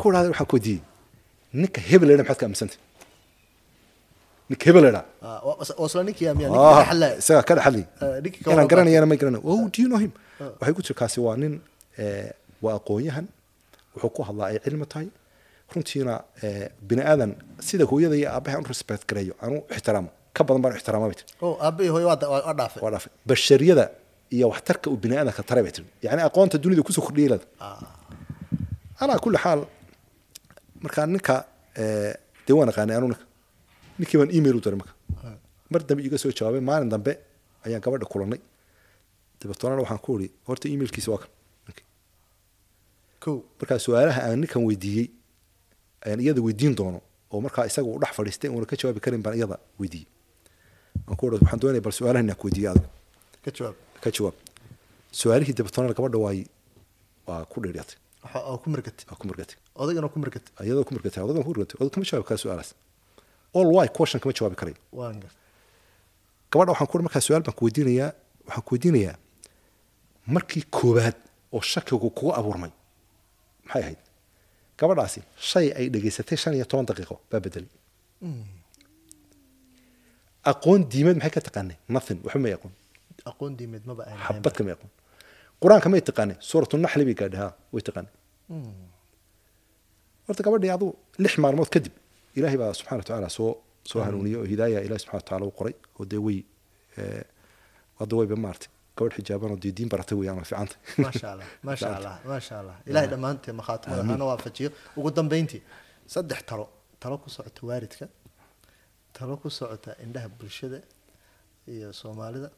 ku 0.00 0.06
idhahday 0.10 0.30
waxaan 0.32 0.48
ku 0.50 0.54
weydiiyey 0.56 0.82
ninka 1.60 1.80
hebel 1.90 2.10
maxaad 2.20 2.38
ka 2.40 2.44
aaminsantay 2.46 2.78
ninka 4.50 4.64
hebel 4.68 4.84
Ah, 5.22 5.40
waa 5.46 5.86
isla 5.88 6.02
ninkii 6.08 6.26
isagaa 7.22 7.44
ka 7.48 7.54
Ah, 8.02 8.18
ka 8.44 8.50
inaan 8.52 8.68
garanayana 8.72 9.06
ma 9.10 9.16
garanayo 9.20 9.42
oh 9.50 9.62
do 9.72 9.78
you 9.82 9.88
know 9.90 10.00
him? 10.04 10.12
Waxay 10.60 10.74
ku 10.76 10.82
jira 10.86 10.96
kaasi 11.00 11.18
waa 11.26 11.36
nin 11.42 11.54
eh, 12.02 12.30
waa 12.64 12.74
aqoon-yahan. 12.80 13.26
Wuxuu 13.94 14.10
ku 14.16 14.20
hadlaa 14.28 14.48
ay 14.52 14.58
cilmi 14.64 14.86
tahay. 14.92 15.08
Runtiina 15.72 16.14
eh, 16.42 16.66
bini 16.88 17.02
aadan 17.10 17.30
sida 17.68 17.84
hooyada 17.90 18.16
iyo 18.20 18.28
aabaha 18.34 18.54
aan 18.58 18.64
u 18.66 18.68
respect 18.74 19.02
gareeyo 19.10 19.34
aan 19.42 19.52
u 19.56 19.58
ixtiraamo 19.74 20.10
ka 20.36 20.40
badan 20.46 20.60
baan 20.64 20.74
ixtiraama 20.78 21.06
bay 21.10 21.16
tiri 21.20 21.30
oh 21.46 21.54
waa 22.08 22.54
dhaafay. 22.58 22.80
Bashariyada 23.28 23.84
iyo 24.36 24.46
waxtarka 24.52 24.86
uu 24.90 24.98
bini 25.04 25.14
aadanka 25.20 25.42
taray 25.48 25.62
bay 25.66 25.72
tiri 25.76 25.86
yacni 26.04 26.22
aqoonta 26.28 26.56
dunida 26.62 26.82
ku 26.86 26.92
soo 26.96 27.04
kordhiyay 27.06 27.30
leeda 27.32 27.46
Ah, 27.60 27.78
calaa 28.98 29.18
kulli 29.24 29.38
xaal 29.44 29.60
markaa 30.84 31.06
ninka 31.14 31.34
eh, 31.82 32.12
dee 32.46 32.54
waan 32.58 32.68
aqaanay 32.72 32.96
anu 32.98 33.06
ninka 33.12 33.24
ninkii 34.00 34.18
baan 34.20 34.30
email 34.38 34.56
u 34.58 34.60
diray 34.64 34.78
marka 34.82 34.94
mar 35.72 35.80
dambe 35.88 36.02
iga 36.08 36.18
soo 36.22 36.32
jawaabay 36.38 36.60
maalin 36.70 36.88
dambe 36.94 37.12
ayaan 37.66 37.82
gabadha 37.84 38.06
kulanay. 38.12 38.40
Dabeetona 39.40 39.76
waxaan 39.82 40.00
ku 40.04 40.10
iri 40.18 40.28
horta 40.46 40.66
emailkiisa 40.74 41.10
waa 41.12 41.20
kan. 41.22 41.30
Markaa 43.60 43.78
su'aalaha 43.86 44.20
aan 44.26 44.40
ninkan 44.42 44.62
weydiiyey 44.68 45.06
ayaan 46.04 46.20
iyada 46.24 46.40
weydiin 46.46 46.74
doono 46.78 47.00
oo 47.32 47.40
markaa 47.46 47.64
isaga 47.70 47.88
uu 47.88 47.98
dhex 48.02 48.12
fadhiistay 48.18 48.50
uuna 48.50 48.66
ka 48.70 48.76
jawaabi 48.80 49.00
karin 49.04 49.22
baan 49.22 49.36
iyada 49.38 49.56
weydiiyey. 49.80 50.08
Aan 51.08 51.16
ku 51.16 51.26
iri 51.26 51.36
waxaan 51.40 51.60
doonaya 51.62 51.82
bal 51.86 51.92
su'aalahan 51.98 52.24
inaan 52.26 52.38
ku 52.40 52.46
weydiiyey 52.48 52.70
adiga. 52.72 52.88
Ka 53.44 53.50
jawaab. 53.56 53.76
Ka 54.02 54.10
jawaab. 54.16 54.34
Su'aalihii 55.20 55.54
dabeetona 55.58 55.92
gabadha 55.98 56.18
waay 56.24 56.40
waa 57.26 57.44
ku 57.52 57.60
dheeryatay 57.64 57.96
ku 58.62 58.66
mirgatay. 58.72 59.04
Waa 59.10 59.18
ku 59.20 59.24
murgatay 59.28 59.56
odagana 59.82 60.08
ku 60.12 60.18
mirgatay. 60.22 60.52
Iyadoo 60.66 60.84
ku 60.88 60.92
murgatay 60.94 61.20
odagan 61.24 61.42
ku 61.44 61.50
murgatay 61.52 61.76
odag 61.80 61.92
kama 61.94 62.04
jawaabi 62.08 62.26
kara 62.28 62.38
su'aalaas 62.44 62.70
all 63.56 63.68
why 63.76 63.86
question 63.96 64.18
kama 64.22 64.32
jawaabi 64.38 64.56
gar 64.60 64.68
gabadha 66.52 66.70
waxaan 66.72 66.88
ku 66.90 66.94
uri 66.98 67.04
markaa 67.06 67.22
su'aal 67.26 67.42
baan 67.46 67.56
ku 67.58 67.62
weydiinayaa 67.66 68.10
waxaan 68.46 68.64
ku 68.66 68.70
weydiinayaa 68.74 69.16
markii 70.34 70.64
koowaad 70.76 71.16
oo 71.56 71.60
shakigu 71.72 71.98
kugu 72.16 72.30
abuurmay 72.38 72.72
maxay 73.66 73.82
ahayd? 73.82 74.00
Gabadhaasi 74.78 75.20
shay 75.50 75.66
ay 75.78 75.86
dhegaysatay 75.94 76.36
shan 76.42 76.54
iyo 76.58 76.64
toban 76.70 76.86
daqiiqo 76.90 77.16
baa 77.30 77.40
bedelay 77.44 77.70
aqoon 80.52 80.80
diimeed 80.92 81.16
maxay 81.20 81.32
ka 81.36 81.40
taqaanay? 81.48 81.76
Nothing 81.94 82.18
waxba 82.24 82.40
may 82.44 82.52
aqoon 82.58 82.72
aqoon 83.30 83.52
diimeed 83.58 83.84
maba 83.88 84.02
xabad 84.26 84.52
kama 84.58 84.70
aqoon 84.76 84.90
qur'aanka 85.62 85.88
may 85.92 86.02
taqaanay 86.08 86.36
suuratu 86.48 86.74
naxli 86.84 87.04
bay 87.08 87.16
gaadhay 87.20 87.40
ha 87.42 87.48
way 87.74 87.82
taqaanay. 87.88 88.12
Horta 90.26 90.42
gabadhii 90.46 90.72
adu 90.76 90.86
lix 91.22 91.32
maalmood 91.44 91.70
kadib 91.74 91.92
ilaahay 92.40 92.58
baa 92.62 92.72
subxana 92.78 92.98
watacaala 93.02 93.28
soo 93.38 93.52
soo 93.90 94.02
hanuuniyey 94.06 94.38
oo 94.40 94.48
hidaaya 94.52 94.78
ilahi 94.86 95.00
subxana 95.02 95.20
watacaala 95.20 95.46
u 95.50 95.56
qoray 95.58 95.74
oo 95.98 96.04
dee 96.12 96.44
eh, 97.00 97.24
hadda 98.00 98.16
wayba 98.20 98.36
maartay 98.46 98.70
gabadh 98.96 99.14
xijaaban 99.16 99.50
oo 99.54 99.60
dee 99.64 99.72
diin 99.78 99.88
baratay 99.88 100.16
weeyaan 100.18 100.38
waa 100.40 100.48
fiicanta 100.50 100.76
maasha 101.04 101.26
allah 101.32 101.48
maasha 101.68 101.96
allah 101.96 102.14
maasha 102.32 102.54
allah 102.60 102.76
ilahay 102.90 103.08
dhammaanteen 103.12 103.56
makhaatimada 103.60 104.02
hana 104.12 104.24
waafajiyo 104.30 104.70
ugu 104.98 105.10
dambeyntii 105.18 105.62
saddex 106.14 106.40
talo 106.50 106.66
talo 107.02 107.16
ku 107.22 107.28
socota 107.36 107.60
waaridka 107.70 108.06
talo 109.18 109.36
ku 109.42 109.48
socota 109.58 109.90
indhaha 110.04 110.28
bulshada 110.38 110.78
iyo 111.74 111.92
soomaalida 112.00 112.48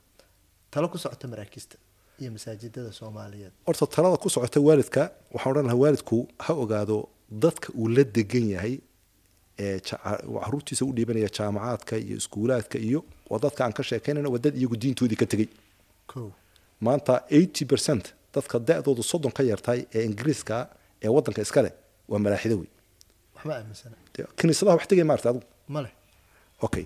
talo 0.70 0.86
ku 0.92 0.98
socota 1.04 1.28
maraakiista 1.32 1.76
iyo 2.20 2.30
masaajidada 2.36 2.92
soomaaliyeed 3.00 3.52
horta 3.66 3.86
talada 3.96 4.16
ku 4.16 4.28
socota 4.30 4.60
waalidka 4.68 5.02
waxaan 5.34 5.50
odhan 5.52 5.66
lahaa 5.68 5.82
waalidku 5.84 6.16
ha 6.44 6.52
ogaado 6.62 6.96
dadka 7.44 7.68
uu 7.78 7.88
la 7.96 8.04
degan 8.16 8.46
yahay 8.54 8.74
caruurtiisa 9.58 10.84
u 10.84 10.92
dhiibanaya 10.92 11.28
jaamacaadka 11.38 11.96
iyo 11.96 12.16
iskuulaadka 12.16 12.78
iyo 12.78 13.04
dadka 13.42 13.64
aan 13.64 13.72
ka 13.72 13.82
sheekaynayna 13.82 14.28
waa 14.28 14.38
dad 14.38 14.56
iyagu 14.56 14.76
diintoodii 14.76 15.16
ka 15.16 15.26
tegey. 15.26 15.48
Maanta 16.80 17.22
80 17.30 17.64
percent 17.66 18.14
dadka 18.34 18.58
da-doodu 18.58 19.02
soddon 19.02 19.32
ka 19.32 19.42
yartahay 19.42 19.86
ee 19.94 20.04
ingiriiska 20.04 20.68
ee 21.02 21.08
waddanka 21.08 21.42
iska 21.42 21.62
leh 21.62 21.72
waa 22.08 22.18
malaaxido 22.18 22.56
wey 22.58 22.68
kiniisadaha 24.36 24.76
wax 24.76 24.86
tegay 24.88 25.04
maarta 25.04 25.28
adigu? 25.30 25.44
Ma 25.68 25.82
leh. 25.82 25.92
Okay 26.62 26.84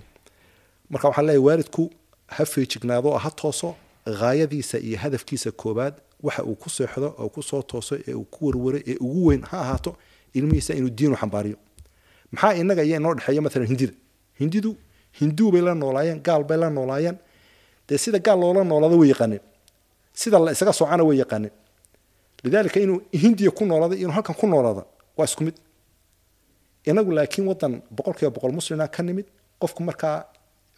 marka 0.90 1.08
waxaan 1.08 1.26
leeyahay 1.26 1.44
waalidku 1.46 1.90
ha 2.26 2.44
feejignaado 2.44 3.10
ha 3.24 3.30
tooso 3.30 3.74
ghaayadiisa 4.06 4.78
iyo 4.78 4.98
hadafkiisa 4.98 5.50
koobaad 5.52 5.94
waxa 6.22 6.42
uu 6.44 6.54
ku 6.54 6.70
seexdo 6.70 7.14
oo 7.18 7.28
ku 7.28 7.42
soo 7.42 7.62
tooso 7.62 7.96
ee 8.08 8.14
uu 8.14 8.24
ku 8.24 8.46
warwaro 8.46 8.78
ee 8.86 8.96
ugu 9.00 9.26
weyn 9.26 9.42
ha 9.42 9.60
ahaato 9.60 9.96
ilmihiisa 10.34 10.74
inuu 10.74 10.90
diin 10.98 11.12
u 11.12 11.16
xambaariyo 11.16 11.56
maxaa 12.32 12.52
inaga 12.62 12.82
iyo 12.88 12.96
inoo 13.00 13.14
dhexeeya 13.18 13.40
maalan 13.44 13.68
hindida 13.72 13.94
hindidu 14.40 14.70
hinduu 15.20 15.48
bay 15.54 15.62
la 15.66 15.72
noolaayeen 15.82 16.18
gaal 16.26 16.42
bay 16.48 16.58
la 16.62 16.68
noolaayeen 16.76 17.16
dee 17.88 17.98
sida 18.04 18.18
gaal 18.26 18.38
loola 18.42 18.62
noolaado 18.70 18.96
way 19.00 19.08
yaqaaneen 19.14 19.42
sida 20.20 20.38
la 20.44 20.50
isaga 20.56 20.72
socana 20.80 21.02
way 21.08 21.16
yaqaaneen 21.22 21.54
lidaalika 22.44 22.78
inuu 22.84 22.98
hindiya 23.22 23.50
ku 23.58 23.62
noolaado 23.70 23.94
iyo 23.94 24.04
inuu 24.06 24.16
halkan 24.18 24.34
ku 24.40 24.46
noolaado 24.52 24.82
waa 25.18 25.24
isku 25.30 25.42
mid. 25.46 25.56
Inagu 26.90 27.10
laakiin 27.16 27.46
wadan 27.50 27.72
boqolkiiba 27.96 28.30
boqol 28.36 28.52
muslina 28.58 28.84
ka 28.94 29.02
nimid 29.02 29.26
qofku 29.62 29.80
markaa 29.88 30.16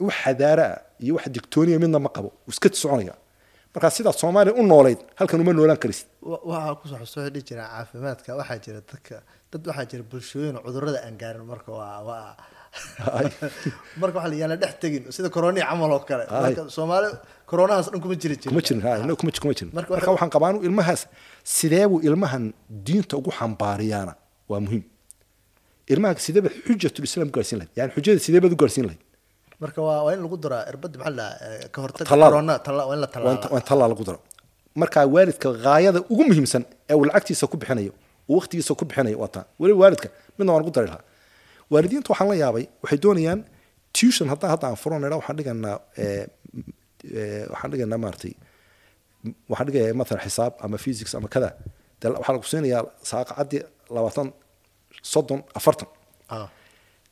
wax 0.07 0.15
xadaara 0.25 0.65
ah 0.75 0.79
iyo 1.05 1.13
wax 1.17 1.25
digtooniya 1.35 1.79
midna 1.83 1.99
ma 2.05 2.09
qabo. 2.17 2.29
Iska 2.51 2.69
soconaya 2.83 3.15
markaa 3.75 3.91
sidaad 3.97 4.17
soomaaliya 4.23 4.55
u 4.61 4.63
noolayd 4.73 5.01
halkan 5.19 5.41
uma 5.43 5.53
noolaan 5.53 5.81
karisid 5.83 6.07
waxaa 6.23 6.75
ku 6.81 6.85
soo 6.91 6.99
xusoo 7.05 7.29
dhihi 7.35 7.45
jira 7.49 7.65
caafimaadka 7.73 8.31
waxaa 8.41 8.59
jira 8.65 8.81
dadka 8.91 9.17
dad 9.53 9.63
waxaa 9.71 9.87
jira 9.91 10.03
bulshooyin 10.11 10.55
oo 10.59 10.63
cudurrada 10.67 10.99
aan 11.07 11.17
gaarin 11.23 11.45
marka 11.53 11.71
waa 11.81 11.99
waa 12.09 12.37
marka 14.01 14.17
waxaa 14.19 14.31
la 14.33 14.37
yaalla 14.43 14.57
dhex 14.63 14.75
tegin 14.83 15.03
sida 15.17 15.29
koroni 15.37 15.61
camal 15.69 15.91
oo 15.97 16.03
kale. 16.09 16.25
Marka 16.45 16.63
soomaali 16.77 17.09
koronahaas 17.51 17.87
dhan 17.93 18.01
kuma 18.05 18.15
jiri 18.23 18.35
jirin. 18.41 18.51
Kuma 18.53 18.63
jirin 18.67 18.81
ha 18.87 18.91
kuma 19.21 19.33
kuma 19.43 19.55
jirin. 19.59 19.71
Marka 19.79 19.91
marka 19.95 20.07
waxa- 20.07 20.15
waxaan 20.17 20.31
qabaa 20.35 20.49
anigu 20.53 20.65
ilmahaas 20.69 21.03
sidee 21.57 21.85
buu 21.91 22.01
ilmahan 22.09 22.45
diinta 22.87 23.15
ugu 23.21 23.31
xambaariyaana? 23.39 24.13
Waa 24.51 24.61
muhiim. 24.65 24.85
Ilmaha 25.93 26.13
sidee 26.27 26.43
baad 26.45 26.55
xujatul 26.67 27.05
islaam 27.09 27.29
gaarsiin 27.37 27.59
lahayd? 27.61 27.73
Yani 27.79 27.91
xujada 27.97 28.21
sidee 28.27 28.41
baad 28.45 28.53
u 28.57 28.59
gaarsiin 28.63 28.85
lahayd? 28.89 29.03
Marka 29.63 29.79
waa 29.89 30.01
waa 30.07 30.13
in 30.17 30.21
lagu 30.27 30.37
daraa 30.45 30.63
irbada 30.71 30.97
maxaa 31.01 31.17
la 31.21 31.27
ka 31.75 31.79
Tallaal. 32.11 32.31
corona 32.33 32.55
talla 32.67 32.83
waa 32.89 32.95
in 32.97 33.01
la 33.05 33.09
waa 33.09 33.15
tallaala 33.15 33.41
in- 33.45 33.53
waa 33.55 33.61
in 33.63 33.67
tallaa 33.71 33.89
lagu 33.93 34.05
daro 34.09 34.21
marka 34.81 35.01
waalidka 35.15 35.49
gaayada 35.67 36.01
ugu 36.13 36.23
muhiimsan 36.31 36.63
ee 36.91 36.95
uu 37.01 37.05
lacagtiisa 37.09 37.45
ku 37.53 37.57
bixinayo 37.61 37.93
waqtigiisa 38.35 38.73
ku 38.79 38.85
bixinayo 38.89 39.17
waa 39.23 39.31
taa 39.35 39.45
weliba 39.61 39.79
waalidka 39.85 40.09
midna 40.39 40.51
waan 40.55 40.63
ugu 40.65 40.73
dari 40.77 40.89
lahaa. 40.93 41.05
Waalidiinta 41.73 42.09
waxaan 42.13 42.29
la 42.33 42.37
yaabay 42.43 42.65
waxay 42.83 42.99
doonayaan 43.05 43.41
tuition 43.97 44.27
haddaan 44.33 44.51
hadda 44.55 44.65
aan 44.69 44.77
furanayna 44.83 45.17
waxaan 45.21 45.37
dhiganaa 45.39 45.77
eh, 46.03 46.25
eh, 47.21 47.45
waxaan 47.53 47.71
dhiganaa 47.73 47.99
maaragtay 48.05 48.33
waxaan 49.51 49.67
dhigayaa 49.69 49.97
mathalan 50.01 50.23
xisaab 50.27 50.53
ama 50.65 50.77
physics 50.85 51.13
ama 51.19 51.29
kada. 51.35 51.51
Dee 52.01 52.09
waxaa 52.21 52.33
lagu 52.37 52.47
siinayaa 52.53 52.83
saaqacadii 53.11 53.63
labaatan 53.97 54.29
soddon 55.13 55.41
afartan. 55.59 55.89
Ah. 56.37 56.49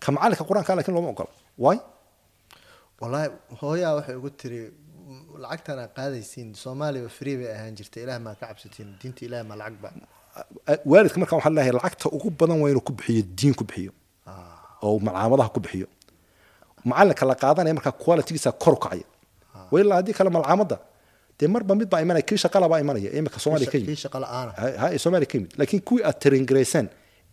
ka 0.02 0.08
macalinka 0.14 0.44
qur'aanka 0.48 0.72
laakiin 0.76 0.94
looma 0.96 1.08
ogola 1.14 1.30
waay 1.64 1.78
wallaahi 3.00 3.28
hooyaa 3.60 3.92
waxay 3.98 4.14
ugu 4.20 4.30
tiri 4.40 4.60
"M- 4.66 4.85
lacagtan 5.44 5.78
aad 5.82 5.92
qaadaysiin 5.98 6.48
soomaaliya 6.62 7.08
free 7.18 7.36
bay 7.40 7.50
ahaan 7.56 7.74
jirta 7.78 7.98
ilaah 8.04 8.18
maa 8.26 8.34
ka 8.40 8.46
cabsatiin 8.50 8.88
diinta 9.02 9.22
ilaah 9.26 9.44
maa 9.48 9.56
lacag 9.60 9.76
ba. 9.82 9.88
Waalidka 10.90 11.18
markaan 11.22 11.38
waxaan 11.40 11.54
leeyahay 11.56 11.74
lacagta 11.78 12.06
ugu 12.16 12.28
badan 12.40 12.58
waa 12.62 12.70
inuu 12.72 12.84
ku 12.88 12.92
bixiyo 12.98 13.22
diin 13.38 13.54
ku 13.58 13.64
bixiyo. 13.68 13.92
Oo 14.82 14.98
malcaamadaha 15.06 15.48
ku 15.54 15.60
bixiyo. 15.64 15.86
Macalinka 16.90 17.24
la 17.30 17.34
qaadanaya 17.42 17.74
markaa 17.78 17.94
qualitygiisa 18.04 18.50
kor 18.62 18.74
u 18.74 18.80
kacaya. 18.84 19.06
Wa 19.72 19.76
ilaa 19.80 19.96
haddii 20.00 20.14
kale 20.18 20.30
malcaamadda 20.36 20.76
dee 21.38 21.48
marba 21.54 21.74
mid 21.80 21.88
baa 21.92 22.00
imanaya 22.04 22.22
kii 22.28 22.38
shaqala 22.44 22.66
baa 22.72 22.80
imanaya 22.84 23.10
imika 23.18 23.38
soomaaliya 23.44 23.70
ka 23.72 23.78
yimid. 23.78 23.90
Ha- 24.80 24.98
soomaaliya 25.04 25.28
ka 25.30 25.36
yimid. 25.38 25.50
Laakiin 25.58 25.82
kuwii 25.88 26.04
aad 26.08 26.18
taringarayseen 26.22 26.86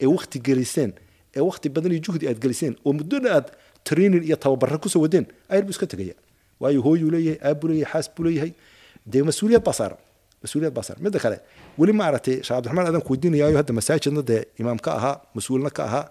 ee 0.04 0.08
wakti 0.16 0.38
geliseen 0.48 0.92
ee 1.38 1.42
wakti 1.50 1.68
badan 1.76 1.92
iyo 1.94 2.02
juhdi 2.06 2.26
aad 2.30 2.40
geliseen 2.44 2.74
oo 2.86 2.92
muddona 3.00 3.30
aad 3.38 3.48
training 3.88 4.24
iyo 4.30 4.36
tababarra 4.44 4.78
ku 4.84 4.90
soo 4.94 5.02
wadeen 5.06 5.26
ayar 5.52 5.64
buu 5.66 5.74
iska 5.76 5.88
tegaya 5.94 6.16
waayo 6.64 6.80
hooyuu 6.86 7.12
leeyahay 7.16 7.40
aabbuu 7.50 7.68
leeyahay 7.72 7.92
xaas 7.94 8.08
buu 8.16 8.24
leeyahay. 8.28 8.52
Dee 9.12 9.22
mas'uuliyad 9.30 9.64
baa 9.68 9.76
saaran 9.80 10.00
mas'uuliyad 10.44 10.74
baa 10.78 10.84
saaran. 10.88 11.02
Midda 11.06 11.20
kale 11.24 11.38
weli 11.80 11.94
ma 12.00 12.04
aragtay 12.10 12.36
sheekh 12.46 12.56
cabdiraxmaan 12.56 12.88
aadan 12.90 13.02
ku 13.06 13.12
weydiinayaayo 13.14 13.58
hadda 13.62 13.74
masaajidna 13.80 14.22
dee 14.30 14.42
imaam 14.62 14.80
ka 14.86 14.90
ahaa 15.00 15.16
mas'uulna 15.36 15.70
ka 15.78 15.84
ahaa. 15.90 16.06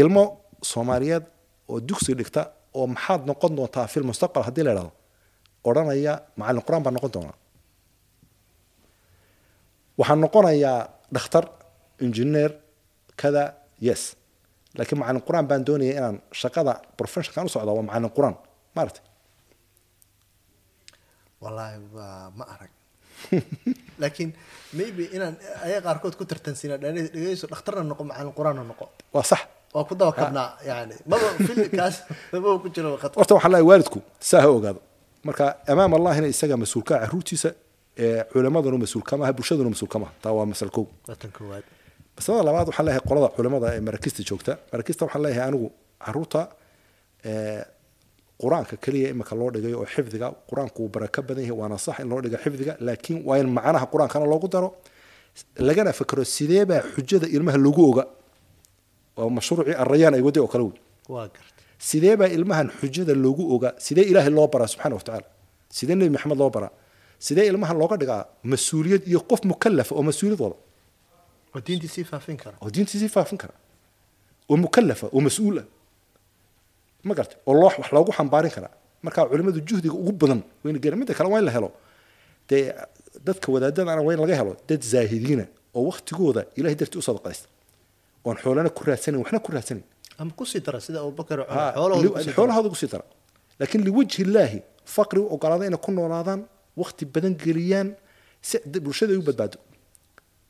Ilmo 0.00 0.24
soomaaliyeed 0.70 1.24
oo 1.72 1.78
dugsi 1.88 2.12
dhigta 2.18 2.42
oo 2.78 2.86
maxaad 2.94 3.22
noqon 3.30 3.52
doontaa 3.58 3.86
fil 3.92 4.04
mustaqbal 4.10 4.42
haddii 4.48 4.64
waxaan 9.98 10.20
noqonayaa 10.24 10.78
dhakhtar 11.14 11.44
injineer 12.04 12.50
kada 13.20 13.44
yes. 13.86 14.02
Laakiin 14.78 14.98
macallin 15.00 15.22
qur'aan 15.26 15.46
baan 15.50 15.62
doonaya 15.66 15.92
inaan 15.98 16.16
shaqada 16.40 16.72
professionkan 16.98 17.44
u 17.46 17.48
socda 17.54 17.72
waa 17.76 17.82
macallin 17.88 18.10
qur'aan 18.16 18.36
wallaahi 21.42 21.76
ma 22.38 22.44
arag. 22.54 22.70
Laakiin 24.02 24.30
maybe 24.78 25.04
inaan 25.16 25.34
ayaga 25.66 25.82
qaarkood 25.86 26.14
ku 26.18 26.24
tartansiina 26.30 26.76
dhegeyso 26.82 27.46
dhakhtarna 27.52 27.82
noqo 27.90 28.02
macallin 28.10 28.34
qur'aanna 28.38 28.62
noqo. 28.70 28.84
Waa 29.14 29.24
sax. 29.30 29.42
Waa 29.74 29.84
ku 29.88 29.94
daba 30.00 30.12
kabnaa 30.20 30.48
yani 30.70 30.94
maba 31.10 31.28
filikaas 31.46 31.96
maba 32.32 32.58
ku 32.62 32.68
jiro 32.74 32.96
khad 33.02 33.12
horta 33.18 33.34
waxaan 33.36 33.52
leeyahay 33.52 33.68
waalidku 33.70 33.98
saa 34.30 34.40
ha 34.44 34.48
ogaado. 34.58 34.80
Marka 35.28 35.44
amaam 35.72 35.92
allahina 35.98 36.26
isaga 36.34 36.56
mas'uulka 36.62 36.94
caruurtiisa 37.02 37.50
ee 38.04 38.24
culimaduna 38.32 38.78
mas'uul 38.84 39.04
kama 39.10 39.22
aha 39.24 39.32
bulshaduna 39.38 39.70
mas'uul 39.74 39.90
aha. 39.94 40.08
Taa 40.22 40.32
waa 40.38 40.46
masal 40.52 40.70
kow. 40.76 40.84
Koowaad 41.38 41.64
masalada 42.16 42.42
labaad 42.48 42.66
waxaan 42.70 42.86
leeyahay 42.88 43.04
qolada 43.08 43.28
culimada 43.36 43.66
ee 43.76 43.80
marakista 43.88 44.20
joogta. 44.28 44.52
Marakista 44.72 45.00
waxaan 45.06 45.22
leeyahay 45.24 45.46
anigu 45.50 45.68
carruurta 46.04 46.40
qur'aanka 48.40 48.76
keliya 48.84 49.08
imika 49.14 49.34
loo 49.36 49.50
dhigayo 49.54 49.76
oo 49.82 49.86
xifdiga 49.94 50.26
qur'aanku 50.50 50.78
wuu 50.82 50.88
baraka 50.94 51.22
badan 51.22 51.44
yahay 51.44 51.56
waana 51.60 51.78
sax 51.78 51.96
in 52.02 52.08
loo 52.10 52.20
dhiga 52.24 52.38
xifdiga 52.44 52.72
laakiin 52.86 53.18
waa 53.28 53.38
in 53.42 53.48
macnaha 53.56 53.86
qur'aankana 53.92 54.26
loogu 54.32 54.48
daro. 54.48 54.68
Lagana 55.68 55.92
fekero 55.92 56.24
sidee 56.24 56.64
baa 56.70 56.80
xujada 56.94 57.26
ilmaha 57.36 57.58
lagu 57.58 57.82
oga? 57.90 58.04
Oo 59.18 59.28
mashruucii 59.36 59.74
arayaan 59.82 60.14
ay 60.14 60.22
waday 60.26 60.42
oo 60.42 60.48
kale 60.52 60.64
wey. 60.68 60.76
Waa 61.08 61.26
garta. 61.34 61.62
Sidee 61.78 62.16
baa 62.20 62.28
ilmahan 62.36 62.68
xujada 62.80 63.14
loogu 63.24 63.42
ogaa 63.54 63.72
sidee 63.86 64.04
ilaahay 64.10 64.30
loo 64.38 64.46
baraa 64.52 64.66
subxaana 64.72 64.94
watacaala 64.98 65.26
sidee 65.76 65.94
nebi 65.98 66.10
maxamed 66.16 66.38
loo 66.42 66.50
baraa? 66.56 66.70
Sidee 67.26 67.46
ilmahan 67.50 67.76
looga 67.82 67.96
dhigaa 67.96 68.22
mas'uuliyad 68.52 69.02
iyo 69.10 69.20
qof 69.30 69.40
mukalafa 69.50 69.92
oo 69.98 70.02
mas'uuliyad 70.08 70.40
wada 70.44 70.56
oo 71.54 71.60
diintii 71.66 71.88
sii 71.94 72.04
faafin 72.04 72.36
kara. 72.42 72.56
Oo 72.62 72.70
diintiisii 72.74 73.08
faafin 73.16 73.38
kara. 73.42 73.54
Oo 74.50 74.56
mukalafa 74.64 75.06
oo 75.14 75.20
mas'uul 75.28 75.58
ah 75.62 75.66
ma 77.04 77.14
garta 77.14 77.34
oo 77.46 77.54
loo 77.54 77.70
wax 77.78 77.88
loogu 77.92 78.12
xambaarin 78.18 78.50
karaa. 78.56 78.72
Marka 79.02 79.26
culimadu 79.30 79.60
juhdiga 79.68 79.94
ugu 80.02 80.12
badan 80.12 80.40
wayna 80.64 80.78
geena 80.82 80.96
midda 80.96 81.14
kale 81.14 81.28
waa 81.32 81.38
in 81.40 81.44
la 81.48 81.52
helo. 81.56 81.70
Dee 82.48 82.72
dadka 83.26 83.46
wadaadadana 83.54 84.02
waa 84.06 84.14
in 84.14 84.20
laga 84.24 84.34
helo 84.40 84.52
dad 84.68 84.82
zaahidiina 84.92 85.44
oo 85.74 85.82
waktigooda 85.90 86.42
ilahay 86.58 86.76
dartii 86.80 86.98
u 86.98 87.02
sadaqaysta. 87.08 87.46
Oon 88.24 88.36
xoolana 88.42 88.70
ku 88.76 88.84
raadsanayn 88.84 89.20
waxna 89.22 89.38
ku 89.40 89.50
raadsanayn. 89.52 89.84
Ama 90.18 90.30
ku 90.38 90.44
sii 90.46 90.60
dara 90.66 90.80
sida 90.80 90.98
abubakar 91.00 91.38
xoolahooda 92.36 92.68
ku 92.72 92.76
sii 92.82 92.90
dara. 92.92 93.04
laakiin 93.60 93.82
liwajhi 93.88 94.22
illaahi 94.26 94.58
faqri 94.94 95.18
u 95.20 95.26
ogolaada 95.34 95.66
inay 95.66 95.78
ku 95.84 95.90
noolaadaan 95.92 96.40
wakti 96.80 97.04
badan 97.14 97.34
geliyaan 97.42 97.88
si 98.48 98.56
bulshada 98.84 99.12
ay 99.14 99.18
u 99.18 99.22
badbaado. 99.28 99.58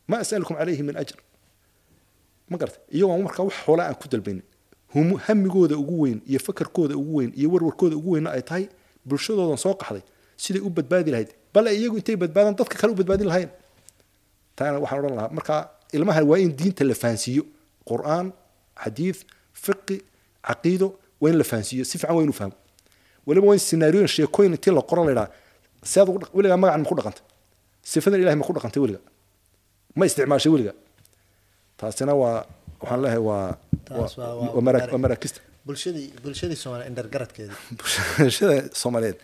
Ma 0.09 0.17
asalukum 0.23 0.57
calayhi 0.57 0.83
min 0.88 0.97
ajr. 1.03 1.17
Ma 2.51 2.57
garata 2.61 2.79
iyagoo 2.97 3.19
markaa 3.27 3.45
wax 3.49 3.55
xoolaa 3.67 3.87
aan 3.88 3.97
ku 4.01 4.07
dalbaynin 4.12 4.45
hamigooda 5.27 5.77
ugu 5.77 6.01
weyn 6.03 6.21
iyo 6.27 6.39
fakarkooda 6.39 6.97
ugu 6.97 7.15
weyn 7.17 7.33
iyo 7.37 7.49
warwarkooda 7.51 7.97
ugu 7.97 8.11
weynna 8.11 8.31
ay 8.31 8.43
tahay 8.43 8.69
bulshadoodan 9.05 9.57
soo 9.57 9.75
qaxday. 9.75 10.03
Siday 10.37 10.61
u 10.61 10.71
badbaadi 10.71 11.11
lahayd. 11.11 11.31
Bale 11.55 11.71
iyagu 11.77 11.97
intay 11.97 12.17
badbaadaan 12.17 12.55
dadka 12.59 12.77
kale 12.81 12.93
u 12.93 12.97
badbaadin 12.97 13.27
lahayn. 13.27 13.49
Taana 14.57 14.79
waxaan 14.83 14.99
odhan 15.05 15.17
lahaa 15.17 15.31
marka 15.37 15.57
ilmahan 15.93 16.25
waa 16.31 16.39
in 16.39 16.51
diinta 16.57 16.85
la 16.85 16.95
fahansiiyo 16.95 17.43
qur'aan 17.89 18.33
xadiid 18.85 19.17
fiqi 19.65 19.97
caqiido 20.49 20.89
waa 21.21 21.31
in 21.31 21.39
la 21.39 21.45
fahansiiyo 21.45 21.85
si 21.85 21.99
fiican 21.99 22.17
waa 22.17 22.33
fahmo. 22.33 22.55
Weliba 23.27 23.47
waa 23.47 23.55
in 23.55 23.59
sinaariyooyin 23.61 24.09
sheekooyin 24.09 24.53
intii 24.55 24.71
la 24.75 24.83
qoro 24.83 25.05
la 25.05 25.13
idhaha 25.13 25.29
sead 25.83 26.09
ugu 26.09 26.19
dhaq- 26.19 26.35
weligaa 26.37 26.57
magacan 26.57 26.81
ma 26.83 26.89
ku 26.89 26.95
dhaqantay 26.99 27.25
sifadan 27.83 28.21
ilahay 28.21 28.37
ma 28.37 28.45
ku 28.45 28.53
dhaqantay 28.53 28.81
weliga. 28.83 29.01
Ma 29.97 30.07
isticmaashay 30.07 30.53
weliga. 30.53 30.73
Taasina 31.79 32.15
waa 32.15 32.45
waxaan 32.83 33.01
leeyahay 33.05 33.23
waa 33.29 33.49
waa- 33.99 34.11
waa- 34.18 34.53
waa 34.55 34.62
mara- 34.66 34.88
waa 34.92 35.03
maraakista 35.05 35.40
bulshadii 35.66 36.07
bulshadii 36.25 36.59
soomaaliya 36.62 36.88
indhargaradkeedii 36.90 37.57
bulshada 38.21 38.54
soomaaliyeed. 38.83 39.19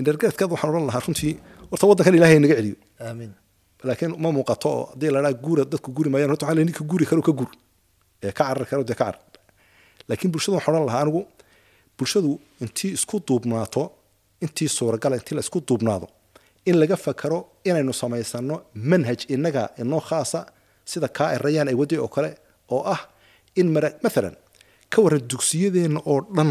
Indargaadkaad 0.00 0.50
waxaan 0.54 0.70
odhan 0.72 0.86
lahaa 0.90 1.02
runtii 1.06 1.32
horta 1.70 1.84
waddankan 1.90 2.14
ilaahay 2.18 2.38
naga 2.44 2.54
celiyo. 2.58 2.76
Laakiin 3.88 4.12
ma 4.22 4.28
muuqato 4.36 4.68
oo 4.76 4.82
haddii 4.92 5.10
la 5.14 5.20
dhaa 5.24 5.34
guura 5.44 5.62
dadku 5.72 5.90
guri 5.96 6.10
maayaan 6.12 6.30
horta 6.32 6.44
waxaa 6.46 6.58
la 6.60 6.64
ninka 6.68 6.84
guri 6.90 7.04
karo 7.10 7.22
ka 7.28 7.32
gur 7.38 7.50
ee 8.22 8.32
ka 8.38 8.44
carar 8.48 8.66
karo 8.70 8.82
dee 8.88 8.94
ka 9.00 9.04
carar 9.04 9.18
laakiin 10.08 10.30
bulshada 10.32 10.56
waxaan 10.58 10.74
odhan 10.76 10.86
lahaa 10.90 11.02
anigu 11.04 11.22
bulshadu 11.98 12.30
intii 12.64 12.92
isku 12.98 13.16
duubnaato 13.28 13.82
intii 14.44 14.68
suuragala 14.76 15.14
intii 15.20 15.34
la 15.38 15.42
isku 15.46 15.58
duubnaado 15.68 16.06
in 16.68 16.76
laga 16.80 16.96
fakaro 17.06 17.38
inaynu 17.68 17.92
samaysano 18.02 18.56
manhaj 18.90 19.20
inaga 19.34 19.62
inoo 19.82 20.00
khaasa 20.08 20.40
sida 20.90 21.08
kaa 21.16 21.28
ay 21.32 21.38
rayaan 21.46 21.68
ay 21.72 21.76
waday 21.80 21.98
oo 22.04 22.08
kale 22.16 22.30
oo 22.74 22.82
ah 22.94 23.00
in 23.60 23.68
maalan 23.76 24.34
ka 24.92 24.98
waran 25.04 25.22
dugsiyadeenna 25.30 26.00
oo 26.12 26.18
dhan 26.36 26.50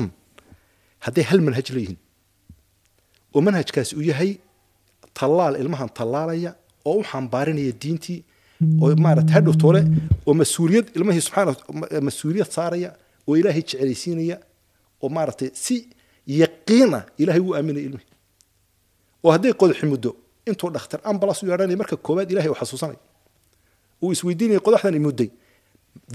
hadday 1.06 1.24
hal 1.30 1.40
manhaj 1.48 1.68
leeyihiin 1.76 2.00
oo 3.36 3.42
manhajkaasi 3.48 3.92
uu 4.00 4.06
yahay 4.12 4.32
tallaal 5.20 5.56
ilmahan 5.62 5.90
tallaalaya 6.00 6.52
oo 6.90 6.96
u 7.00 7.04
xambaarinaya 7.12 7.74
diintii 7.82 8.20
oo 8.84 8.90
maarata 9.06 9.32
hadhow 9.38 9.56
tole 9.64 9.82
oo 10.28 10.34
mas'uuliyad 10.42 10.88
ilmahii 10.98 11.22
subxaana 11.28 11.54
mas'uuliyad 12.08 12.50
saaraya 12.58 12.90
oo 13.28 13.34
ilaahay 13.40 13.64
jecelaysiinaya 13.68 14.38
oo 15.04 15.10
maaragtay 15.16 15.50
si 15.64 15.76
yaqiina 16.42 17.00
ilaahay 17.22 17.42
wuu 17.46 17.56
aaminaya 17.58 17.86
ilmihi 17.90 18.08
oo 19.26 19.30
hadday 19.36 19.54
qodaxi 19.62 19.86
muddo 19.94 20.12
intuu 20.50 20.70
dhakhtar 20.76 21.00
ambalas 21.12 21.40
u 21.44 21.48
yeedhanaya 21.50 21.78
marka 21.82 21.96
koowaad 22.06 22.30
ilahay 22.34 22.50
uu 22.52 22.60
xasuusanaya 22.62 23.00
uu 24.04 24.12
isweydiinaya 24.16 24.60
qodaxdan 24.68 24.96
i 24.96 25.02
mudday 25.08 25.30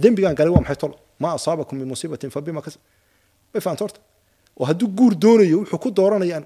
dembigaan 0.02 0.34
galay 0.38 0.52
waa 0.54 0.60
maxay 0.64 0.76
tolo 0.82 0.96
ma 1.22 1.28
asaabakum 1.36 1.78
min 1.78 1.88
musiibatin 1.92 2.30
fabima 2.36 2.60
kasab 2.66 2.80
way 3.52 3.60
fahamta 3.64 3.84
horta. 3.84 4.00
Oo 4.58 4.64
hadduu 4.70 4.88
guur 4.98 5.14
doonayo 5.24 5.56
wuxuu 5.60 5.78
ku 5.84 5.90
dooranayaan 5.98 6.44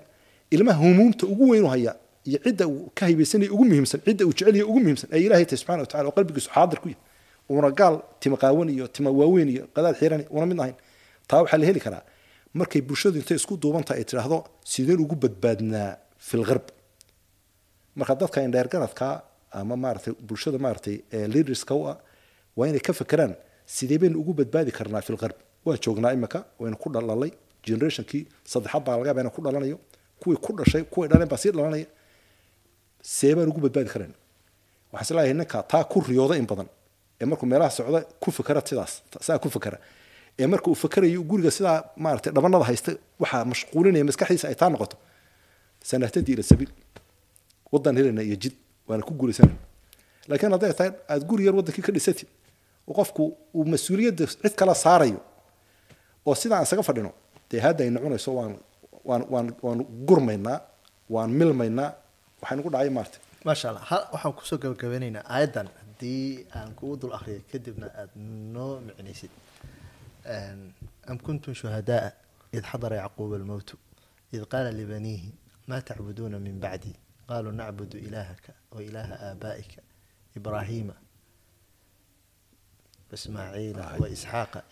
ilmaha 0.55 0.79
humuumta 0.85 1.27
ugu 1.33 1.45
weyn 1.53 1.65
u 1.65 1.69
haya 1.75 1.93
iyo 2.29 2.39
cidda 2.45 2.65
uu 2.69 2.91
ka 2.97 3.03
haybaysanaya 3.07 3.51
ugu 3.55 3.65
muhiimsan 3.65 4.01
cidda 4.07 4.23
uu 4.27 4.33
jecel 4.37 4.55
yahay 4.57 4.63
ugu 4.71 4.81
muhiimsan 4.85 5.09
ee 5.13 5.21
ilaahay 5.27 5.45
tahay 5.49 5.59
subxana 5.61 5.81
watacala 5.85 6.09
oo 6.09 6.15
qalbigiisu 6.19 6.51
xaadir 6.55 6.79
ku 6.83 6.89
yahay. 6.89 7.03
Uuna 7.51 7.71
gaal 7.81 7.95
tima 8.21 8.37
qaawan 8.43 8.69
iyo 8.75 8.87
tima 8.95 9.11
waaweyn 9.11 9.49
iyo 9.55 9.65
qadaad 9.77 9.95
xiran 10.01 10.23
una 10.37 10.47
mid 10.51 10.59
ahayn 10.63 10.77
taa 11.29 11.41
waxaa 11.43 11.59
la 11.63 11.67
heli 11.69 11.81
karaa. 11.87 12.03
Markay 12.59 12.81
bulshadu 12.89 13.17
intay 13.21 13.37
isku 13.41 13.55
duubantahay 13.63 13.99
ay 14.01 14.05
tidhaahdo 14.11 14.39
sideen 14.73 15.01
ugu 15.05 15.15
badbaadnaa 15.23 15.91
u 21.71 21.87
ah 21.91 21.97
waa 22.57 22.69
inay 22.69 22.81
ka 22.81 22.93
fekeraan 22.93 23.35
sidee 23.67 23.99
baynu 23.99 24.19
ugu 24.21 24.33
badbaadi 24.35 24.71
karnaa 24.79 25.03
filgarb 25.03 25.37
waan 25.65 25.79
joognaa 25.85 26.13
imika 26.13 26.45
waynu 26.61 26.77
ku 26.77 26.89
dhalalay. 26.95 27.31
Generationkii 27.67 28.23
saddexaad 28.53 28.85
baa 28.87 28.97
laga 28.97 29.09
yaaba 29.11 29.21
inaan 29.21 29.35
ku 29.37 29.43
dhalanayo. 29.43 29.79
Kuwii 30.21 30.37
ku 30.45 30.53
dhashay 30.59 30.83
kuwii 30.93 31.09
dhaleen 31.11 31.29
baa 31.29 31.37
sii 31.43 31.51
dhalanaya 31.51 31.87
see 33.03 33.35
baan 33.35 33.49
ugu 33.49 33.61
badbaadi 33.61 33.89
karayna 33.95 34.15
waxaan 34.93 35.27
is 35.27 35.35
ninka 35.35 35.63
taa 35.63 35.85
ku 35.85 36.01
riyooda 36.01 36.37
in 36.37 36.47
badan 36.47 36.69
ee 37.21 37.25
markuu 37.27 37.47
meelaha 37.47 37.71
socda 37.71 38.01
ku 38.23 38.31
fekera 38.31 38.61
sidaas 38.69 39.03
saa 39.21 39.39
ku 39.39 39.49
fekera 39.51 39.79
ee 40.39 40.47
marka 40.47 40.71
uu 40.71 40.75
fekerayo 40.75 41.23
guriga 41.23 41.51
sidaa 41.51 41.79
maaragtay 41.97 42.33
dhabanada 42.33 42.65
haysta 42.65 42.93
waxaa 43.23 43.45
mashquulinaya 43.51 44.05
maskaxdiisa 44.09 44.49
ay 44.49 44.55
taa 44.55 44.71
noqoto. 44.75 44.97
Sanahtadii 45.89 46.33
ila 46.37 46.43
sabiil 46.43 46.71
wadan 47.73 47.97
helena 47.99 48.23
iyo 48.23 48.37
jid 48.43 48.55
waana 48.89 49.03
ku 49.09 49.13
guulaysanayna 49.15 49.59
laakiin 50.29 50.53
hadday 50.55 50.73
tahay 50.79 50.93
aada 51.11 51.25
guri 51.31 51.47
yar 51.47 51.55
wadankii 51.59 51.83
ka 51.87 51.93
dhisatid 51.93 52.29
qofku 52.99 53.23
uu 53.55 53.65
mas'uuliyadda 53.73 54.25
cid 54.27 54.55
kala 54.61 54.75
saarayo 54.85 55.21
oo 56.27 56.35
sidaa 56.35 56.57
aan 56.59 56.67
isaga 56.69 56.83
fadhino 56.89 57.13
dee 57.51 57.61
hadda 57.67 57.81
ay 57.85 57.91
noconayso 57.95 58.31
waan 58.39 58.53
waan 59.09 59.23
waan 59.33 59.47
waan 59.65 59.79
gurmaynaa 60.09 60.59
waan 61.15 61.31
milmaynaa 61.41 61.91
waxaa 62.41 62.57
nagu 62.57 62.71
dhacay 62.75 62.91
maarta. 62.99 63.19
Maasha 63.47 63.67
allah 63.71 63.83
hal 63.91 64.03
waxaan 64.13 64.33
ku 64.39 64.43
soo 64.49 64.59
gabagabeynaynaa 64.63 65.25
aayaddan 65.35 65.69
haddii 65.81 66.47
aan 66.57 66.71
kugu 66.79 66.97
dul 67.01 67.13
akriyo 67.19 67.41
kadibna 67.53 67.87
aada 68.01 68.13
noo 68.55 68.81
micnaysid. 68.87 69.31
Am 71.11 71.19
kuntum 71.27 71.55
shuhadaaa 71.55 72.13
id 72.53 72.65
xadara 72.71 72.97
yacquuba 73.03 73.37
almowtu 73.37 73.77
id 74.33 74.43
qaala 74.53 74.71
libaniihi 74.81 75.31
ma 75.69 75.81
tacbuduuna 75.89 76.39
min 76.39 76.61
bacdi? 76.61 76.93
Qaluu 77.29 77.53
nacbudu 77.53 77.97
ilaahaka 77.99 78.53
wa 78.75 78.83
ilaaha 78.83 79.15
aabaa'ika 79.29 79.81
ibraahiima 80.37 80.95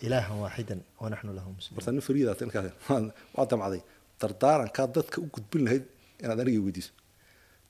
ilaahan 0.07 0.37
waaxidan 0.45 0.81
wanaxnu 1.03 1.33
lahu 1.39 1.49
muslimuun. 1.57 1.77
Marta 1.79 1.91
nin 1.93 2.03
fariidaat 2.09 2.41
ninkaas 2.41 2.73
waa 3.37 3.47
damcday. 3.51 3.81
Dardaarankaa 4.21 4.87
dadka 4.97 5.17
u 5.25 5.27
gudbin 5.35 5.63
lahayd 5.67 5.85
inaad 6.23 6.41
aniga 6.43 6.61
weydiiso. 6.67 6.93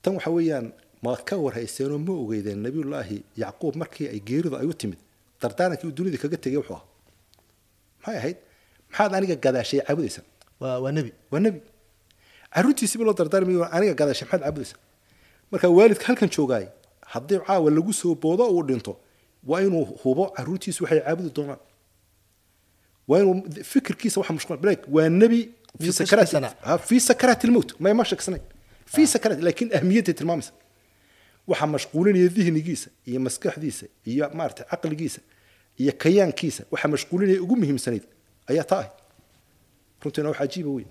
Tan 0.01 0.13
waxa 0.17 0.29
weeyaan 0.37 0.67
ma 1.03 1.11
ka 1.27 1.35
warhayseenoo 1.45 1.99
ma 2.07 2.13
ogeydeen 2.23 2.59
nabiyullaahi 2.65 3.17
yacquub 3.43 3.73
markii 3.81 4.07
ay 4.13 4.19
geeridu 4.29 4.55
ay 4.61 4.67
u 4.71 4.73
timid. 4.81 4.99
Dardaarankii 5.41 5.87
uu 5.89 5.95
dunida 5.97 6.17
kaga 6.23 6.37
tegay 6.43 6.57
wuxuu 6.61 6.75
ahaa. 6.75 6.85
Maxay 8.01 8.17
ahayd? 8.21 8.37
Maxaad 8.89 9.11
aniga 9.17 9.35
gadaashay 9.45 9.79
caabudaysaa 9.87 10.23
waa 10.61 10.77
waa 10.83 10.91
nebi. 10.97 11.11
Waa 11.31 11.39
nebi. 11.45 11.59
Carruurtiisiba 12.53 13.03
loo 13.07 13.13
dardaarmayo 13.19 13.63
aniga 13.77 13.93
gadaashay 13.99 14.25
maxaad 14.27 14.41
caabudaysaa 14.45 14.79
marka 15.51 15.67
waalidka 15.77 16.05
halkan 16.09 16.29
joogaay 16.35 16.65
haddii 17.13 17.39
caawa 17.47 17.69
lagu 17.77 17.93
soo 18.01 18.15
boodo 18.23 18.43
uu 18.55 18.63
dhinto 18.69 18.93
waa 19.46 19.60
inuu 19.66 19.84
hubo 20.02 20.24
carruurtiisu 20.36 20.84
waxay 20.84 21.00
caabudi 21.00 21.30
doonaan 21.36 21.60
waa 23.08 23.18
inuu 23.22 23.36
fikirkiisa 23.72 24.20
waxa 24.20 24.32
mashquul 24.36 24.56
black 24.56 24.80
waa 24.94 25.08
nebi 25.08 25.40
في 25.78 25.84
Miyuu 25.84 25.92
ka 25.92 26.04
سكرات 26.04 26.28
shakisana? 26.28 26.54
ها 26.62 26.76
في 26.76 26.98
سكرات 27.00 27.44
الموت 27.44 27.82
ما 27.82 27.92
ما 27.92 28.04
شكسنين 28.04 28.40
في 28.86 29.06
سكرات 29.06 29.38
لكن 29.38 29.72
اهميته 29.72 30.12
تلمامس 30.12 30.52
waxa 31.50 31.66
mashquulinaya 31.66 32.28
dihnigiisa 32.36 32.88
iyo 33.08 33.20
maskaxdiisa 33.20 33.86
iyo 34.06 34.30
maarata 34.34 34.64
caqligiisa 34.70 35.20
iyo 35.80 35.92
kayaankiisa 36.02 36.62
waxa 36.70 36.88
mashquulinaya 36.88 37.42
ugu 37.42 37.56
muhiimsanayd 37.56 38.04
ayaa 38.50 38.64
taa 38.70 38.78
ahay 38.78 38.90
runtiina 40.02 40.28
wax 40.28 40.38
cajiiba 40.38 40.70
wey 40.76 40.86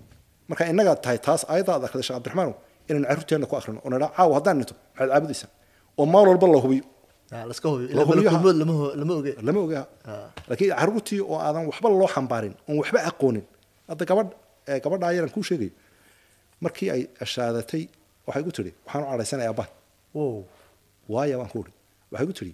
marka 0.48 0.62
innagaa 0.72 0.96
tahay 1.04 1.18
taas 1.26 1.42
ayadaad 1.54 1.82
akhriday 1.86 2.02
sheekh 2.06 2.16
cabdiraxmaan 2.16 2.54
inaan 2.88 3.04
carruurteenna 3.08 3.46
ku 3.50 3.54
akhrino 3.58 3.80
oo 3.84 3.90
nidhaa 3.94 4.10
caawa 4.16 4.32
haddaan 4.38 4.56
dhinto 4.58 4.74
maxaad 4.94 5.08
caabudaysaa 5.12 5.48
oo 6.00 6.04
maal 6.14 6.26
walba 6.30 6.46
la 6.54 6.58
hubiyo 6.64 6.84
Ah, 7.35 7.43
lama 9.47 9.59
ogaa 9.67 9.85
Ah. 10.11 10.27
laakiin 10.49 10.71
carruurtii 10.79 11.19
oo 11.31 11.37
aadan 11.45 11.63
waxba 11.69 11.87
loo 12.01 12.07
xambaarin 12.15 12.53
oon 12.67 12.77
waxba 12.81 12.99
aqoonin. 13.09 13.45
Hadda 13.89 14.03
gabadh 14.09 14.31
ee 14.71 14.79
gabadha 14.83 15.05
ayaran 15.11 15.31
kuu 15.35 15.43
sheegayo 15.49 15.71
markii 16.63 16.89
ay 16.95 17.01
ashaadatay 17.23 17.83
waxay 18.27 18.43
ku 18.47 18.51
tidhi 18.57 18.71
waxaan 18.85 19.03
u 19.05 19.07
cadhaysanaya 19.11 19.49
aabbaha 19.51 19.69
wow. 20.15 20.37
Waayo 21.13 21.35
waan 21.41 21.49
ku 21.53 21.57
idhi 21.63 21.71
waxay 22.11 22.27
ku 22.29 22.33
tidhi 22.39 22.53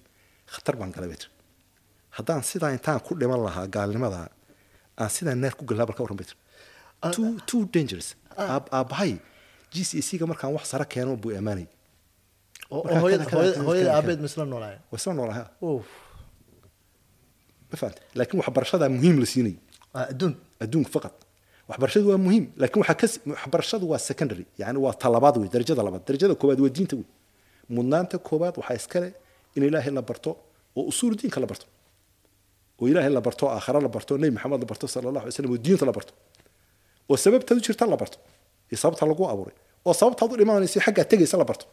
khatar 0.53 0.75
baan 0.79 0.91
galay 0.95 1.09
bay 1.11 1.19
haddaan 2.17 2.41
sidaa 2.49 2.71
intaan 2.77 2.99
ku 3.07 3.11
dhiman 3.19 3.39
lahaa 3.47 3.65
gaalnimada 3.75 4.19
aan 5.01 5.09
sidaa 5.15 5.35
neer 5.43 5.53
ku 5.59 5.63
galnaa 5.69 5.87
bal 5.89 5.95
ka 5.97 6.01
warran 6.05 6.17
bay 6.21 6.27
too 7.49 7.61
dangerous. 7.75 8.09
Aab- 8.53 8.69
aabbahay 8.77 9.13
g 9.73 9.75
c 9.89 9.91
c 10.07 10.09
ga 10.19 10.25
markaan 10.31 10.51
wax 10.55 10.63
sare 10.71 10.85
keeno 10.93 11.11
buu 11.21 11.31
ammaanayay 11.39 11.67
hooyada 12.73 13.25
kada- 13.25 13.29
kada- 13.29 13.37
hooyada 13.37 13.53
kada- 13.55 13.65
hooyada 13.67 13.89
kada- 13.89 13.97
aabeed 13.99 14.19
ma 14.23 14.27
isla 14.31 14.43
noolaayeen 14.53 14.81
waa 14.91 14.97
isla 15.01 15.13
noolahaa 15.19 15.47
wow 15.65 15.77
ma 17.71 17.75
fahante 17.81 17.99
laakiin 18.17 18.39
waxbarashadaa 18.41 18.89
muhiim 18.97 19.17
la 19.23 19.27
siinayay 19.33 19.57
Ah, 19.97 20.05
adduun 20.13 20.33
adduunka 20.63 20.89
faqad 20.95 21.13
waxbarashadu 21.69 22.05
waa 22.11 22.19
muhiim 22.27 22.45
laakiin 22.61 22.81
waxaa 22.83 22.97
ka 23.01 23.07
waxbarashadu 23.35 23.85
waa 23.91 24.01
secondary. 24.09 24.45
Yani 24.61 24.77
waa 24.85 24.93
talabaad 25.03 25.35
wey 25.41 25.49
darajada 25.55 25.81
labaad 25.87 26.03
darajada 26.07 26.33
koobaad 26.41 26.59
waa 26.65 26.71
diinta 26.77 26.95
wey 26.99 27.05
mudnaanta 27.75 28.15
koobaad 28.27 28.55
waxaa 28.59 28.75
iskale 28.81 29.09
in 29.55 29.61
ilaahay 29.69 29.91
la 29.97 30.01
barto 30.09 30.29
oo 30.77 30.83
usuulu 30.91 31.15
diinka 31.21 31.39
la 31.43 31.47
barto. 31.51 31.65
Oo 32.79 32.85
ilaahay 32.91 33.11
la 33.17 33.21
barto 33.27 33.43
aakhare 33.55 33.79
la 33.85 33.89
barto 33.95 34.11
nebi 34.21 34.33
maxamed 34.37 34.59
la 34.63 34.67
barto 34.71 34.85
sala 34.93 35.07
allahu 35.11 35.23
alay 35.25 35.33
slam 35.37 35.51
oo 35.55 35.59
diinta 35.65 35.85
la 35.89 35.93
barto. 35.97 36.13
Oo 37.09 37.17
sababtaad 37.23 37.57
u 37.59 37.61
jirta 37.67 37.85
la 37.93 37.97
barto. 38.01 38.17
Iyo 38.69 38.77
sababta 38.83 39.03
lagu 39.11 39.23
abuuray 39.33 39.55
oo 39.87 39.93
sababtaad 39.99 40.29
u 40.33 40.35
dhimanaysa 40.39 40.79
xaggaa 40.85 41.05
tegaysa 41.11 41.35
la 41.41 41.45
barto 41.51 41.65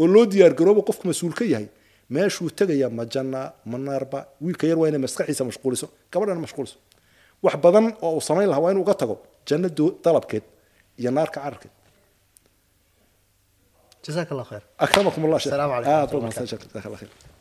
oo 0.00 0.06
loo 0.14 0.24
diyaar 0.32 0.52
garoobo 0.58 0.82
qofku 0.88 1.04
mas'uul 1.10 1.34
ka 1.38 1.44
yahay 1.52 1.66
meeshuu 2.14 2.48
tegaya 2.58 2.88
ma 2.98 3.04
janna 3.14 3.40
ma 3.70 3.76
naarba 3.86 4.18
wiilka 4.44 4.64
yar 4.70 4.78
waa 4.80 4.88
inay 4.90 5.00
maskaxiisa 5.06 5.42
mashquuliso 5.50 5.86
gabadhana 6.12 6.40
mashquuliso. 6.46 6.76
Wax 7.44 7.54
badan 7.64 7.86
oo 8.06 8.12
uu 8.16 8.20
samayn 8.28 8.48
lahaa 8.50 8.62
waa 8.64 8.70
inuu 8.72 8.82
uga 8.86 8.94
tago 9.00 9.16
janno 9.48 9.68
do- 9.78 9.94
dalabkeed 10.04 10.44
iyo 11.00 11.10
naarka 11.16 11.38
cararkeed 11.44 11.72
jazaaka 14.04 14.30
allah 14.34 14.46
khayr 14.50 14.62
akramakum 14.84 15.22
allah 15.26 15.40
sheekh 15.42 15.52
Assalaamu 15.54 15.72
calaykum 15.84 15.94
aad 16.00 17.31